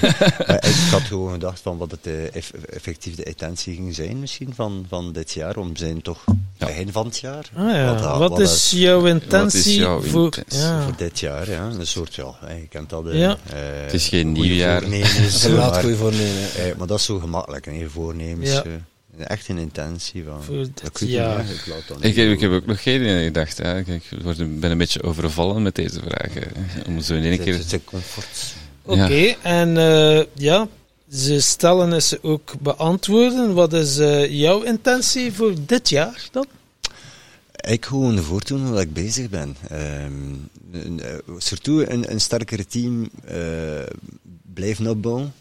[0.72, 4.54] Ik had gewoon gedacht van wat het eh, eff- effectief de intentie ging zijn misschien
[4.54, 5.56] van, van dit jaar.
[5.56, 6.24] Om zijn toch
[6.58, 6.66] Ja.
[6.66, 7.50] begin van het jaar.
[7.56, 8.18] Ah, ja.
[8.18, 10.24] Wat, is jouw intentie jouw voor...
[10.24, 10.82] intentie ja.
[10.82, 11.62] Voor dit jaar, ja.
[11.64, 13.06] Een soort, ja, eh, je kent dat.
[13.06, 13.36] eh, Ja.
[13.50, 14.80] eh, Het is geen goede nieuwjaar.
[14.80, 16.54] voornemens, Een laat maar, goeie voornemen.
[16.54, 18.50] eh, maar dat is zo gemakkelijk, hè, voornemens.
[18.50, 18.62] Ja.
[19.28, 20.42] Echt een intentie van...
[20.42, 20.80] Voor dit
[22.00, 23.58] hè, ik heb, ik heb ook nog geen idee gedacht.
[23.58, 23.78] Hè.
[23.78, 26.52] Ik ik word een- ben een beetje overvallen met deze vragen.
[26.86, 27.54] Om zo in één Het keer...
[27.58, 28.54] is een comfort.
[28.82, 30.68] Oké, en eh, ja,
[31.12, 33.54] ze stellen en ze ook beantwoorden.
[33.54, 36.46] Wat is eh, jouw intentie voor dit jaar dan?
[37.60, 39.56] Ik gewoon voortdoen hoe ik bezig ben.
[39.68, 40.12] Ehm
[40.72, 43.36] een, eh, surtout een, een sterker team eh,
[44.54, 45.32] blijven opbouwen.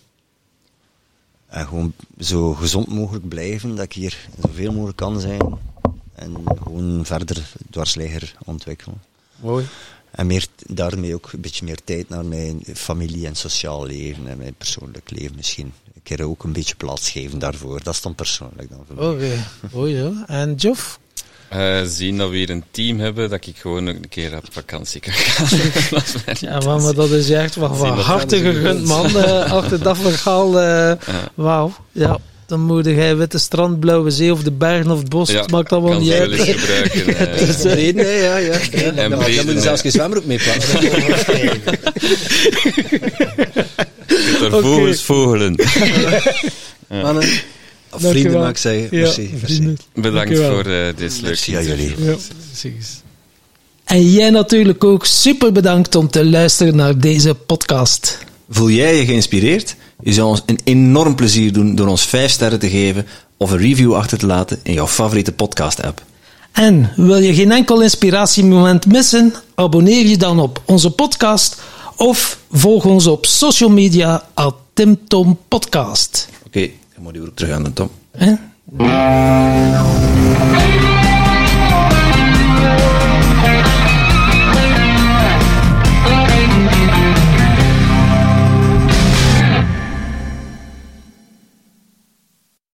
[1.51, 5.57] En gewoon zo gezond mogelijk blijven, dat ik hier zoveel mogelijk kan zijn.
[6.15, 9.01] En gewoon verder dwarsligger ontwikkelen.
[9.35, 9.65] Mooi.
[10.11, 14.37] En meer, daarmee ook een beetje meer tijd naar mijn familie en sociaal leven en
[14.37, 15.73] mijn persoonlijk leven misschien.
[15.93, 17.83] Een keer ook een beetje plaats geven daarvoor.
[17.83, 19.07] Dat is dan persoonlijk dan voor mij.
[19.07, 20.13] Oké, mooi zo.
[20.27, 20.99] En Joff?
[21.51, 25.01] Eh, zien dat we hier een team hebben, dat ik gewoon een keer op vakantie
[25.01, 25.59] kan gaan.
[26.39, 29.17] Ja, maar, maar dat is echt wel Zien van wat harte gegund, man.
[29.17, 30.91] eh, achter dat verhaal, eh,
[31.33, 31.73] wauw.
[31.91, 35.51] Ja, dan moet jij witte strand, blauwe zee of de bergen of het bos, het
[35.51, 36.31] maakt allemaal niet uit.
[36.31, 37.29] eens gebruiken.
[37.39, 38.57] Dat is reden, hè, ja, ja.
[38.71, 38.81] ja.
[38.81, 40.81] En Dan, moet je zelfs geen zwemmer op mee plaatsen.
[40.81, 40.89] Je
[44.39, 45.55] kunt er vogels vogelen.
[46.87, 47.27] Mannen,
[47.93, 48.11] of Dankjewel.
[48.11, 48.97] vrienden mag ik zeggen.
[48.97, 49.29] Ja, Merci.
[49.93, 50.51] Bedankt Dankjewel.
[50.51, 51.95] voor eh dit leuke Merci aan jullie.
[52.03, 52.15] Ja.
[53.83, 58.17] En jij natuurlijk ook super bedankt om te luisteren naar deze podcast.
[58.49, 59.75] Voel jij je geïnspireerd?
[60.03, 63.05] Je zou ons een enorm plezier doen door ons 5 sterren te geven
[63.37, 66.03] of een review achter te laten in jouw favoriete podcast-app.
[66.51, 69.33] En wil je geen enkel inspiratiemoment missen?
[69.55, 71.61] Abonneer je dan op onze podcast
[71.95, 76.29] of volg ons op social media at TimTom Podcast.
[76.45, 76.69] Oké,
[77.01, 77.91] Mooie moet je ook de top.